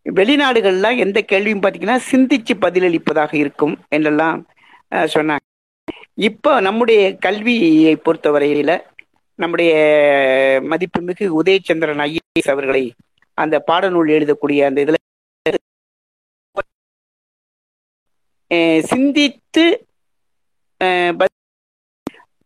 வெளிநாடுகள்லாம் 0.05 0.97
எந்த 0.97 1.19
கேள்வியும் 1.31 1.63
பார்த்தீங்கன்னா 1.63 1.97
சிந்திச்சு 2.11 2.53
பதிலளிப்பதாக 2.65 3.33
இருக்கும் 3.43 3.75
என்றெல்லாம் 3.89 4.39
சொன்னாங்க. 5.15 5.45
இப்போ 6.20 6.61
நம்முடைய 6.61 7.01
கல்வியை 7.17 7.95
பொறுத்தவரையில 7.95 8.72
நம்முடைய 9.39 9.72
மதிப்புமிகு 10.61 11.26
உதயச்சந்திரன் 11.39 12.01
ஐஏஎஸ் 12.05 12.51
அவர்களை 12.51 12.84
அந்த 13.38 13.63
பாடநூல் 13.67 14.09
எழுதக்கூடிய 14.09 14.65
அந்த 14.65 14.82
இதில் 14.82 14.97
சிந்தித்து 18.84 19.63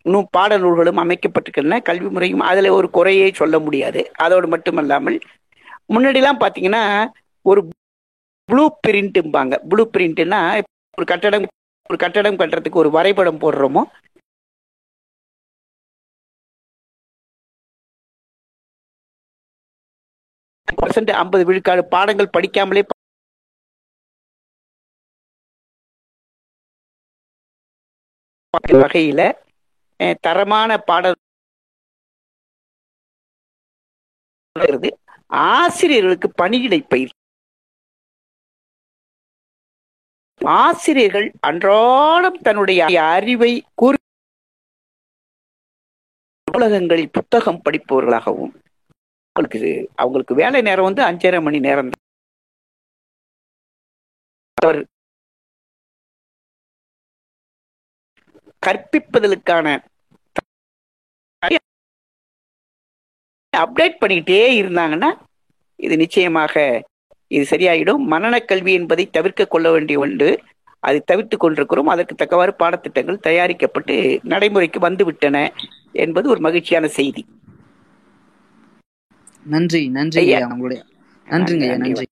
நூ- 0.06 0.30
பாடநூல்களும் 0.38 1.02
அமைக்கப்பட்டிருக்கின்றன 1.04 1.82
கல்வி 1.82 2.10
முறையும் 2.10 2.40
அதில் 2.42 2.70
ஒரு 2.70 2.90
குறையே 2.90 3.32
சொல்ல 3.32 3.60
முடியாது. 3.60 4.12
அதோடு 4.16 4.48
மட்டுமல்லாமல் 4.48 5.18
முன்னாடிலாம் 5.94 6.42
பார்த்தீங்கன்னா 6.42 6.84
ஒரு 7.46 7.62
ப்ளூ 8.50 8.78
பிரிண்ட்டும்பாங்க. 8.84 9.56
ப்ளூ 9.70 9.90
பிரிண்ட்னா 9.94 10.40
ஒரு 10.98 11.06
கட்டடம் 11.06 11.46
ஒரு 11.90 11.98
கட்டடம் 12.00 12.40
கட்டுறதுக்கு 12.40 12.82
ஒரு 12.82 12.92
வரைபடம் 12.92 13.42
போடுறோமோ? 13.42 13.84
பர்சன்ட் 20.68 21.12
ஐம்பது 21.16 21.44
விழுக்காடு 21.46 21.84
பாடங்கள் 21.90 22.34
படிக்காமலே 22.34 22.84
வகையில 28.76 29.22
தரமான 30.24 30.70
பாடல் 30.84 31.18
ஆசிரியர்களுக்கு 35.32 36.28
பணியிடை 36.42 36.80
பயிற்சி 36.86 37.18
ஆசிரியர்கள் 40.42 41.28
அன்றாடம் 41.42 42.40
தன்னுடைய 42.42 42.82
அறிவை 43.10 43.52
கூறி 43.76 44.00
நூலகங்களில் 46.48 47.14
புத்தகம் 47.14 47.62
படிப்பவர்களாகவும் 47.64 48.54
அவங்களுக்கு 49.36 49.60
அவங்களுக்கு 49.96 50.34
வேலை 50.36 50.60
நேரம் 50.62 50.88
வந்து 50.88 51.02
அஞ்சரை 51.04 51.40
மணி 51.42 51.60
நேரம் 51.60 51.92
அவர் 54.58 54.80
கற்பிப்பதற்கான 58.64 59.68
அப்டேட் 63.54 64.00
பண்ணிக்கிட்டே 64.02 64.44
இருந்தாங்கன்னா 64.60 65.10
இது 65.80 65.96
நிச்சயமாக 65.98 66.54
இது 67.36 67.44
சரியாயிடும். 67.52 68.02
மனநல 68.14 68.38
கல்வி 68.52 68.74
என்பதை 68.80 69.06
தவிர்க்க 69.18 69.52
கொள்ள 69.54 69.68
வேண்டிய 69.76 69.98
ஒன்று. 70.06 70.30
அதை 70.84 71.00
தவிர்த்து 71.12 71.36
கொண்டிருக்கிறோம். 71.38 71.92
அதற்கு 71.94 72.16
தக்கவாறு 72.22 72.54
பாடத்திட்டங்கள் 72.62 73.24
தயாரிக்கப்பட்டு 73.28 73.96
நடைமுறைக்கு 74.34 74.80
வந்து 74.88 75.06
விட்டன 75.10 75.38
என்பது 76.04 76.28
ஒரு 76.34 76.42
மகிழ்ச்சியான 76.48 76.86
செய்தி. 77.00 77.24
நன்றி 79.46 79.82
நன்றி 79.98 80.24
உங்களுடைய 80.54 80.82
நன்றிங்க 81.28 81.68
நன்றி. 81.84 82.06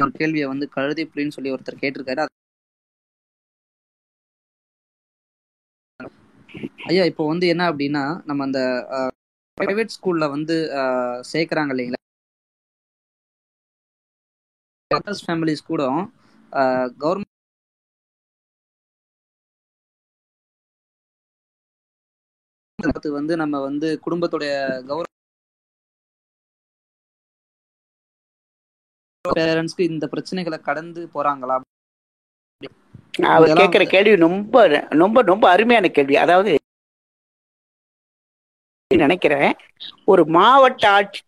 ஒரு 0.00 0.12
கேள்வியை 0.20 0.46
வந்து 0.52 0.66
கழுதை 0.76 1.04
புலின்னு 1.10 1.36
சொல்லி 1.36 1.52
ஒருத்தர் 1.54 1.82
கேட்டிருக்காரு. 1.82 2.24
ஐயா 6.90 7.04
இப்போ 7.10 7.24
வந்து 7.30 7.46
என்ன 7.52 7.62
அப்படின்னா 7.72 8.04
நம்ம 8.28 8.44
அந்த 8.48 8.60
பிரைவேட் 9.58 9.94
ஸ்கூல்ல 9.96 10.24
வந்து 10.34 10.56
சேர்க்கறாங்க 11.32 11.72
இல்லைங்களா? 11.74 12.01
ஃபேமிலிஸ் 15.26 15.68
கூட 15.70 15.82
கவர்மெண்ட் 17.02 17.30
வந்து 23.18 23.34
நம்ம 23.36 23.56
வந்து 23.60 23.88
குடும்பத்துடைய 24.06 24.52
கௌரவ 24.86 25.08
பேரண்ட்ஸ்க்கு 29.24 29.84
இந்த 29.92 30.04
பிரச்சனைகளை 30.12 30.58
கடந்து 30.68 31.02
போறாங்களா? 31.14 31.56
அவர் 33.34 33.58
கேட்கிற 33.60 33.84
கேள்வி 33.94 34.14
ரொம்ப 34.26 34.66
ரொம்ப 35.02 35.22
ரொம்ப 35.22 35.44
அருமையான 35.50 35.88
கேள்வி. 35.96 36.16
அதாவது 36.24 36.52
நினைக்கிறேன் 38.90 39.52
ஒரு 40.12 40.22
மாவட்ட 40.36 40.84
ஆட்சி 40.96 41.20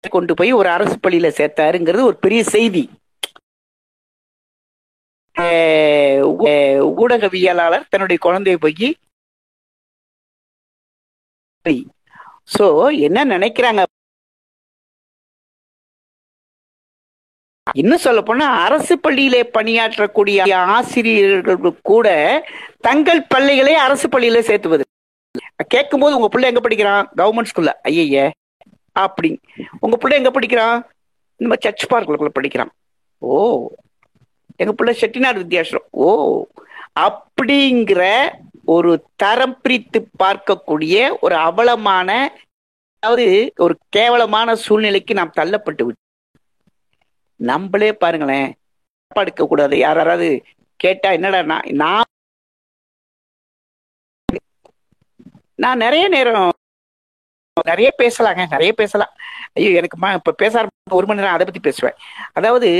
கொண்டு 0.00 0.34
போய் 0.34 0.52
ஒரு 0.52 0.68
அரசு 0.68 0.96
பள்ளியில 0.96 1.32
சேர்த்தாருங்கிறது 1.38 2.02
ஒரு 2.02 2.16
பெரிய 2.16 2.44
செய்தி. 2.44 2.90
அஹ் 5.38 6.22
ஊடகவியலாளர் 6.98 7.88
தன்னுடைய 7.88 8.30
குழந்தைய 8.30 8.56
போய் 8.56 8.96
சோ 12.58 12.98
என்ன 13.00 13.24
நினைக்கிறாங்க? 13.24 13.84
இன்னும் 17.74 17.98
சொல்ல 17.98 18.22
போனா 18.22 18.64
அரசு 18.64 18.98
பள்ளியிலே 18.98 19.42
பணியாற்றக்கூடிய 19.42 20.54
ஆசிரியர்கள் 20.54 21.80
கூட 21.82 22.08
தங்கள் 22.80 23.22
பள்ளிகளை 23.22 23.74
அரசு 23.74 24.08
பள்ளியில 24.08 24.40
சேர்த்துவது. 24.40 24.84
கேட்கும் 25.66 26.00
போது 26.00 26.16
உங்க 26.16 26.28
பிள்ளை 26.28 26.48
எங்க 26.48 26.60
படிக்கிறான்? 26.60 27.08
கவர்மெண்ட் 27.16 27.50
ஸ்கூல்ல. 27.54 27.72
ஐயய்ய 27.84 28.30
அப்படி. 28.96 29.40
உங்க 29.80 29.96
பிள்ளை 29.96 30.18
எங்க 30.18 30.30
படிக்கிறான் 30.30 30.86
இந்த 31.36 31.54
மாதிரி 31.54 31.60
சர்ச் 31.60 31.92
பார்க்குள்ள 31.92 32.28
படிக்கிறான். 32.28 32.70
ஓ. 33.18 33.68
எங்க 34.56 34.72
பிள்ளை 34.72 34.98
செட்டிநாடு 35.00 35.36
வித்தியாசம். 35.36 35.82
ஓ. 35.90 36.44
அப்படிங்கிற 37.00 38.32
ஒரு 38.64 39.06
தரம் 39.16 39.60
பிரித்து 39.60 40.08
பார்க்கக்கூடிய 40.22 41.18
ஒரு 41.20 41.34
அவலமான 41.34 42.38
அதாவது 42.98 43.52
ஒரு 43.56 43.78
கேவலமான 43.88 44.54
சூழ்நிலைக்கு 44.54 45.14
நாம் 45.14 45.32
தள்ளப்பட்டு 45.36 45.88
விட்டோம். 45.88 46.40
நம்மளே 47.36 47.92
பாருங்களேன் 47.92 48.54
தப்பா 49.06 49.22
எடுக்க 49.22 49.46
கூடாது 49.46 49.78
யாராவது 49.78 50.42
கேட்டா 50.76 51.10
என்னடா 51.10 51.62
நான் 51.72 52.02
நான் 55.54 55.76
நிறைய 55.76 56.08
நேரம் 56.08 56.52
நிறைய 57.56 57.88
பேசலாங்க 57.98 58.42
நிறைய 58.54 58.70
பேசலாம். 58.80 59.12
ஐயோ 59.56 59.70
எனக்கு 59.78 59.98
இப்ப 60.20 60.34
பேச 60.42 60.54
ஒரு 60.98 61.06
மணி 61.06 61.20
நேரம் 61.20 61.36
அதை 61.36 61.44
பத்தி 61.46 61.62
பேசுவேன். 61.68 61.96
அதாவது 62.38 62.70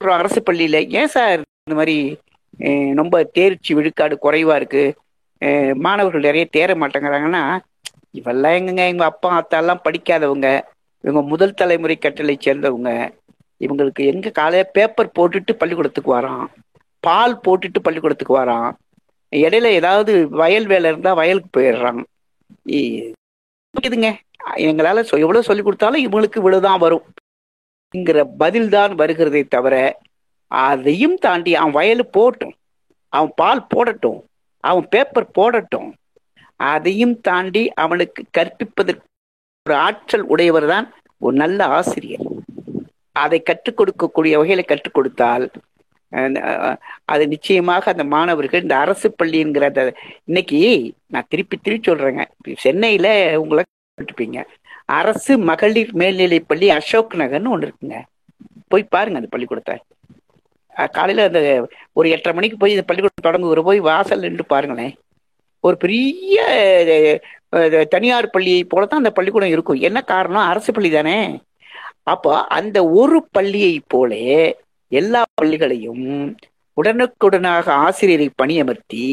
அரசு 0.00 0.40
பள்ளியில 0.46 0.78
ஏன் 1.00 1.12
சார் 1.14 1.38
இந்த 1.66 1.74
மாதிரி 1.78 1.96
ரொம்ப 3.00 3.16
தேர்ச்சி 3.36 3.72
விழுக்காடு 3.74 4.14
குறைவா 4.24 4.54
இருக்கு? 4.60 4.84
மாணவர்கள் 5.84 6.26
நிறைய 6.28 6.44
தேர 6.56 6.70
மாட்டேங்கிறாங்கன்னா 6.80 7.44
இவெல்லாம் 8.20 8.56
எங்கங்க? 8.58 8.84
எங்க 8.92 9.04
அப்பா 9.10 9.28
அத்தா 9.40 9.58
எல்லாம் 9.62 9.84
படிக்காதவங்க. 9.86 10.48
இவங்க 11.04 11.20
முதல் 11.32 11.58
தலைமுறை 11.60 11.96
கட்டளை 11.98 12.34
சேர்ந்தவங்க. 12.38 12.90
இவங்களுக்கு 13.60 14.02
எங்க 14.12 14.28
காலையில 14.38 14.70
பேப்பர் 14.76 15.14
போட்டுட்டு 15.18 15.52
பள்ளிக்கூடத்துக்கு 15.60 16.10
வரான். 16.18 16.44
பால் 17.04 17.34
போட்டுட்டு 17.44 17.80
பள்ளிக்கூடத்துக்கு 17.86 18.34
வரான். 18.40 18.70
இடையில 19.32 19.68
ஏதாவது 19.80 20.12
வயல் 20.40 20.66
வேலை 20.66 20.90
இருந்தா 20.92 21.12
வயலுக்கு 21.20 21.50
போயிடுறான். 21.56 22.00
இதுங்க 23.80 24.16
எங்களால 24.56 25.00
சொ- 25.00 25.18
எவ்வளவு 25.18 25.42
சொல்லி 25.42 25.62
கொடுத்தாலும் 25.62 26.04
இவங்களுக்கு 26.06 26.36
இவ்வளவுதான் 26.36 26.78
வரும். 26.78 27.02
என்கிற 27.94 28.24
பதில் 28.24 28.68
தான் 28.68 28.94
வருகிறதே 28.94 29.48
தவிர 29.48 29.98
அதையும் 30.46 31.16
தாண்டி 31.16 31.54
அவன் 31.54 31.74
வயலு 31.74 32.00
போட்டும். 32.18 32.52
அவன் 33.08 33.32
பால் 33.36 33.66
போடட்டும். 33.66 34.24
அவன் 34.60 34.88
பேப்பர் 34.88 35.30
போடட்டும். 35.30 35.94
அதையும் 36.56 37.20
தாண்டி 37.20 37.72
அவனுக்கு 37.72 38.24
கற்பிப்பதற்கு 38.38 39.02
ஒரு 39.68 39.78
ஆற்றல் 39.78 40.22
உடையவர் 40.22 40.66
தான் 40.66 40.92
ஒரு 41.18 41.36
நல்ல 41.36 41.64
ஆசிரியர். 41.64 42.20
அதை 43.12 43.42
கற்றுக் 43.42 43.80
கொடுக்கக்கூடிய 43.80 44.32
வகையில 44.38 44.64
கற்றுக் 44.64 44.94
கொடுத்தால் 44.94 45.50
அது 47.12 47.24
நிச்சயமாக 47.34 47.84
அந்த 47.92 48.04
மாணவர்கள் 48.14 48.64
இந்த 48.64 48.76
அரசு 48.84 49.08
பள்ளிங்கிற 49.20 49.66
அந்த 49.70 49.82
இன்னைக்கு 50.30 50.60
நான் 51.12 51.28
திருப்பி 51.32 51.56
திருப்பி 51.56 51.90
சொல்றேங்க. 51.90 52.24
சென்னையில 52.64 53.06
உங்களை 53.42 53.62
கேட்டுப்பீங்க. 53.98 54.40
அரசு 54.98 55.32
மகளிர் 55.50 55.92
மேல்நிலை 56.00 56.38
பள்ளி 56.50 56.68
அசோக் 56.78 57.20
நகர்னு 57.22 57.52
ஒன்று 57.54 57.68
இருக்குங்க. 57.68 57.98
போய் 58.72 58.92
பாருங்க 58.94 59.20
அந்த 59.20 59.30
பள்ளிக்கூடத்தை. 59.34 59.76
காலையில் 60.74 60.94
காலையில 60.96 61.24
அந்த 61.30 61.40
ஒரு 61.98 62.06
எட்டரை 62.14 62.32
மணிக்கு 62.36 62.56
போய் 62.60 62.74
இந்த 62.74 62.84
பள்ளிக்கூடம் 62.88 63.26
தொடங்குகிற 63.26 63.62
போய் 63.68 63.80
வாசல் 63.88 64.24
நின்று 64.26 64.44
பாருங்களேன். 64.52 64.92
ஒரு 65.64 65.76
பெரிய 65.82 66.36
தனியார் 67.94 68.34
பள்ளியை 68.34 68.62
போல 68.72 68.86
தான் 68.86 69.02
அந்த 69.02 69.12
பள்ளிக்கூடம் 69.16 69.52
இருக்கும். 69.54 69.82
என்ன 69.88 69.98
காரணம்? 70.12 70.48
அரசு 70.52 70.70
பள்ளி 70.76 70.90
தானே 70.96 71.18
அப்போ 72.12 72.30
அந்த 72.58 72.78
ஒரு 73.00 73.18
பள்ளியை 73.36 73.74
போலே 73.92 74.22
எல்லா 75.00 75.22
பள்ளிகளையும் 75.40 76.06
உடனுக்குடனாக 76.76 77.66
ஆசிரியரை 77.86 78.28
பணியமர்த்தி 78.42 79.06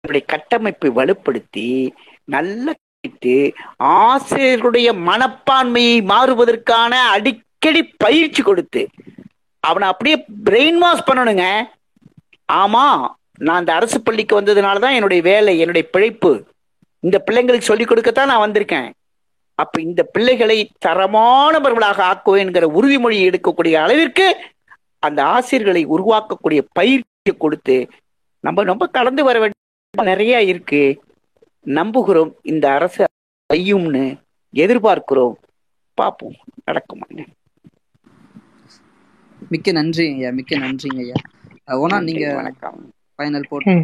அவருடைய 0.00 0.24
கட்டமைப்பை 0.32 0.90
வலுப்படுத்தி 0.98 1.70
நல்ல 2.34 2.74
ஆசிரியர்களுடைய 3.78 4.88
மனப்பான்மையை 5.08 5.98
மாறுவதற்கான 6.12 6.92
அடிக்கடி 7.14 7.82
பயிற்சி 8.04 8.42
கொடுத்து 8.42 8.82
அவனை 9.64 9.86
அப்படியே 9.88 10.16
பிரெயின் 10.46 10.78
வாஷ் 10.82 11.08
பண்ணணுங்க. 11.08 11.44
ஆமா 12.52 12.84
நான் 13.46 13.60
இந்த 13.62 13.72
அரசு 13.78 13.98
பள்ளிக்கு 14.02 14.34
வந்ததுனால 14.40 14.82
தான் 14.84 14.96
என்னுடைய 14.98 15.22
வேலை 15.30 15.52
என்னுடைய 15.62 15.84
பிழைப்பு. 15.94 16.30
இந்த 17.04 17.16
பிள்ளைங்களுக்கு 17.26 17.70
சொல்லிக் 17.70 17.90
கொடுக்கத்தான் 17.90 18.30
நான் 18.30 18.44
வந்திருக்கேன். 18.46 18.88
அப்ப 19.62 19.74
இந்த 19.86 20.02
பிள்ளைகளை 20.14 20.58
தரமானவர்களாக 20.86 21.98
ஆக்குவேன்கிற 22.10 22.64
உறுதிமொழி 22.78 23.18
எடுக்கக்கூடிய 23.28 23.74
அளவிற்கு 23.84 24.26
அந்த 25.06 25.20
ஆசிரியர்களை 25.34 25.82
உருவாக்கக்கூடிய 25.94 26.60
பயிற்சியை 26.78 27.34
கொடுத்து 27.38 27.76
நம்ம 28.44 28.62
ரொம்ப 28.70 28.84
கடந்து 28.96 29.22
வர 29.28 29.36
வேண்டிய 29.42 30.04
நிறைய 30.10 30.42
இருக்கு. 30.50 30.82
நம்புகிறோம் 31.66 32.32
இந்த 32.52 32.66
அரசு 32.76 33.04
செய்யும்னு 33.50 34.04
எதிர்பார்க்கிறோம். 34.54 35.36
பார்ப்போம் 35.98 36.36
நடக்குமாங்க 36.68 37.24
மிக்க 39.50 39.72
நன்றி 39.78 40.06
ஐயா 40.14 40.30
மிக்க 40.38 40.52
நன்றிங்க 40.64 41.00
ஐயா. 41.04 41.18
ஓனா 41.82 41.98
நீங்க 42.08 42.26
வணக்கம். 42.40 42.78
ஃபைனல் 43.16 43.48
போட்டு 43.50 43.74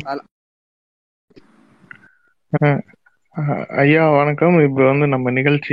ஐயா 3.83 4.11
வணக்கம். 4.11 4.57
இப்ப 4.67 4.85
வந்து 4.91 5.07
நம்ம 5.07 5.31
நிகழ்ச்சி 5.31 5.73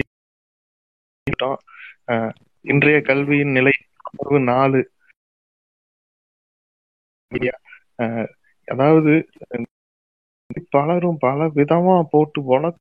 அஹ் 2.08 2.34
இன்றைய 2.66 2.98
கல்வியின் 3.02 3.52
நிலை 3.52 3.74
அமர்வு 4.10 4.40
நாலு. 4.44 4.82
அதாவது 8.68 9.14
பலரும் 10.70 11.18
பல 11.20 11.40
விதமா 11.56 11.96
போட்டு 12.12 12.40
போன 12.44 12.74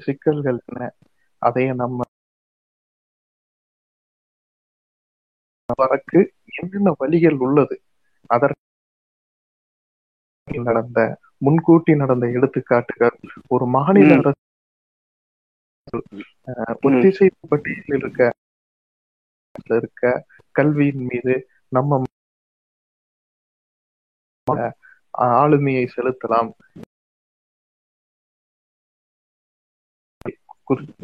சிக்கல்கள் 0.00 0.58
என்ன? 0.66 0.82
அதைய 1.42 1.74
நம்ம 1.74 1.98
வரக்கு 5.78 6.20
என்னென்ன 6.54 6.92
வழிகள் 6.98 7.38
உள்ளது? 7.38 7.76
அதற்கு 8.30 8.67
நடந்த 10.62 11.00
முன்கூட்டி 11.36 11.94
நடந்த 11.96 12.26
எடுத்துக்காட்டுகள் 12.26 13.16
ஒரு 13.48 13.66
மாநில. 13.66 14.20
அரசு 16.90 17.26
பட்டியலில் 17.48 17.96
இருக்க 17.96 18.22
இருக்க 19.76 20.02
கல்வியின் 20.52 21.04
மீது 21.06 21.34
நம்ம 21.68 22.02
ஆளுமையை 25.36 25.84
செலுத்தலாம் 25.96 26.50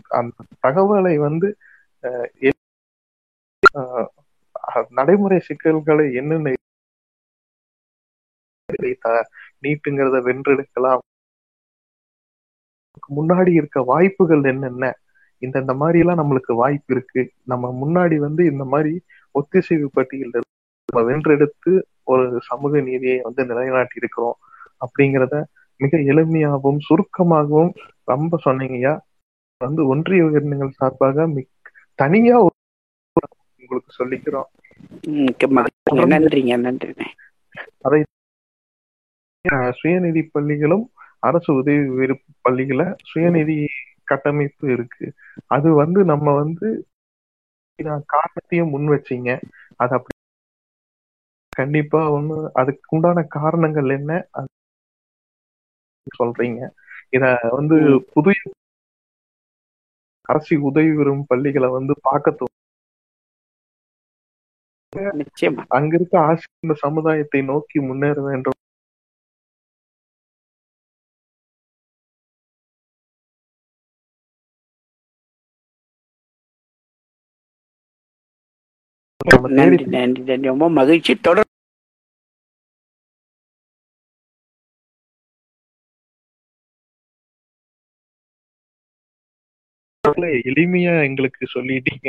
அந்த 0.09 0.45
தகவலை 0.63 1.15
வந்து 1.19 1.49
நடைமுறை 4.91 5.39
சிக்கல்களை 5.41 6.07
என்னென்ன 6.15 6.55
நீட்டுங்கிறத 9.63 10.21
வென்றெடுக்கலாம். 10.21 10.99
முன்னாடி 13.17 13.53
இருக்க 13.53 13.83
வாய்ப்புகள் 13.83 14.43
என்னென்ன? 14.43 14.95
இந்த 15.39 15.61
இந்த 15.61 15.75
மாதிரி 15.75 15.99
எல்லாம் 15.99 16.19
நம்மளுக்கு 16.19 16.53
வாய்ப்பு 16.53 16.95
இருக்கு. 16.95 17.33
நம்ம 17.45 17.79
முன்னாடி 17.83 18.17
வந்து 18.17 18.45
இந்த 18.45 18.65
மாதிரி 18.65 19.03
ஒத்திசைவு 19.31 19.91
பட்டியல் 19.93 20.31
நம்ம 20.93 21.11
வென்றெடுத்து 21.11 21.83
ஒரு 22.03 22.39
சமூக 22.41 22.81
நீதியை 22.81 23.21
வந்து 23.23 23.47
நிலைநாட்டி 23.47 23.93
இருக்கிறோம் 23.97 24.37
அப்படிங்கிறத 24.79 25.43
மிக 25.77 25.99
எளிமையாகவும் 25.99 26.79
சுருக்கமாகவும் 26.79 27.73
ரொம்ப 28.05 28.39
சொன்னீங்கய்யா. 28.45 28.99
வந்து 29.59 29.87
ஒன்றிய 29.87 30.25
உயிரினங்கள் 30.25 30.71
சார்பாக 30.71 31.27
மிக்- 31.27 31.51
தனியா 31.95 32.39
ஒரு 32.39 32.51
உங்களுக்கு 33.61 34.05
சொல்லிக்கிறோம். 34.05 34.45
நன்றிங்க 35.91 36.61
நன்றிங்க. 36.61 37.01
அதை 37.81 38.03
சுயநிதி 39.79 40.23
பள்ளிகளும் 40.31 40.85
அரசு 41.21 41.51
உதவி 41.55 41.85
பெறும் 41.97 42.23
பள்ளிகள 42.45 42.81
சுயநிதி 43.11 43.57
கட்டமைப்பு 44.05 44.67
இருக்கு. 44.73 45.07
அது 45.49 45.69
வந்து 45.75 46.01
நம்ம 46.05 46.35
வந்து 46.35 46.69
காரணத்தையும் 48.09 48.73
முன் 48.75 48.89
வச்சீங்க. 48.91 49.31
அது 49.77 49.93
அப்படி 49.95 50.13
கண்டிப்பா 51.53 52.01
ஒண்ணு 52.11 52.37
அதுக்கு 52.55 52.95
உண்டான 52.97 53.25
காரணங்கள் 53.37 53.89
என்ன? 53.91 54.13
சொல்றீங்க. 56.17 56.61
இத 57.13 57.25
வந்து 57.51 57.77
ம். 57.89 58.01
புதிய 58.15 58.39
அரசு 60.29 60.55
உதவி 60.63 60.91
பெறும் 60.95 61.25
பள்ளிகளை 61.27 61.69
வந்து 61.71 61.95
பார்க்க 62.03 62.51
அங்க 65.77 65.93
இருக்க 65.97 66.15
ஆசிரியர் 66.23 66.83
சமுதாயத்தை 66.83 67.41
நோக்கி 67.45 67.79
முன்னேற 67.81 68.17
வேண்டும். 68.23 68.59
நன்றி 79.25 79.85
நன்றி. 79.85 80.23
நன்றி 80.23 80.47
ரொம்ப 80.47 80.69
மகிழ்ச்சி. 80.71 81.13
தொடர் 81.21 81.43
எளிமையா 90.49 90.95
எங்களுக்கு 91.03 91.47
சொல்லிட்டீங்க. 91.55 92.09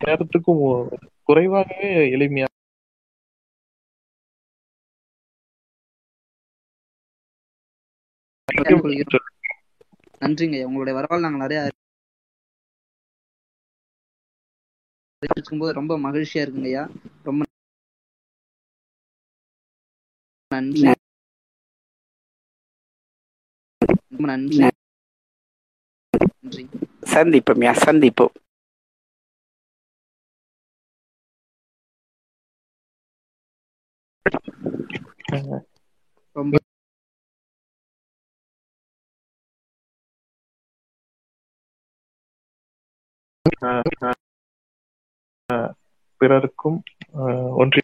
நேரத்துக்கும் 0.00 0.62
குறைவாகவே 1.22 1.90
எளிமையா 2.16 2.48
கொள்கிறோம். 8.82 9.28
நன்றிங்க. 10.22 10.64
உங்களுடைய 10.64 10.94
வரவால் 10.98 11.20
நாங்கள் 11.20 11.44
நிறைய 11.44 11.60
இருக்கும்போது 15.36 15.72
ரொம்ப 15.72 15.98
மகிழ்ச்சியா 15.98 16.42
இருக்குங்க 16.44 16.64
ஐயா. 16.64 16.84
ரொம்ப 17.24 17.42
நன்றி. 20.50 20.88
ரொம்ப 24.08 24.26
நன்றி. 24.26 24.60
நன்றி. 26.38 26.64
சந்திப்போம் 27.12 27.64
யா 27.64 27.72
சந்திப்போம். 27.84 28.34
ரொம்ப 36.36 36.54
பிறருக்கும் 46.20 46.78
அஹ், 47.18 47.50
ஒன்றிய 47.54 47.82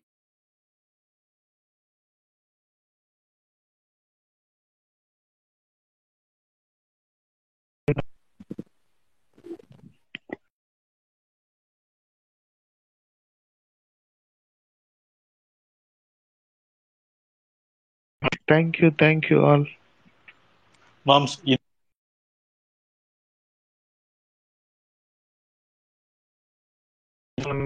தேங்க்யூ 18.49 18.88
தேங்க்யூ 18.99 19.38
ஆல் 19.45 19.66
மாம்ஸ் 21.07 21.37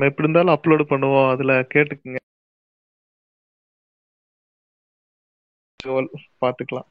நம்ம 0.05 0.13
எப்படி 0.13 0.29
இருந்தாலும் 0.29 0.57
அப்லோடு 0.57 0.85
பண்ணுவோம். 0.91 1.31
அதுல 1.31 1.53
கேட்டுக்குங்க. 1.75 2.19
பாத்துக்கலாம் 6.43 6.89